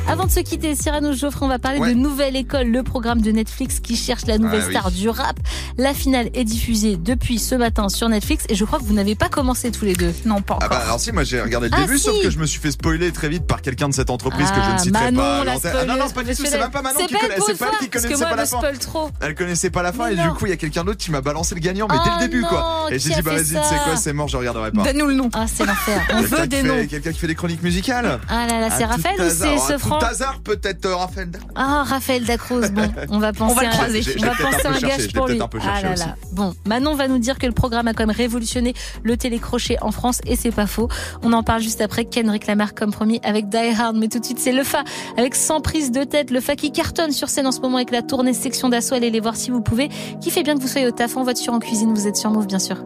Avant 0.07 0.27
de 0.27 0.31
se 0.31 0.41
quitter, 0.41 0.75
Cyrano 0.75 1.13
Geoffrey, 1.15 1.45
on 1.47 1.49
va 1.49 1.59
parler 1.59 1.79
Ouais. 1.79 1.95
de 1.95 1.99
Nouvelle 1.99 2.37
École, 2.37 2.69
le 2.69 2.83
programme 2.83 3.21
de 3.23 3.31
Netflix 3.31 3.81
qui 3.81 3.97
cherche 3.97 4.27
la 4.27 4.37
nouvelle 4.39 4.61
Ah 4.65 4.67
oui. 4.69 4.75
star 4.75 4.91
du 4.91 5.09
rap. 5.09 5.37
La 5.79 5.95
finale 5.95 6.29
est 6.35 6.45
diffusée 6.45 6.97
depuis 6.97 7.39
ce 7.39 7.55
matin 7.55 7.89
sur 7.89 8.09
Netflix 8.09 8.45
et 8.51 8.55
je 8.55 8.65
crois 8.65 8.79
que 8.79 8.85
vous 8.85 8.93
n'avez 8.93 9.15
pas 9.15 9.29
commencé 9.31 9.71
tous 9.71 9.85
les 9.87 9.95
deux. 9.95 10.13
Non, 10.27 10.43
pas 10.43 10.59
Ah 10.61 10.67
encore. 10.67 10.69
bah 10.79 10.85
alors 10.85 11.01
si 11.01 11.11
moi 11.13 11.25
j'ai 11.25 11.41
regardé 11.41 11.69
le 11.69 11.75
Ah, 11.77 11.81
début 11.83 11.97
si. 11.99 12.05
sauf 12.05 12.23
que 12.23 12.29
je 12.31 12.39
me 12.39 12.45
suis 12.47 12.61
fait 12.61 12.71
spoiler 12.71 13.13
très 13.13 13.29
vite 13.31 13.47
par 13.47 13.63
quelqu'un 13.63 13.89
de 13.89 13.95
cette 13.95 14.11
entreprise 14.11 14.51
que 14.51 14.57
je 14.63 14.69
ne 14.69 14.75
Ah, 14.75 14.79
citerai 14.79 15.05
Manon, 15.11 15.17
pas 15.23 15.45
la. 15.45 15.53
Ah 15.81 15.85
non 15.87 15.97
non 15.97 16.11
pas 16.11 16.23
du 16.23 16.37
tout 16.37 16.45
c'est 16.45 16.59
même 16.59 16.71
pas 16.71 16.83
Manon 16.83 16.97
C'est 17.01 17.07
qui 17.07 17.15
pas 17.15 17.21
elle 17.23 17.29
connaît 17.29 17.45
c'est 17.47 17.59
pas 17.59 17.71
elle 17.73 17.79
qui 17.79 17.91
connaissait 17.91 18.09
moi, 18.17 18.27
pas 18.27 18.31
elle 18.33 18.37
la 18.37 18.47
fin. 18.47 18.59
spoil 18.59 18.79
trop. 18.79 19.11
Elle 19.23 19.35
connaissait 19.45 19.71
pas 19.71 19.83
la 19.83 19.93
fin 19.93 20.07
Mais 20.09 20.15
et 20.15 20.17
non. 20.17 20.25
du 20.25 20.31
coup 20.31 20.47
il 20.47 20.51
y 20.51 20.53
a 20.53 20.57
quelqu'un 20.57 20.85
d'autre 20.85 20.99
qui 20.99 21.11
m'a 21.11 21.21
balancé 21.21 21.55
le 21.55 21.61
gagnant 21.61 21.87
mais 21.91 21.97
dès 21.97 22.03
Oh 22.07 22.19
le 22.21 22.27
début 22.29 22.43
quoi. 22.43 22.87
Et 22.91 22.99
j'ai 22.99 23.11
dit 23.15 23.23
bah 23.23 23.33
vas-y 23.33 23.45
tu 23.45 23.49
sais 23.51 23.55
ça 23.63 23.79
quoi 23.85 23.97
c'est 23.97 24.13
mort 24.13 24.29
je 24.29 24.37
regarderai 24.37 24.73
pas. 24.73 24.83
Donne-nous 24.85 25.07
le 25.07 25.15
nom. 25.15 25.31
Ah, 25.33 25.47
c'est 25.47 25.65
l'enfer. 25.65 26.01
On 26.15 26.21
veut 26.23 26.47
des 26.47 26.63
noms. 26.63 26.87
Quelqu'un 26.87 27.13
qui 27.13 27.19
fait 27.19 27.27
des 27.27 27.35
chroniques 27.35 27.63
musicales 27.63 28.21
Ah 28.29 28.47
là 28.47 28.61
là, 28.61 28.71
c'est 28.71 28.85
À 28.85 28.87
tout 28.87 28.93
Raphaël 28.93 29.17
ou 29.21 29.31
c'est 29.31 29.55
à 29.55 29.59
Sefran 29.59 29.99
Tout 29.99 30.05
hasard 30.07 30.41
peut-être 30.43 30.87
euh, 30.87 30.97
Raphaël. 30.97 31.31
Ah, 31.55 31.83
Raphaël 31.87 32.25
Dacruz. 32.25 32.69
Bon, 32.71 32.93
on 33.11 33.19
va 33.19 33.33
penser 33.33 33.55
va 33.55 33.63
le 33.63 33.69
croiser. 33.71 34.03
J'ai- 34.03 34.17
On 34.19 34.27
va 34.27 34.35
penser 34.35 34.67
un 34.67 34.79
gage 34.89 35.01
je 35.09 35.13
pour 35.13 35.29
lui. 35.29 35.39
Ah 35.63 35.81
là 35.83 35.95
là. 35.95 36.15
Bon, 36.33 36.55
Manon 36.67 36.95
va 36.95 37.09
nous 37.09 37.19
dire 37.19 37.39
que 37.39 37.47
le 37.47 37.53
programme 37.53 37.89
a 37.89 37.93
quand 37.95 38.07
même 38.07 38.17
révolutionné 38.17 38.75
le 39.03 39.17
télécrochet 39.17 39.77
en 39.83 39.91
France 39.91 40.21
et 40.27 40.37
c'est 40.37 40.51
pas 40.51 40.67
faux. 40.67 40.89
On 41.23 41.33
en 41.33 41.43
parle 41.43 41.63
juste 41.63 41.81
après. 41.81 42.05
Kendrick 42.05 42.47
Lamar 42.47 42.75
comme 42.75 42.93
promis 42.93 43.21
avec 43.25 43.49
Die 43.49 43.57
Hard, 43.79 43.97
mais 43.97 44.09
tout 44.09 44.19
de 44.19 44.25
suite 44.25 44.39
c'est 44.39 44.53
le 44.53 44.65
Fa 44.65 44.85
avec 45.17 45.35
100 45.35 45.61
prises 45.61 45.91
de 45.91 46.05
tête. 46.05 46.31
Le 46.31 46.41
Fa 46.41 46.57
qui 46.57 46.73
cartonne 46.73 47.13
sur 47.13 47.29
scène 47.29 47.47
en 47.47 47.53
ce 47.53 47.61
moment 47.61 47.77
avec 47.77 47.91
la 47.91 48.03
tournée 48.03 48.35
section 48.35 48.69
d'assaut. 48.69 48.95
Allez 48.95 49.11
les 49.11 49.21
voir 49.21 49.34
si 49.37 49.51
vous 49.51 49.61
pouvez. 49.61 49.89
Qui 50.21 50.31
fait 50.31 50.43
bien 50.43 50.57
que 50.57 50.61
vous 50.61 50.69
soyez 50.69 50.87
au 50.87 50.91
taf 50.91 51.17
en 51.17 51.23
voiture, 51.23 51.53
en 51.53 51.59
cuisine. 51.59 51.93
Vous 51.95 52.07
êtes 52.07 52.17
sur 52.17 52.31
Move 52.31 52.47
bien 52.47 52.59
sûr. 52.59 52.77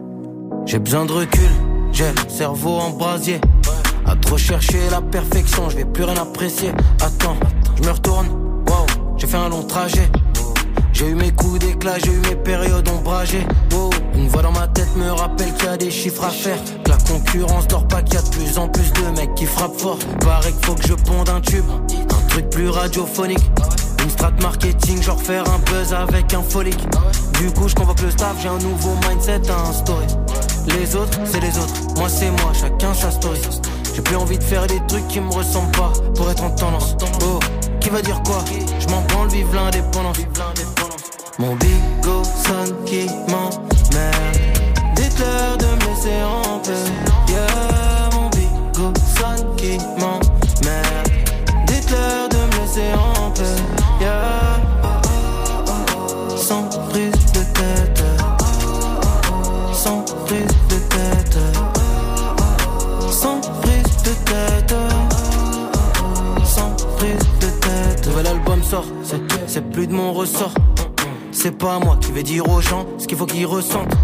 J'ai 0.65 0.79
besoin 0.79 1.05
de 1.05 1.11
recul, 1.11 1.49
j'ai 1.91 2.11
le 2.11 2.29
cerveau 2.29 2.77
en 2.77 2.91
brasier. 2.91 3.39
À 4.05 4.15
trop 4.15 4.37
chercher 4.37 4.79
la 4.91 5.01
perfection, 5.01 5.69
je 5.69 5.77
vais 5.77 5.85
plus 5.85 6.03
rien 6.03 6.15
apprécier. 6.15 6.71
Attends, 7.01 7.35
je 7.75 7.87
me 7.87 7.91
retourne, 7.91 8.27
wow, 8.67 8.85
j'ai 9.17 9.27
fait 9.27 9.37
un 9.37 9.49
long 9.49 9.63
trajet. 9.63 10.09
J'ai 10.93 11.09
eu 11.09 11.15
mes 11.15 11.31
coups 11.31 11.59
d'éclat, 11.59 11.97
j'ai 12.03 12.11
eu 12.11 12.19
mes 12.29 12.35
périodes 12.35 12.87
ombragées. 12.89 13.45
Wow, 13.71 13.89
une 14.15 14.27
voix 14.27 14.41
dans 14.41 14.51
ma 14.51 14.67
tête 14.67 14.89
me 14.97 15.11
rappelle 15.11 15.53
qu'il 15.53 15.65
y 15.65 15.69
a 15.69 15.77
des 15.77 15.91
chiffres 15.91 16.25
à 16.25 16.29
faire. 16.29 16.57
La 16.87 16.97
concurrence 16.97 17.67
dort 17.67 17.87
pas, 17.87 18.01
qu'il 18.01 18.15
y 18.15 18.17
a 18.17 18.21
de 18.21 18.29
plus 18.29 18.57
en 18.57 18.67
plus 18.67 18.91
de 18.93 19.17
mecs 19.17 19.33
qui 19.35 19.45
frappent 19.45 19.79
fort. 19.79 19.99
Paraît 20.19 20.51
qu'il 20.51 20.65
faut 20.65 20.75
que 20.75 20.87
je 20.87 20.93
ponde 20.95 21.29
un 21.29 21.39
tube, 21.39 21.63
un 22.01 22.27
truc 22.27 22.49
plus 22.49 22.69
radiophonique. 22.69 23.49
Une 24.03 24.09
strat 24.09 24.31
marketing, 24.41 25.01
genre 25.01 25.21
faire 25.21 25.43
un 25.49 25.59
buzz 25.59 25.93
avec 25.93 26.33
un 26.33 26.41
folique. 26.41 26.85
Du 27.39 27.51
coup, 27.51 27.67
je 27.67 27.75
convoque 27.75 28.01
le 28.01 28.11
staff, 28.11 28.35
j'ai 28.41 28.49
un 28.49 28.57
nouveau 28.57 28.95
mindset 29.07 29.49
à 29.49 29.69
instaurer. 29.69 30.07
Les 30.67 30.95
autres, 30.95 31.19
c'est 31.25 31.39
les 31.39 31.57
autres, 31.57 31.73
moi 31.97 32.09
c'est 32.09 32.29
moi, 32.29 32.51
chacun 32.53 32.93
sa 32.93 33.11
story. 33.11 33.39
J'ai 33.95 34.01
plus 34.01 34.15
envie 34.15 34.37
de 34.37 34.43
faire 34.43 34.67
des 34.67 34.79
trucs 34.87 35.07
qui 35.07 35.19
me 35.19 35.31
ressemblent 35.31 35.71
pas 35.71 35.91
pour 36.15 36.29
être 36.29 36.43
en 36.43 36.51
tendance. 36.51 36.95
Oh, 37.23 37.39
qui 37.79 37.89
va 37.89 38.01
dire 38.01 38.21
quoi? 38.23 38.43
Je 38.79 38.87
m'en 38.87 39.01
branle, 39.01 39.29
vive 39.29 39.53
l'indépendance. 39.53 40.17
Mon 41.37 41.55
bigot 41.55 42.23
sonne 42.23 42.75
qui 42.85 43.07
m'emmerde. 43.29 44.39
Dites-leur 44.95 45.57
de 45.57 45.65
me 45.65 45.79
laisser 45.89 46.21
en 46.23 46.59
paix. 46.59 47.31
Yeah, 47.31 48.09
mon 48.13 48.29
bigot 48.29 48.93
sonne 49.17 49.55
qui 49.55 49.77
m'emmerde. 49.99 51.09
Dites-leur 51.65 52.29
de 52.29 52.35
me 52.35 52.61
laisser 52.61 52.93
en 52.93 52.97
paix. 53.03 53.08
C'est, 69.47 69.67
plus 69.71 69.87
de 69.87 69.93
mon 69.93 70.13
ressort. 70.13 70.53
C'est 71.31 71.57
pas 71.57 71.79
moi 71.79 71.97
qui 71.99 72.11
vais 72.11 72.21
dire 72.21 72.47
aux 72.47 72.61
gens 72.61 72.85
ce 72.99 73.07
qu'il 73.07 73.17
faut 73.17 73.25
qu'ils 73.25 73.47
ressentent. 73.47 73.95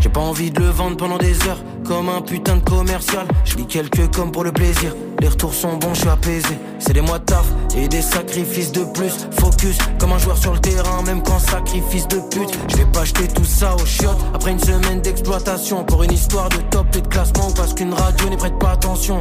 J'ai 0.00 0.08
pas 0.08 0.20
envie 0.20 0.50
de 0.50 0.60
le 0.60 0.70
vendre 0.70 0.96
pendant 0.96 1.18
des 1.18 1.34
heures 1.46 1.62
comme 1.84 2.08
un 2.08 2.22
putain 2.22 2.56
de 2.56 2.62
commercial. 2.62 3.26
Je 3.44 3.56
lis 3.56 3.66
quelques 3.66 4.10
comme 4.14 4.32
pour 4.32 4.44
le 4.44 4.52
plaisir. 4.52 4.96
Les 5.20 5.28
retours 5.28 5.52
sont 5.52 5.76
bons, 5.76 5.92
je 5.92 6.00
suis 6.00 6.08
apaisé. 6.08 6.58
C'est 6.78 6.94
des 6.94 7.02
mois 7.02 7.18
de 7.18 7.24
taf 7.24 7.44
et 7.76 7.86
des 7.86 8.00
sacrifices 8.00 8.72
de 8.72 8.84
plus. 8.84 9.12
Focus 9.38 9.76
comme 9.98 10.12
un 10.12 10.18
joueur 10.18 10.38
sur 10.38 10.54
le 10.54 10.60
terrain, 10.60 11.02
même 11.02 11.22
quand 11.22 11.38
sacrifice 11.38 12.08
de 12.08 12.16
pute. 12.30 12.58
Je 12.68 12.76
vais 12.76 12.86
pas 12.86 13.00
acheter 13.00 13.28
tout 13.28 13.44
ça 13.44 13.74
aux 13.74 13.84
chiottes 13.84 14.24
après 14.32 14.52
une 14.52 14.60
semaine 14.60 15.02
d'exploitation. 15.02 15.84
Pour 15.84 16.02
une 16.02 16.12
histoire 16.12 16.48
de 16.48 16.56
top 16.70 16.86
et 16.96 17.02
de 17.02 17.08
classement 17.08 17.50
parce 17.54 17.74
qu'une 17.74 17.92
radio 17.92 18.30
n'y 18.30 18.38
prête 18.38 18.58
pas 18.58 18.70
attention. 18.70 19.20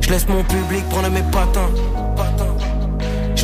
Je 0.00 0.10
laisse 0.10 0.26
mon 0.26 0.42
public 0.42 0.84
prendre 0.88 1.10
mes 1.10 1.22
patins. 1.30 1.70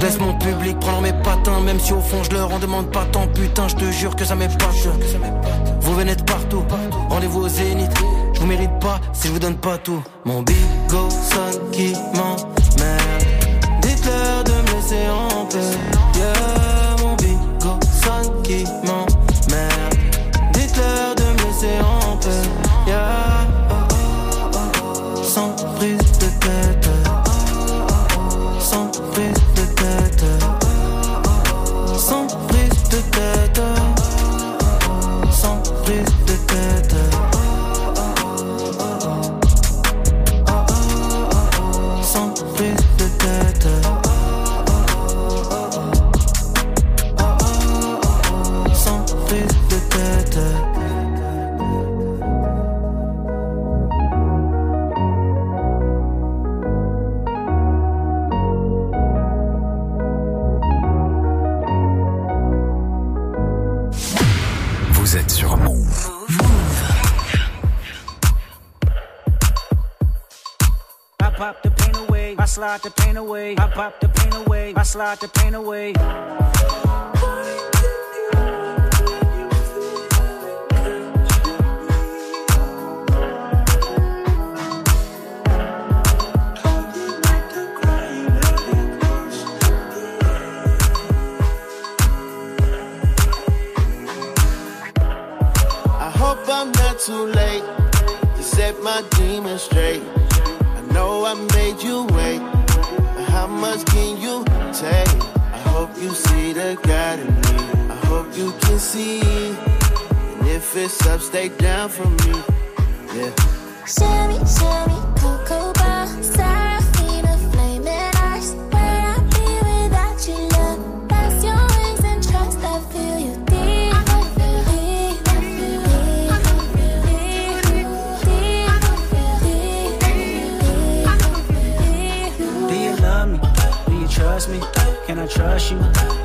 Laisse 0.02 0.18
mon 0.18 0.34
public 0.34 0.80
prendre 0.80 1.00
mes 1.00 1.12
patins, 1.12 1.60
même 1.60 1.78
si 1.78 1.92
au 1.92 2.00
fond 2.00 2.24
je 2.24 2.32
leur 2.32 2.52
en 2.52 2.58
demande 2.58 2.90
pas 2.90 3.04
tant. 3.04 3.28
Putain, 3.28 3.68
je 3.68 3.76
te 3.76 3.90
jure 3.92 4.16
que 4.16 4.24
ça 4.24 4.34
m'épate. 4.34 4.74
Vous 5.80 5.94
venez 5.94 6.16
de 6.16 6.22
partout, 6.22 6.64
rendez-vous 7.08 7.42
au 7.42 7.48
zénith. 7.48 7.92
Je 8.34 8.40
vous 8.40 8.46
mérite 8.46 8.80
pas 8.80 9.00
si 9.12 9.28
je 9.28 9.32
vous 9.32 9.38
donne 9.38 9.56
pas 9.56 9.78
tout. 9.78 10.02
Mon 10.24 10.42
bigo 10.42 11.08
sonne 11.08 11.70
qui 11.70 11.92
m'emmerde. 12.16 13.31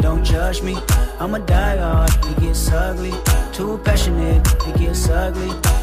Don't 0.01 0.23
judge 0.23 0.63
me. 0.63 0.75
I'm 1.19 1.35
a 1.35 1.39
die 1.39 1.77
hard, 1.77 2.09
it 2.25 2.39
gets 2.39 2.71
ugly. 2.71 3.13
Too 3.53 3.79
passionate, 3.83 4.41
it 4.67 4.77
gets 4.79 5.09
ugly. 5.09 5.76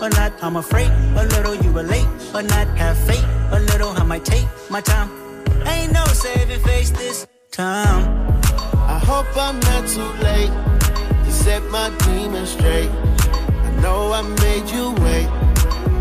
Or 0.00 0.10
not? 0.10 0.32
I'm 0.42 0.56
afraid 0.56 0.90
a 1.16 1.24
little 1.34 1.54
you 1.54 1.70
relate 1.70 2.06
or 2.34 2.42
not. 2.42 2.66
Have 2.78 2.98
faith 3.06 3.24
a 3.50 3.60
little. 3.60 3.90
I 3.90 4.04
might 4.04 4.24
take 4.24 4.46
my 4.70 4.80
time. 4.80 5.10
Ain't 5.66 5.92
no 5.92 6.04
saving 6.06 6.60
face 6.60 6.90
this 6.90 7.26
time. 7.50 8.04
I 8.94 8.98
hope 8.98 9.26
I'm 9.36 9.58
not 9.60 9.88
too 9.88 10.10
late 10.22 10.52
to 11.24 11.32
set 11.32 11.62
my 11.64 11.90
demons 12.04 12.50
straight. 12.50 12.90
I 12.90 13.70
know 13.82 14.12
I 14.12 14.22
made 14.44 14.68
you 14.70 14.90
wait, 15.04 15.28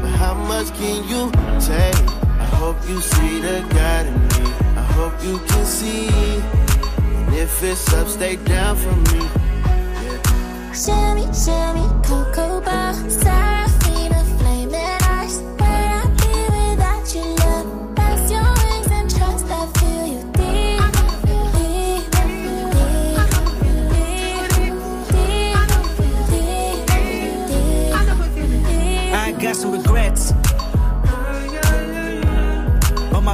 but 0.01 0.11
how 0.21 0.34
much 0.34 0.67
can 0.76 1.07
you 1.07 1.32
take? 1.59 1.95
I 2.39 2.47
hope 2.61 2.78
you 2.88 3.01
see 3.01 3.39
the 3.39 3.65
God 3.73 4.05
in 4.05 4.13
me. 4.13 4.51
I 4.78 4.84
hope 4.97 5.13
you 5.23 5.39
can 5.39 5.65
see. 5.65 6.09
And 6.09 7.34
if 7.36 7.63
it's 7.63 7.91
up, 7.93 8.07
stay 8.07 8.36
down 8.38 8.76
for 8.76 8.95
me. 9.11 9.21
Shimmy, 10.76 11.26
shimmy, 11.34 11.88
cocoa 12.03 12.61
bar, 12.61 12.93
Seraphina, 13.09 13.64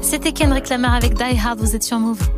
C'était 0.00 0.32
Kendrick 0.32 0.68
Lamar 0.68 0.94
avec 0.94 1.14
Die 1.14 1.38
Hard, 1.38 1.58
vous 1.60 1.74
êtes 1.76 1.82
sur 1.82 1.98
Move. 1.98 2.37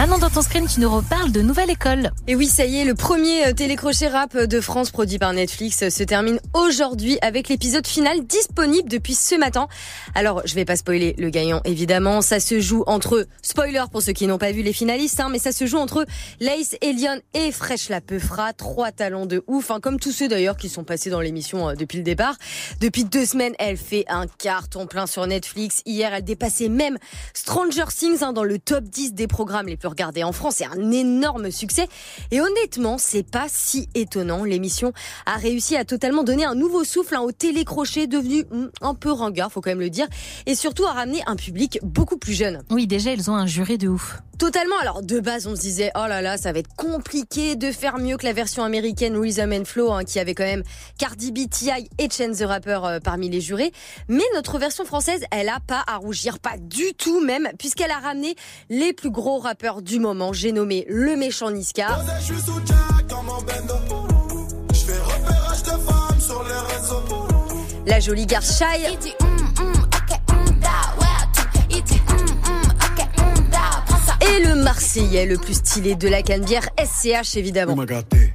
Jusqu'à 0.00 0.06
20h. 0.06 0.06
Jusqu'à 0.06 0.06
20h, 0.06 0.06
Move 0.06 0.06
Actu. 0.06 0.10
Maintenant, 0.10 0.18
dans 0.18 0.30
ton 0.30 0.40
screen, 0.40 0.66
tu 0.66 0.80
nous 0.80 0.90
reparles 0.90 1.30
de 1.30 1.42
Nouvelle 1.42 1.68
École. 1.68 2.10
Et 2.26 2.34
oui, 2.34 2.46
ça 2.46 2.64
y 2.64 2.78
est, 2.78 2.86
le 2.86 2.94
premier 2.94 3.48
euh, 3.48 3.52
télécrochet 3.52 4.08
rap 4.08 4.34
de 4.34 4.60
France 4.62 4.90
produit 4.90 5.18
par 5.18 5.34
Netflix 5.34 5.82
euh, 5.82 5.90
se 5.90 6.02
termine 6.02 6.40
aujourd'hui 6.54 7.18
avec 7.20 7.50
l'épisode 7.50 7.86
final 7.86 8.24
disponible 8.24 8.88
depuis 8.88 9.14
ce 9.14 9.34
matin. 9.34 9.68
Alors, 10.14 10.40
je 10.46 10.54
vais 10.54 10.64
pas 10.64 10.76
spoiler 10.76 11.14
le 11.18 11.28
gagnant, 11.28 11.60
évidemment. 11.66 12.22
Ça 12.22 12.40
se 12.40 12.60
joue 12.60 12.82
entre, 12.86 13.26
spoiler 13.42 13.84
pour 13.92 14.00
ceux 14.00 14.14
qui 14.14 14.26
n'ont 14.26 14.38
pas 14.38 14.52
vu 14.52 14.62
les 14.62 14.72
finalistes, 14.72 15.20
hein, 15.20 15.28
mais 15.30 15.38
ça 15.38 15.52
se 15.52 15.66
joue 15.66 15.76
entre 15.76 16.06
Lace, 16.40 16.76
Elion 16.80 17.20
et 17.34 17.52
Fresh 17.52 17.90
la 17.90 18.00
Peufra. 18.00 18.54
Trois 18.54 18.92
talents 18.92 19.26
de 19.26 19.44
ouf, 19.48 19.70
hein, 19.70 19.80
comme 19.82 20.00
tous 20.00 20.12
ceux 20.12 20.28
d'ailleurs 20.28 20.56
qui 20.56 20.70
sont 20.70 20.82
passés 20.82 21.10
dans 21.10 21.20
l'émission 21.20 21.68
euh, 21.68 21.74
depuis 21.74 21.98
le 21.98 22.04
départ. 22.04 22.36
Depuis 22.80 23.04
deux 23.04 23.26
semaines, 23.26 23.52
elle 23.58 23.76
fait 23.76 24.06
un 24.08 24.26
carton 24.26 24.86
plein 24.86 25.06
sur 25.06 25.26
Netflix. 25.26 25.82
Hier, 25.84 26.14
elle 26.14 26.24
dépassait 26.24 26.70
même 26.70 26.96
Stranger 27.34 27.84
Things 27.94 28.22
hein, 28.22 28.32
dans 28.32 28.44
le 28.44 28.58
top 28.58 28.84
10 28.84 29.12
des 29.12 29.26
programmes 29.26 29.66
les 29.66 29.76
plus 29.76 29.89
regardés 29.90 30.24
en 30.24 30.32
France. 30.32 30.56
C'est 30.56 30.66
un 30.66 30.90
énorme 30.90 31.50
succès. 31.50 31.88
Et 32.30 32.40
honnêtement, 32.40 32.98
c'est 32.98 33.22
pas 33.22 33.46
si 33.48 33.88
étonnant. 33.94 34.44
L'émission 34.44 34.92
a 35.26 35.36
réussi 35.36 35.76
à 35.76 35.84
totalement 35.84 36.22
donner 36.22 36.44
un 36.44 36.54
nouveau 36.54 36.84
souffle 36.84 37.16
hein, 37.16 37.20
au 37.20 37.32
télécrochet 37.32 38.06
devenu 38.06 38.44
hmm, 38.50 38.68
un 38.80 38.94
peu 38.94 39.12
ringard, 39.12 39.52
faut 39.52 39.60
quand 39.60 39.70
même 39.70 39.80
le 39.80 39.90
dire, 39.90 40.06
et 40.46 40.54
surtout 40.54 40.86
à 40.86 40.92
ramener 40.92 41.22
un 41.26 41.36
public 41.36 41.78
beaucoup 41.82 42.16
plus 42.16 42.34
jeune. 42.34 42.62
Oui, 42.70 42.86
déjà, 42.86 43.12
ils 43.12 43.30
ont 43.30 43.34
un 43.34 43.46
jury 43.46 43.78
de 43.78 43.88
ouf. 43.88 44.20
Totalement. 44.40 44.78
Alors 44.80 45.02
de 45.02 45.20
base, 45.20 45.46
on 45.46 45.54
se 45.54 45.60
disait 45.60 45.90
oh 45.94 46.06
là 46.08 46.22
là, 46.22 46.38
ça 46.38 46.50
va 46.50 46.60
être 46.60 46.74
compliqué 46.74 47.56
de 47.56 47.70
faire 47.70 47.98
mieux 47.98 48.16
que 48.16 48.24
la 48.24 48.32
version 48.32 48.64
américaine 48.64 49.14
Rhythm 49.18 49.52
and 49.52 49.66
Flow, 49.66 49.92
hein, 49.92 50.02
qui 50.02 50.18
avait 50.18 50.34
quand 50.34 50.44
même 50.44 50.62
Cardi 50.96 51.30
B, 51.30 51.40
T.I. 51.50 51.90
et 51.98 52.08
Chance 52.08 52.38
the 52.38 52.44
Rapper 52.44 52.80
euh, 52.84 53.00
parmi 53.00 53.28
les 53.28 53.42
jurés. 53.42 53.70
Mais 54.08 54.24
notre 54.34 54.58
version 54.58 54.86
française, 54.86 55.22
elle 55.30 55.50
a 55.50 55.60
pas 55.60 55.84
à 55.86 55.98
rougir, 55.98 56.38
pas 56.38 56.56
du 56.58 56.94
tout 56.96 57.20
même, 57.20 57.50
puisqu'elle 57.58 57.90
a 57.90 57.98
ramené 57.98 58.34
les 58.70 58.94
plus 58.94 59.10
gros 59.10 59.40
rappeurs 59.40 59.69
du 59.78 60.00
moment. 60.00 60.32
J'ai 60.32 60.52
nommé 60.52 60.84
le 60.88 61.16
méchant 61.16 61.50
Niska. 61.50 62.00
La 67.86 68.00
jolie 68.00 68.26
garce 68.26 68.58
Shai. 68.58 68.98
Et 74.20 74.44
le 74.44 74.54
Marseillais 74.56 75.26
le 75.26 75.38
plus 75.38 75.54
stylé 75.54 75.94
de 75.94 76.08
la 76.08 76.22
cannebière, 76.22 76.68
SCH 76.78 77.36
évidemment. 77.36 77.74
Vous 77.74 77.80
me 77.80 77.86
gâtez. 77.86 78.34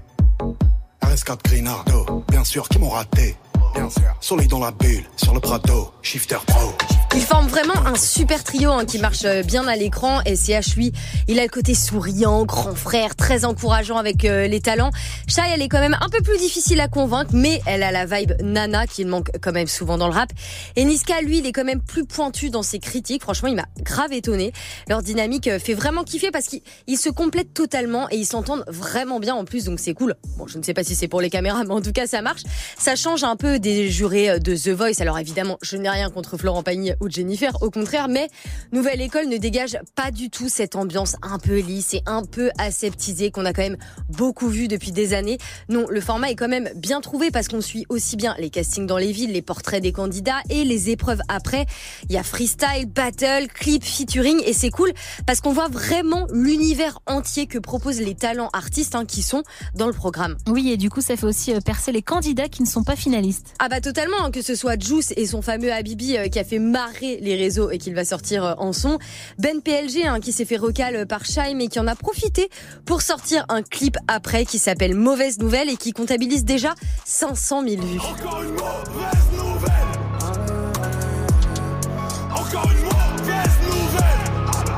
RS4 1.03 1.37
Grinardo, 1.43 2.25
bien 2.29 2.43
sûr, 2.43 2.67
qui 2.67 2.79
m'ont 2.79 2.89
raté. 2.89 3.35
Bien 3.75 3.89
sûr. 3.89 4.15
Soleil 4.19 4.47
dans 4.47 4.59
la 4.59 4.71
bulle, 4.71 5.03
sur 5.15 5.33
le 5.33 5.39
Prado, 5.39 5.91
Shifter 6.01 6.37
Pro. 6.47 6.73
Ils 7.15 7.21
forment 7.21 7.47
vraiment 7.47 7.77
un 7.85 7.95
super 7.95 8.43
trio 8.43 8.71
hein, 8.71 8.83
qui 8.83 8.99
marche 8.99 9.23
euh, 9.23 9.41
bien 9.41 9.65
à 9.69 9.77
l'écran. 9.77 10.19
SCH, 10.25 10.75
lui, 10.75 10.91
il 11.29 11.39
a 11.39 11.43
le 11.43 11.49
côté 11.49 11.73
souriant, 11.73 12.43
grand 12.43 12.75
frère, 12.75 13.15
très 13.15 13.45
encourageant 13.45 13.95
avec 13.95 14.25
euh, 14.25 14.47
les 14.47 14.59
talents. 14.59 14.89
Shai, 15.25 15.43
elle 15.53 15.61
est 15.61 15.69
quand 15.69 15.79
même 15.79 15.95
un 16.01 16.09
peu 16.09 16.21
plus 16.21 16.37
difficile 16.37 16.81
à 16.81 16.89
convaincre, 16.89 17.31
mais 17.33 17.61
elle 17.67 17.83
a 17.83 17.91
la 17.93 18.05
vibe 18.05 18.33
nana 18.43 18.85
qui 18.85 19.05
manque 19.05 19.29
quand 19.41 19.53
même 19.53 19.67
souvent 19.67 19.97
dans 19.97 20.07
le 20.09 20.13
rap. 20.13 20.29
Et 20.75 20.83
Niska, 20.83 21.21
lui, 21.21 21.37
il 21.37 21.45
est 21.45 21.53
quand 21.53 21.63
même 21.63 21.81
plus 21.81 22.03
pointu 22.03 22.49
dans 22.49 22.63
ses 22.63 22.79
critiques. 22.79 23.21
Franchement, 23.21 23.47
il 23.47 23.55
m'a 23.55 23.67
grave 23.81 24.11
étonné. 24.11 24.51
Leur 24.89 25.01
dynamique 25.01 25.47
euh, 25.47 25.57
fait 25.57 25.73
vraiment 25.73 26.03
kiffer 26.03 26.31
parce 26.31 26.47
qu'ils 26.47 26.63
ils 26.87 26.97
se 26.97 27.07
complètent 27.07 27.53
totalement 27.53 28.09
et 28.11 28.17
ils 28.17 28.25
s'entendent 28.25 28.65
vraiment 28.67 29.21
bien 29.21 29.35
en 29.35 29.45
plus, 29.45 29.63
donc 29.63 29.79
c'est 29.79 29.93
cool. 29.93 30.15
Bon, 30.37 30.47
je 30.47 30.57
ne 30.57 30.63
sais 30.63 30.73
pas 30.73 30.83
si 30.83 30.95
c'est 30.95 31.07
pour 31.07 31.21
les 31.21 31.29
caméras, 31.29 31.63
mais 31.63 31.73
en 31.73 31.81
tout 31.81 31.93
cas, 31.93 32.07
ça 32.07 32.21
marche. 32.21 32.41
Ça 32.77 32.97
change 32.97 33.23
un 33.23 33.37
peu 33.37 33.57
des 33.57 33.89
jurés 33.89 34.37
de 34.41 34.53
The 34.53 34.75
Voice. 34.75 34.99
Alors 34.99 35.17
évidemment, 35.17 35.57
je 35.61 35.77
n'ai 35.77 35.89
rien 35.89 36.09
contre 36.09 36.35
Florent 36.35 36.61
Pagny 36.61 36.91
ou 37.05 37.09
Jennifer, 37.09 37.55
au 37.61 37.69
contraire, 37.69 38.07
mais 38.07 38.29
Nouvelle 38.71 38.99
École 38.99 39.27
ne 39.27 39.37
dégage 39.37 39.77
pas 39.95 40.09
du 40.09 40.29
tout 40.29 40.49
cette 40.49 40.75
ambiance 40.75 41.15
un 41.21 41.37
peu 41.37 41.59
lisse 41.59 41.93
et 41.93 42.01
un 42.07 42.23
peu 42.23 42.49
aseptisée 42.57 43.29
qu'on 43.29 43.45
a 43.45 43.53
quand 43.53 43.61
même 43.61 43.77
beaucoup 44.09 44.49
vu 44.49 44.67
depuis 44.67 44.91
des 44.91 45.13
années. 45.13 45.37
Non, 45.69 45.85
le 45.87 46.01
format 46.01 46.31
est 46.31 46.35
quand 46.35 46.47
même 46.47 46.69
bien 46.75 47.01
trouvé 47.01 47.29
parce 47.29 47.47
qu'on 47.47 47.61
suit 47.61 47.85
aussi 47.89 48.15
bien 48.15 48.35
les 48.39 48.49
castings 48.49 48.87
dans 48.87 48.97
les 48.97 49.11
villes, 49.11 49.31
les 49.31 49.43
portraits 49.43 49.81
des 49.81 49.91
candidats 49.91 50.41
et 50.49 50.63
les 50.63 50.89
épreuves 50.89 51.21
après. 51.27 51.67
Il 52.09 52.15
y 52.15 52.17
a 52.17 52.23
freestyle, 52.23 52.87
battle, 52.87 53.47
clip, 53.53 53.83
featuring 53.83 54.41
et 54.45 54.53
c'est 54.53 54.71
cool 54.71 54.91
parce 55.27 55.41
qu'on 55.41 55.53
voit 55.53 55.69
vraiment 55.69 56.25
l'univers 56.33 56.99
entier 57.05 57.45
que 57.45 57.59
proposent 57.59 58.01
les 58.01 58.15
talents 58.15 58.49
artistes 58.53 58.95
hein, 58.95 59.05
qui 59.05 59.21
sont 59.21 59.43
dans 59.75 59.87
le 59.87 59.93
programme. 59.93 60.37
Oui, 60.47 60.71
et 60.71 60.77
du 60.77 60.89
coup, 60.89 61.01
ça 61.01 61.15
fait 61.15 61.27
aussi 61.27 61.53
euh, 61.53 61.59
percer 61.59 61.91
les 61.91 62.01
candidats 62.01 62.49
qui 62.49 62.63
ne 62.63 62.67
sont 62.67 62.83
pas 62.83 62.95
finalistes. 62.95 63.53
Ah 63.59 63.69
bah 63.69 63.79
totalement, 63.79 64.17
hein, 64.23 64.31
que 64.31 64.41
ce 64.41 64.55
soit 64.55 64.81
Juice 64.81 65.13
et 65.15 65.27
son 65.27 65.43
fameux 65.43 65.71
Habibi 65.71 66.17
euh, 66.17 66.27
qui 66.27 66.39
a 66.39 66.43
fait 66.43 66.59
marrer 66.59 66.94
les 67.01 67.35
réseaux 67.35 67.71
et 67.71 67.77
qu'il 67.77 67.95
va 67.95 68.05
sortir 68.05 68.43
euh, 68.43 68.53
en 68.57 68.73
son. 68.73 68.97
Ben 69.37 69.61
PLG 69.61 70.05
hein, 70.05 70.19
qui 70.19 70.31
s'est 70.31 70.45
fait 70.45 70.57
recal 70.57 71.05
par 71.07 71.25
Shai 71.25 71.53
mais 71.55 71.67
qui 71.67 71.79
en 71.79 71.87
a 71.87 71.95
profité 71.95 72.49
pour 72.85 73.01
sortir 73.01 73.45
un 73.49 73.61
clip 73.61 73.97
après 74.07 74.45
qui 74.45 74.59
s'appelle 74.59 74.95
Mauvaise 74.95 75.39
Nouvelle 75.39 75.69
et 75.69 75.77
qui 75.77 75.91
comptabilise 75.91 76.45
déjà 76.45 76.73
500 77.05 77.63
000 77.67 77.81
vues. 77.81 77.99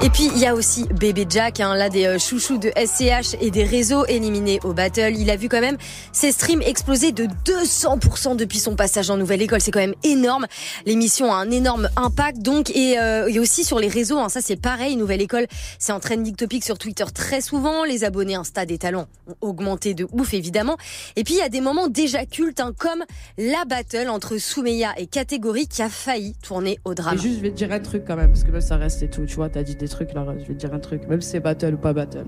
Et 0.08 0.10
puis 0.10 0.30
il 0.34 0.40
y 0.40 0.46
a 0.46 0.56
aussi 0.56 0.86
Bébé 0.86 1.26
Jack, 1.28 1.60
hein, 1.60 1.76
là 1.76 1.90
des 1.90 2.06
euh, 2.06 2.18
chouchous 2.18 2.58
de 2.58 2.70
SCH 2.78 3.36
et 3.42 3.52
des 3.52 3.66
réseaux 3.66 4.06
éliminés 4.06 4.58
au 4.64 4.72
battle. 4.72 5.14
Il 5.18 5.30
a 5.30 5.36
vu 5.36 5.50
quand 5.50 5.60
même 5.60 5.76
ses 6.14 6.32
streams 6.32 6.62
exploser 6.62 7.12
de 7.12 7.26
200% 7.26 8.38
depuis 8.38 8.60
son 8.60 8.78
passage 8.78 9.10
en 9.10 9.18
nouvelle 9.18 9.42
école. 9.42 9.60
C'est 9.60 9.72
quand 9.72 9.82
même 9.82 9.96
énorme. 10.06 10.46
L'émission 10.86 11.34
a 11.34 11.36
un 11.36 11.52
énorme 11.52 11.90
impact 11.98 12.42
donc 12.42 12.70
et, 12.70 12.98
euh, 12.98 13.28
et 13.28 13.38
aussi 13.38 13.66
sur 13.66 13.80
les 13.80 13.90
réseaux. 13.90 14.18
hein, 14.18 14.30
ça 14.30 14.40
c'est 14.40 14.56
pareil. 14.56 14.96
Nouvelle 14.96 15.22
école, 15.22 15.46
c'est 15.78 15.92
en 15.92 16.00
trending 16.00 16.38
topic 16.38 16.64
sur 16.64 16.78
Twitter 16.78 17.04
très 17.14 17.42
souvent. 17.42 17.84
Les 17.84 18.06
abonnés 18.06 18.36
Insta 18.36 18.66
des 18.66 18.78
talents 18.78 19.08
ont 19.28 19.36
augmenté 19.50 19.94
de 19.94 20.08
ouf 20.14 20.34
évidemment. 20.34 20.78
Et 21.18 21.26
puis 21.26 21.34
il 21.34 21.40
y 21.40 21.44
a 21.44 21.50
des 21.50 21.60
moments 21.60 21.90
déjà 21.90 22.26
cultes 22.26 22.62
hein, 22.62 22.72
comme 22.78 23.04
la 23.38 23.66
battle 23.66 24.08
entre 24.08 24.38
Soumeya 24.38 24.94
et 24.98 25.08
Catégorie 25.08 25.68
qui 25.68 25.82
a 25.82 25.90
failli 25.90 26.34
tourner 26.42 26.80
au 26.86 26.94
drame. 26.94 27.18
Et 27.18 27.22
juste, 27.22 27.40
je 27.40 27.42
vais 27.42 27.52
te 27.52 27.58
dire 27.58 27.74
un 27.74 27.82
truc 27.82 28.06
quand 28.08 28.16
même, 28.16 28.30
parce 28.30 28.46
que 28.46 28.52
même 28.52 28.62
ça 28.62 28.78
reste 28.78 29.04
et 29.04 29.10
tout. 29.10 29.26
Tu 29.26 29.36
vois, 29.36 29.50
t'as 29.50 29.64
dit 29.64 29.76
des 29.76 29.90
trucs 29.90 29.97
là, 30.06 30.26
je 30.38 30.46
vais 30.46 30.54
te 30.54 30.60
dire 30.60 30.74
un 30.74 30.80
truc. 30.80 31.08
Même 31.08 31.22
si 31.22 31.32
c'est 31.32 31.40
battle 31.40 31.76
ou 31.76 31.78
pas 31.78 31.94
battle. 31.94 32.26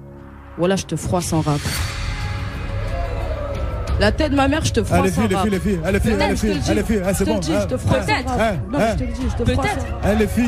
Voilà, 0.57 0.75
je 0.75 0.85
te 0.85 0.95
froisse 0.95 1.31
en 1.33 1.41
rap. 1.41 1.61
La 3.99 4.13
tête 4.13 4.31
de 4.31 4.35
ma 4.37 4.47
mère, 4.47 4.63
je 4.63 4.71
te 4.71 4.81
froisse 4.83 5.01
Allez, 5.01 5.11
filles, 5.11 5.27
les 5.27 5.35
filles, 5.35 5.49
les 5.49 5.59
filles, 5.59 5.79
allez, 5.83 5.99
filles, 5.99 6.11
Peut-être, 6.13 6.21
allez, 6.23 6.35
filles, 6.37 6.61
allez, 6.69 6.83
filles, 6.83 7.01
c'est 7.13 7.25
bon. 7.25 7.41
je 7.41 7.49
te 7.67 7.73
hein, 7.73 7.77
froisse 7.77 8.05
hein, 8.09 8.23
hein, 8.27 8.37
hein. 8.39 8.73
en 8.73 8.77
rap. 8.77 8.99
Allez, 10.03 10.19
les 10.19 10.27
filles. 10.27 10.45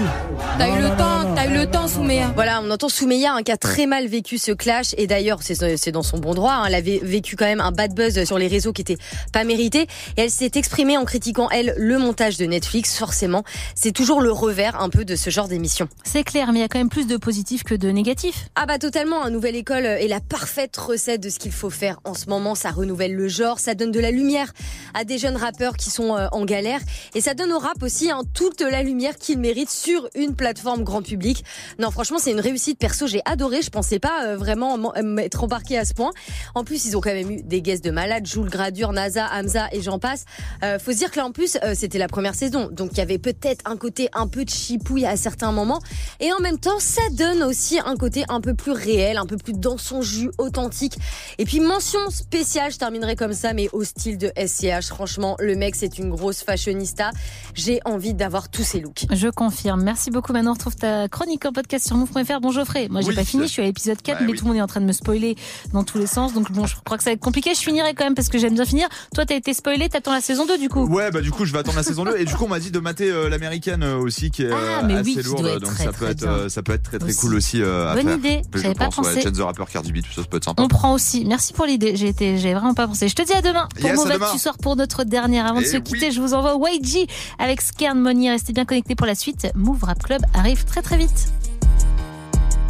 T'as 0.58 0.70
eu 0.70 0.82
le 0.82 0.90
temps, 0.90 1.36
t'as 1.36 1.48
eu 1.48 1.54
le 1.58 1.66
temps, 1.70 1.82
non, 1.82 1.88
Soumeya. 1.88 2.32
Voilà, 2.36 2.62
on 2.64 2.70
entend 2.70 2.88
Soumeya 2.88 3.34
hein, 3.34 3.44
qui 3.44 3.52
a 3.52 3.58
très 3.58 3.88
mal 3.88 4.08
vécu 4.08 4.38
ce 4.38 4.52
clash 4.52 4.94
et 4.98 5.08
d'ailleurs 5.08 5.40
c'est 5.42 5.78
c'est 5.78 5.92
dans 5.92 6.04
son 6.04 6.18
bon 6.20 6.34
droit. 6.34 6.54
hein, 6.54 6.66
elle 6.68 6.76
avait 6.76 7.00
vécu 7.04 7.36
quand 7.36 7.46
même 7.46 7.60
un 7.60 7.72
bad 7.72 7.94
buzz 7.94 8.24
sur 8.24 8.38
les 8.38 8.48
réseaux 8.48 8.72
qui 8.72 8.82
était 8.82 8.98
pas 9.34 9.44
mérité 9.44 9.82
et 10.16 10.22
elle 10.22 10.30
s'est 10.30 10.52
exprimée 10.56 10.98
en 10.98 11.06
critiquant 11.06 11.50
elle 11.50 11.74
le 11.78 11.98
montage 11.98 12.38
de 12.38 12.46
Netflix. 12.46 12.98
Forcément, 12.98 13.44
c'est 13.76 13.92
toujours 13.92 14.22
le 14.22 14.32
revers 14.32 14.80
un 14.80 14.90
peu 14.90 15.06
de 15.06 15.16
ce 15.16 15.30
genre 15.30 15.48
d'émission. 15.48 15.90
C'est 16.04 16.24
clair, 16.24 16.52
mais 16.54 16.60
il 16.60 16.62
y 16.62 16.66
a 16.66 16.68
quand 16.68 16.80
même 16.80 16.90
plus 16.90 17.08
de 17.08 17.18
positifs 17.18 17.64
que 17.64 17.76
de 17.76 17.90
négatifs. 17.90 18.48
Ah 18.56 18.66
bah 18.66 18.78
totalement, 18.78 19.24
un 19.24 19.30
nouvelle 19.30 19.56
école 19.56 19.86
est 19.86 20.08
la 20.08 20.20
parfaite 20.20 20.78
recette 20.78 21.22
de 21.22 21.30
ce 21.30 21.40
qu'il 21.40 21.52
faut 21.52 21.70
faire 21.70 22.00
en 22.06 22.14
ce 22.14 22.28
moment. 22.30 22.56
Ça 22.56 22.70
renouvelle 22.70 23.14
le 23.14 23.28
genre, 23.42 23.60
ça 23.60 23.74
donne 23.74 23.92
de 23.92 24.00
la 24.00 24.12
lumière 24.12 24.52
à 24.94 25.04
des 25.04 25.18
jeunes 25.18 25.36
rappeurs 25.38 25.78
qui 25.78 25.90
sont 25.90 26.16
euh, 26.16 26.28
en 26.32 26.46
galère 26.46 26.80
et 27.16 27.22
ça 27.22 27.34
donne 27.34 27.52
au 27.52 27.60
rap 27.60 27.82
aussi 27.82 28.12
hein, 28.12 28.22
toute 28.34 28.62
la 28.62 28.84
lumière 28.84 29.16
qu'il 29.18 29.40
mérite 29.40 29.70
sur 29.70 30.08
une 30.16 30.36
plateforme 30.36 30.84
grand 30.84 31.02
public. 31.02 31.44
Non, 31.80 31.92
franchement, 31.92 32.18
c'est 32.20 32.32
une 32.32 32.40
réussite. 32.40 32.78
Perso, 32.78 33.08
j'ai 33.08 33.22
adoré. 33.26 33.62
Je 33.62 33.70
pensais 33.70 34.00
pas 34.00 34.26
euh, 34.26 34.38
vraiment 34.38 34.78
m'en- 34.78 34.94
m'être 35.04 35.44
embarqué 35.44 35.78
à 35.78 35.86
ce 35.86 35.94
point. 35.94 36.12
En 36.56 36.64
plus, 36.64 36.86
ils 36.86 36.96
ont 36.98 37.02
quand 37.02 37.14
même 37.14 37.32
eu 37.32 37.42
des 37.42 37.62
guests 37.62 37.84
de 37.84 37.92
malades, 37.92 38.26
Jules 38.26 38.50
Gradure, 38.50 38.92
NASA, 38.92 39.28
Hamza 39.34 39.68
et 39.72 39.82
j'en 39.82 40.00
passe. 40.00 40.26
Euh, 40.64 40.78
faut 40.80 40.92
se 40.92 40.98
dire 40.98 41.12
que 41.12 41.18
là, 41.18 41.26
en 41.26 41.32
plus, 41.32 41.58
c'était 41.74 41.98
la 41.98 42.08
première 42.08 42.36
saison, 42.36 42.70
donc 42.72 42.92
il 42.94 42.98
y 42.98 43.02
avait 43.02 43.18
peut-être 43.18 43.62
un 43.66 43.78
côté 43.78 44.10
un 44.14 44.28
peu 44.28 44.46
de 44.46 44.50
chipouille 44.50 45.06
à 45.06 45.16
certains 45.16 45.52
moments, 45.52 45.80
et 46.20 46.32
en 46.34 46.40
même 46.40 46.60
temps, 46.60 46.80
ça 46.80 47.02
donne 47.12 47.44
aussi 47.44 47.80
un 47.84 47.96
côté 47.96 48.24
un 48.30 48.42
peu 48.42 48.54
plus 48.54 48.72
réel, 48.72 49.18
un 49.18 49.26
peu 49.26 49.38
plus 49.38 49.54
dans 49.54 49.78
son 49.78 50.02
jus, 50.02 50.30
authentique. 50.38 50.96
Et 51.38 51.46
puis 51.46 51.60
mention 51.60 52.00
spéciale, 52.10 52.72
je 52.72 52.78
terminerai 52.78 53.16
comme 53.16 53.31
ça, 53.34 53.54
mais 53.54 53.70
au 53.74 53.84
style 53.84 54.18
de 54.18 54.32
SCH. 54.38 54.88
Franchement, 54.88 55.36
le 55.40 55.56
mec, 55.56 55.76
c'est 55.76 55.98
une 55.98 56.10
grosse 56.10 56.42
fashionista. 56.44 57.12
J'ai 57.54 57.80
envie 57.86 58.14
d'avoir 58.14 58.50
tous 58.50 58.64
ses 58.64 58.80
looks. 58.80 59.06
Je 59.12 59.28
confirme. 59.28 59.84
Merci 59.84 60.12
beaucoup. 60.12 60.34
Maintenant, 60.34 60.52
on 60.52 60.54
retrouve 60.56 60.76
ta 60.76 61.08
chronique 61.08 61.46
en 61.46 61.52
podcast 61.52 61.86
sur 61.88 61.96
move.fr. 61.98 62.40
Bon, 62.42 62.52
Geoffrey, 62.52 62.88
moi, 62.90 63.02
j'ai 63.02 63.08
Oui. 63.10 63.16
pas 63.16 63.24
fini. 63.24 63.44
Je 63.44 63.48
suis 63.52 63.62
à 63.62 63.66
l'épisode 63.66 64.02
4, 64.02 64.20
Bah 64.20 64.26
mais 64.26 64.32
oui. 64.32 64.38
tout 64.38 64.46
le 64.46 64.50
monde 64.50 64.58
est 64.58 64.62
en 64.62 64.68
train 64.68 64.82
de 64.82 64.86
me 64.86 64.92
spoiler 64.94 65.36
dans 65.74 65.84
tous 65.84 65.98
les 65.98 66.08
sens. 66.08 66.34
Donc, 66.34 66.52
bon, 66.52 66.66
je 66.66 66.76
crois 66.86 66.98
que 66.98 67.04
ça 67.04 67.10
va 67.10 67.14
être 67.14 67.20
compliqué. 67.22 67.54
Je 67.56 67.60
finirai 67.62 67.94
quand 67.94 68.04
même 68.04 68.16
parce 68.16 68.30
que 68.30 68.38
j'aime 68.38 68.54
bien 68.54 68.66
finir. 68.66 68.88
Toi, 69.16 69.26
t'as 69.26 69.36
été 69.36 69.54
spoilé. 69.54 69.90
T'attends 69.90 70.14
la 70.14 70.22
saison 70.22 70.46
2, 70.46 70.58
du 70.58 70.70
coup. 70.70 70.86
Ouais, 70.88 71.12
bah 71.12 71.22
du 71.22 71.32
coup, 71.32 71.46
je 71.46 71.52
vais 71.54 71.60
attendre 71.60 71.78
la 71.78 71.84
saison 71.84 72.04
2 72.06 72.18
et 72.18 72.26
du 72.26 72.34
coup, 72.36 72.46
on 72.46 72.50
m'a 72.50 72.60
dit 72.60 72.72
de 72.72 72.80
mater 72.80 73.10
euh, 73.10 73.30
l'américaine 73.30 73.84
euh, 73.84 73.98
aussi 73.98 74.32
qui 74.32 74.44
est 74.44 74.52
euh, 74.52 74.78
Ah, 74.80 74.84
mais 74.84 74.96
assez 74.96 75.16
oui, 75.18 75.24
lourde, 75.24 75.60
donc 75.60 75.74
très, 75.74 75.84
ça 75.86 75.92
peut 75.92 76.06
très 76.06 76.12
être 76.12 76.24
euh, 76.28 76.50
ça 76.50 76.62
peut 76.64 76.74
être 76.74 76.84
très 76.84 77.00
très 77.00 77.10
Aussi. 77.10 77.20
cool 77.20 77.36
aussi 77.36 77.62
euh, 77.62 77.90
à 77.92 77.96
Bonne 77.96 78.08
faire. 78.08 78.18
idée, 78.18 78.42
Je 78.54 78.62
j'avais 78.62 78.74
pas 78.74 78.86
pense, 78.86 78.98
ouais, 79.00 79.04
pensé. 79.16 79.22
Chance 79.22 79.38
the 79.38 79.42
Rapper, 79.42 79.64
Cardi 79.72 79.92
B, 79.92 79.98
tout 80.02 80.12
ça, 80.14 80.22
ça 80.22 80.28
peut 80.30 80.38
être 80.38 80.46
sympa. 80.46 80.64
On 80.64 80.68
prend 80.68 80.94
aussi. 80.94 81.26
Merci 81.26 81.54
pour 81.54 81.66
l'idée. 81.66 81.96
J'ai 81.96 82.08
été, 82.08 82.38
j'ai 82.38 82.54
vraiment 82.54 82.74
pas 82.74 82.88
pensé. 82.88 83.08
Je 83.08 83.16
te 83.22 83.28
dis 83.32 83.34
à 83.34 83.42
demain. 83.42 83.68
Pour 83.80 83.90
Yes, 83.90 84.04
demain. 84.06 84.30
tu 84.32 84.40
sors 84.40 84.58
pour 84.58 84.76
notre 84.76 85.04
dernière. 85.04 85.46
Avant 85.46 85.60
de 85.60 85.66
Eh 85.66 85.70
se 85.70 85.78
oui. 85.78 85.84
quitter, 85.84 86.12
je 86.12 86.22
vous 86.22 86.34
envoie 86.34 86.56
YG 86.72 87.08
avec 87.40 87.62
Scared 87.62 87.98
Money. 87.98 88.30
Restez 88.30 88.54
bien 88.54 88.66
connectés 88.66 88.96
pour 88.96 89.08
la 89.08 89.16
suite. 89.16 89.48
Move 89.56 89.84
Rap 89.84 90.02
Club 90.04 90.22
arrive 90.34 90.66
très 90.66 90.82
très 90.82 90.98
vite. 90.98 91.30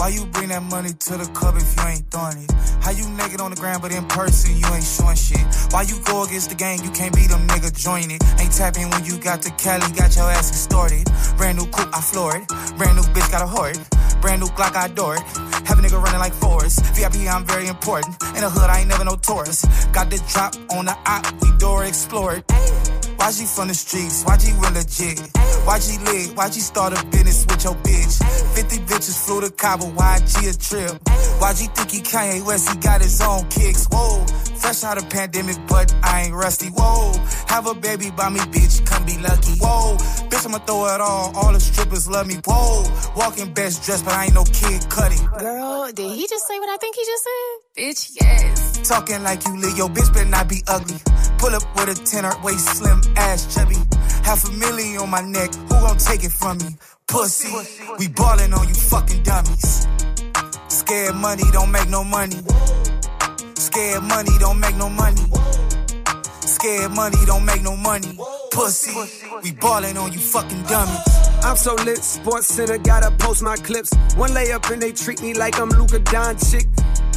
Why 0.01 0.07
you 0.07 0.25
bring 0.25 0.49
that 0.49 0.63
money 0.63 0.89
to 0.97 1.13
the 1.15 1.29
club 1.29 1.57
if 1.57 1.77
you 1.77 1.83
ain't 1.85 2.09
throwing 2.09 2.41
it? 2.41 2.51
How 2.81 2.89
you 2.89 3.07
naked 3.21 3.39
on 3.39 3.51
the 3.51 3.55
ground, 3.55 3.83
but 3.83 3.93
in 3.93 4.03
person 4.07 4.57
you 4.57 4.65
ain't 4.73 4.83
showing 4.83 5.15
shit? 5.15 5.45
Why 5.69 5.83
you 5.83 6.01
go 6.09 6.23
against 6.23 6.49
the 6.49 6.55
game? 6.55 6.79
You 6.81 6.89
can't 6.89 7.13
be 7.13 7.27
them 7.27 7.45
nigga 7.45 7.69
join 7.69 8.09
it. 8.09 8.17
Ain't 8.41 8.51
tapping 8.51 8.89
when 8.89 9.05
you 9.05 9.19
got 9.19 9.43
the 9.43 9.51
Cali, 9.61 9.85
got 9.93 10.15
your 10.15 10.25
ass 10.25 10.49
extorted. 10.49 11.05
Brand 11.37 11.59
new 11.59 11.67
coupe, 11.69 11.93
I 11.93 12.01
floor 12.01 12.35
it. 12.35 12.47
Brand 12.81 12.97
new 12.97 13.05
bitch, 13.13 13.29
got 13.29 13.43
a 13.43 13.45
hoard. 13.45 13.77
Brand 14.21 14.41
new 14.41 14.49
Glock, 14.57 14.75
I 14.75 14.87
adore 14.87 15.17
it. 15.17 15.21
Have 15.69 15.77
a 15.77 15.81
nigga 15.85 16.01
running 16.01 16.19
like 16.19 16.33
Forrest. 16.33 16.81
VIP, 16.97 17.29
I'm 17.29 17.45
very 17.45 17.67
important. 17.67 18.17
In 18.33 18.41
the 18.41 18.49
hood, 18.49 18.71
I 18.71 18.79
ain't 18.79 18.89
never 18.89 19.05
no 19.05 19.17
tourist. 19.17 19.65
Got 19.93 20.09
the 20.09 20.17
drop 20.33 20.55
on 20.73 20.85
the 20.85 20.97
op, 21.05 21.29
we 21.43 21.55
door 21.59 21.85
explored. 21.85 22.43
Why 23.21 23.29
she 23.29 23.45
from 23.45 23.67
the 23.67 23.75
streets? 23.75 24.23
Why 24.23 24.35
she 24.39 24.51
real 24.53 24.73
legit? 24.73 25.21
Why 25.63 25.77
she 25.77 25.95
lit? 25.99 26.35
Why 26.35 26.49
she 26.49 26.59
start 26.59 26.97
a 26.97 27.05
business 27.05 27.45
with 27.45 27.63
your 27.63 27.75
bitch? 27.75 28.17
50 28.55 28.77
bitches 28.89 29.23
flew 29.23 29.41
to 29.41 29.51
Cabo, 29.51 29.85
why 29.93 30.17
G 30.25 30.49
a 30.49 30.53
trip? 30.53 30.97
Why 31.37 31.51
you 31.51 31.69
think 31.69 31.91
he 31.91 32.01
Kanye 32.01 32.43
West? 32.43 32.67
He 32.71 32.79
got 32.79 32.99
his 32.99 33.21
own 33.21 33.47
kicks. 33.49 33.85
Whoa, 33.91 34.25
fresh 34.57 34.83
out 34.83 34.97
of 34.97 35.07
pandemic, 35.11 35.57
but 35.67 35.93
I 36.01 36.23
ain't 36.23 36.33
rusty. 36.33 36.69
Whoa, 36.69 37.13
have 37.45 37.67
a 37.67 37.75
baby 37.75 38.09
by 38.09 38.29
me, 38.29 38.39
bitch, 38.39 38.83
come 38.87 39.05
be 39.05 39.19
lucky. 39.19 39.53
Whoa, 39.61 39.97
bitch, 40.29 40.43
I'ma 40.43 40.57
throw 40.65 40.87
it 40.87 40.99
all. 40.99 41.31
All 41.37 41.53
the 41.53 41.59
strippers 41.59 42.09
love 42.09 42.25
me. 42.25 42.37
Whoa, 42.43 42.89
walking 43.15 43.53
best 43.53 43.85
dressed, 43.85 44.03
but 44.03 44.15
I 44.15 44.25
ain't 44.25 44.33
no 44.33 44.45
kid 44.45 44.89
cutting. 44.89 45.23
Girl, 45.37 45.91
did 45.93 46.11
he 46.11 46.27
just 46.27 46.47
say 46.47 46.57
what 46.57 46.69
I 46.69 46.77
think 46.77 46.95
he 46.95 47.05
just 47.05 47.23
said? 47.23 47.83
Bitch, 47.83 48.17
yes. 48.19 48.89
Talking 48.89 49.21
like 49.21 49.45
you 49.45 49.55
lit, 49.57 49.77
yo, 49.77 49.89
bitch 49.89 50.11
better 50.11 50.27
not 50.27 50.49
be 50.49 50.63
ugly. 50.67 50.97
Pull 51.41 51.55
up 51.55 51.63
with 51.75 51.89
a 51.89 52.05
tenor, 52.05 52.33
waist 52.43 52.67
slim, 52.77 53.01
ass 53.17 53.51
chubby. 53.53 53.75
Half 54.23 54.47
a 54.47 54.51
million 54.51 55.01
on 55.01 55.09
my 55.09 55.21
neck, 55.21 55.51
who 55.55 55.69
gon' 55.69 55.97
take 55.97 56.23
it 56.23 56.31
from 56.31 56.59
me? 56.59 56.77
Pussy, 57.07 57.51
we 57.97 58.07
ballin' 58.09 58.53
on 58.53 58.67
you 58.67 58.75
fucking 58.75 59.23
dummies. 59.23 59.87
Scared 60.67 61.15
money 61.15 61.43
don't 61.51 61.71
make 61.71 61.89
no 61.89 62.03
money. 62.03 62.37
Scared 63.55 64.03
money 64.03 64.31
don't 64.37 64.59
make 64.59 64.75
no 64.75 64.87
money. 64.87 65.21
Scared 66.41 66.91
money 66.91 67.17
don't 67.25 67.43
make 67.43 67.63
no 67.63 67.75
money. 67.75 68.19
Pussy, 68.51 68.93
we 69.41 69.51
ballin' 69.53 69.97
on 69.97 70.13
you 70.13 70.19
fucking 70.19 70.61
dummies. 70.63 71.20
I'm 71.43 71.57
so 71.57 71.73
lit, 71.75 71.97
Sports 72.03 72.47
Center, 72.47 72.77
gotta 72.77 73.11
post 73.17 73.41
my 73.41 73.55
clips. 73.57 73.91
One 74.15 74.31
layup 74.31 74.69
and 74.71 74.81
they 74.81 74.91
treat 74.91 75.21
me 75.21 75.33
like 75.33 75.59
I'm 75.59 75.69
Luka 75.69 75.99
Doncic. 75.99 76.67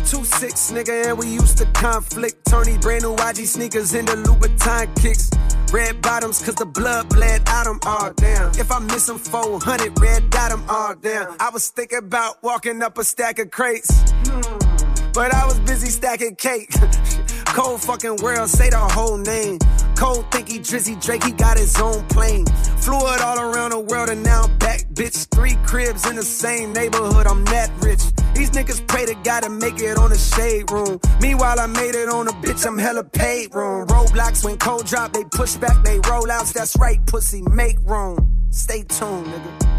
Two 0.08 0.24
six, 0.24 0.70
nigga, 0.70 1.06
and 1.08 1.18
we 1.18 1.28
used 1.28 1.58
to 1.58 1.66
conflict. 1.66 2.44
Tony 2.46 2.76
brand 2.78 3.02
new 3.02 3.14
YG 3.16 3.46
sneakers 3.46 3.94
into 3.94 4.12
Louboutin 4.12 4.94
kicks. 5.00 5.30
Red 5.72 6.00
bottoms, 6.02 6.42
cause 6.42 6.54
the 6.54 6.66
blood 6.66 7.08
bled 7.08 7.42
out 7.48 7.66
'em 7.66 7.80
all 7.86 8.12
down. 8.12 8.52
If 8.58 8.70
I 8.70 8.78
miss 8.80 9.06
them 9.06 9.18
400, 9.18 9.98
red 10.00 10.30
dot 10.30 10.52
'em 10.52 10.64
all 10.68 10.94
down. 10.94 11.36
I 11.40 11.50
was 11.50 11.68
thinking 11.68 11.98
about 11.98 12.42
walking 12.42 12.82
up 12.82 12.98
a 12.98 13.04
stack 13.04 13.38
of 13.38 13.50
crates. 13.50 13.90
But 15.12 15.32
I 15.32 15.46
was 15.46 15.58
busy 15.60 15.90
stacking 15.90 16.36
cake. 16.36 16.70
Cold 17.54 17.80
fucking 17.82 18.16
world, 18.16 18.50
say 18.50 18.68
the 18.68 18.76
whole 18.76 19.16
name. 19.16 19.60
Cold 19.94 20.28
thinky 20.32 20.58
Drizzy 20.58 21.00
Drake, 21.00 21.22
he 21.22 21.30
got 21.30 21.56
his 21.56 21.80
own 21.80 22.04
plane. 22.08 22.44
Flew 22.78 22.98
it 23.14 23.20
all 23.20 23.38
around 23.38 23.70
the 23.70 23.78
world 23.78 24.08
and 24.08 24.24
now 24.24 24.42
I'm 24.42 24.58
back, 24.58 24.80
bitch. 24.92 25.28
Three 25.28 25.54
cribs 25.64 26.04
in 26.04 26.16
the 26.16 26.24
same 26.24 26.72
neighborhood, 26.72 27.28
I'm 27.28 27.44
that 27.44 27.70
rich. 27.80 28.02
These 28.34 28.50
niggas 28.50 28.84
pray 28.88 29.06
to 29.06 29.14
God 29.22 29.44
to 29.44 29.50
make 29.50 29.78
it 29.78 29.96
on 29.96 30.10
the 30.10 30.18
shade 30.18 30.68
room. 30.72 30.98
Meanwhile, 31.20 31.60
I 31.60 31.66
made 31.66 31.94
it 31.94 32.08
on 32.08 32.26
a 32.26 32.32
bitch, 32.32 32.66
I'm 32.66 32.76
hella 32.76 33.04
paid 33.04 33.54
room. 33.54 33.86
Roadblocks 33.86 34.44
when 34.44 34.58
cold 34.58 34.86
drop, 34.86 35.12
they 35.12 35.22
push 35.22 35.54
back, 35.54 35.84
they 35.84 36.00
roll 36.10 36.28
outs. 36.32 36.52
That's 36.52 36.76
right, 36.78 36.98
pussy, 37.06 37.42
make 37.42 37.78
room. 37.86 38.48
Stay 38.50 38.82
tuned, 38.82 39.26
nigga. 39.26 39.73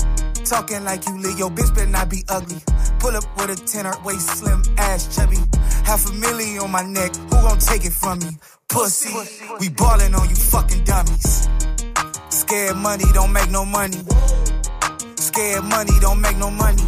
Talking 0.45 0.83
like 0.83 1.07
you 1.07 1.17
live, 1.19 1.39
yo, 1.39 1.49
bitch 1.49 1.73
better 1.73 1.89
not 1.89 2.07
be 2.09 2.23
ugly. 2.29 2.61
Pull 2.99 3.15
up 3.15 3.23
with 3.37 3.49
a 3.49 3.65
tenor, 3.65 3.93
waist 4.03 4.27
slim, 4.27 4.61
ass 4.77 5.15
chubby. 5.15 5.37
Half 5.85 6.07
a 6.09 6.13
million 6.13 6.59
on 6.59 6.71
my 6.71 6.83
neck, 6.83 7.15
who 7.15 7.29
gon' 7.29 7.57
take 7.57 7.83
it 7.83 7.93
from 7.93 8.19
me? 8.19 8.29
Pussy, 8.69 9.11
we 9.59 9.69
ballin' 9.69 10.13
on 10.13 10.29
you 10.29 10.35
fucking 10.35 10.83
dummies. 10.83 11.49
Scared 12.29 12.77
money 12.77 13.05
don't 13.13 13.33
make 13.33 13.49
no 13.49 13.65
money. 13.65 13.97
Scared 15.15 15.63
money 15.63 15.93
don't 15.99 16.21
make 16.21 16.37
no 16.37 16.51
money. 16.51 16.83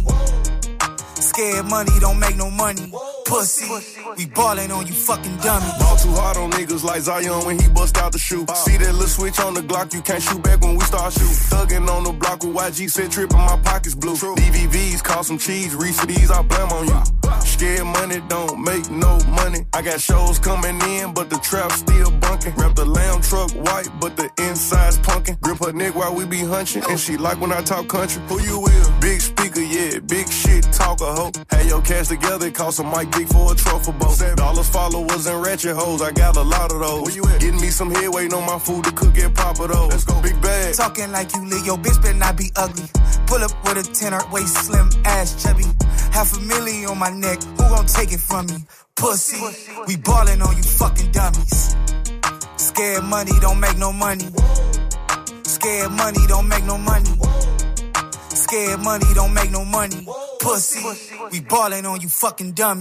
Scared 1.38 1.66
money 1.66 1.92
don't 2.00 2.18
make 2.18 2.34
no 2.34 2.50
money. 2.50 2.92
Pussy, 3.24 3.70
we 4.16 4.26
ballin' 4.26 4.72
on 4.72 4.88
you 4.88 4.92
fucking 4.92 5.36
dummies. 5.36 5.72
Ball 5.78 5.96
too 5.96 6.10
hard 6.10 6.36
on 6.36 6.50
niggas 6.50 6.82
like 6.82 7.00
Zion 7.02 7.46
when 7.46 7.60
he 7.60 7.68
bust 7.68 7.96
out 7.96 8.10
the 8.10 8.18
shoe. 8.18 8.44
See 8.56 8.76
that 8.76 8.92
little 8.92 9.06
switch 9.06 9.38
on 9.38 9.54
the 9.54 9.60
Glock, 9.60 9.94
you 9.94 10.02
can't 10.02 10.20
shoot 10.20 10.42
back 10.42 10.60
when 10.62 10.74
we 10.74 10.80
start 10.80 11.12
shoot. 11.12 11.30
Thuggin' 11.50 11.88
on 11.88 12.02
the 12.02 12.12
block 12.12 12.42
with 12.42 12.56
YG 12.56 12.90
said 12.90 13.12
trip 13.12 13.30
and 13.30 13.38
my 13.38 13.56
pockets 13.62 13.94
blue. 13.94 14.16
DVVs 14.16 15.04
cost 15.04 15.28
some 15.28 15.38
cheese, 15.38 15.76
Reese 15.76 16.04
these 16.06 16.28
I 16.28 16.42
blame 16.42 16.72
on 16.72 16.88
you. 16.88 17.17
Scared 17.44 17.86
money 17.86 18.20
don't 18.28 18.62
make 18.62 18.90
no 18.90 19.18
money. 19.28 19.66
I 19.72 19.82
got 19.82 20.00
shows 20.00 20.38
coming 20.38 20.80
in, 20.82 21.12
but 21.12 21.30
the 21.30 21.38
trap 21.38 21.72
still 21.72 22.10
bunkin'. 22.10 22.54
Wrap 22.56 22.74
the 22.74 22.84
lamb 22.84 23.20
truck 23.22 23.50
white, 23.52 23.88
but 24.00 24.16
the 24.16 24.30
inside's 24.38 24.98
punkin'. 24.98 25.36
Grip 25.40 25.58
her 25.58 25.72
neck 25.72 25.94
while 25.94 26.14
we 26.14 26.24
be 26.24 26.38
hunchin', 26.38 26.88
and 26.88 26.98
she 26.98 27.16
like 27.16 27.40
when 27.40 27.52
I 27.52 27.62
talk 27.62 27.88
country. 27.88 28.22
Who 28.28 28.40
you 28.42 28.60
with? 28.60 29.00
Big 29.00 29.20
speaker, 29.20 29.60
yeah, 29.60 29.98
big 30.00 30.28
shit, 30.28 30.64
talk 30.72 31.00
a 31.00 31.12
hoe. 31.12 31.32
Had 31.50 31.66
your 31.66 31.82
cash 31.82 32.08
together, 32.08 32.50
cost 32.50 32.80
a 32.80 32.84
mic 32.84 33.10
big 33.12 33.28
for 33.28 33.52
a 33.52 33.56
trophy 33.56 33.92
boat. 33.92 34.18
Dollars, 34.36 34.68
followers, 34.68 35.26
and 35.26 35.42
ratchet 35.42 35.76
hoes, 35.76 36.02
I 36.02 36.12
got 36.12 36.36
a 36.36 36.42
lot 36.42 36.72
of 36.72 36.80
those. 36.80 37.02
Where 37.02 37.14
you 37.14 37.24
at? 37.26 37.40
Getting 37.40 37.60
me 37.60 37.68
some 37.70 37.90
head, 37.90 38.08
waiting 38.08 38.34
on 38.34 38.46
my 38.46 38.58
food 38.58 38.84
to 38.84 38.92
cook 38.92 39.14
pop 39.34 39.58
of 39.60 39.68
those. 39.68 39.90
Let's 39.90 40.04
go, 40.04 40.20
big 40.22 40.40
bag. 40.40 40.74
Talking 40.74 41.12
like 41.12 41.34
you 41.34 41.44
lit, 41.44 41.64
yo, 41.64 41.76
bitch 41.76 42.00
better 42.02 42.14
not 42.14 42.36
be 42.36 42.50
ugly. 42.56 42.88
Pull 43.26 43.42
up 43.42 43.52
with 43.64 43.78
a 43.78 43.94
tenor, 43.94 44.20
waist 44.32 44.54
slim, 44.66 44.88
ass 45.04 45.42
chubby. 45.42 45.64
Half 46.12 46.36
a 46.36 46.40
million 46.40 46.90
on 46.90 46.98
my 46.98 47.10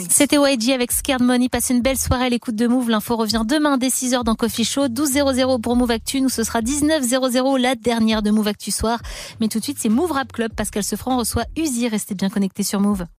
C'était 0.10 0.38
YG 0.38 0.70
avec 0.72 0.92
Scared 0.92 1.24
Money. 1.24 1.50
Passez 1.50 1.74
une 1.74 1.82
belle 1.82 1.98
soirée 1.98 2.26
à 2.26 2.30
l'écoute 2.30 2.56
de 2.56 2.68
Move. 2.68 2.90
L'info 2.90 3.16
revient 3.16 3.42
demain 3.46 3.78
dès 3.78 3.90
6h 3.90 4.24
dans 4.24 4.36
Coffee 4.36 4.64
Show. 4.64 4.88
12.00 4.88 5.60
pour 5.60 5.76
Move 5.76 5.92
Actu. 5.92 6.22
Nous, 6.22 6.30
ce 6.30 6.44
sera 6.44 6.62
19.00 6.62 7.60
la 7.60 7.76
dernière 7.76 8.22
de 8.22 8.30
Move 8.30 8.48
Actu 8.48 8.72
soir. 8.72 9.00
Mais 9.42 9.48
tout 9.48 9.58
de 9.60 9.64
suite, 9.64 9.80
c'est 9.82 9.90
Move 9.90 10.12
Rap 10.12 10.32
Club. 10.32 10.54
Pascal 10.54 10.84
Sefranc 10.84 11.18
reçoit 11.18 11.46
Uzi. 11.58 11.88
Restez 11.88 12.14
bien 12.14 12.30
connectés 12.30 12.64
sur 12.64 12.80
Move. 12.80 13.08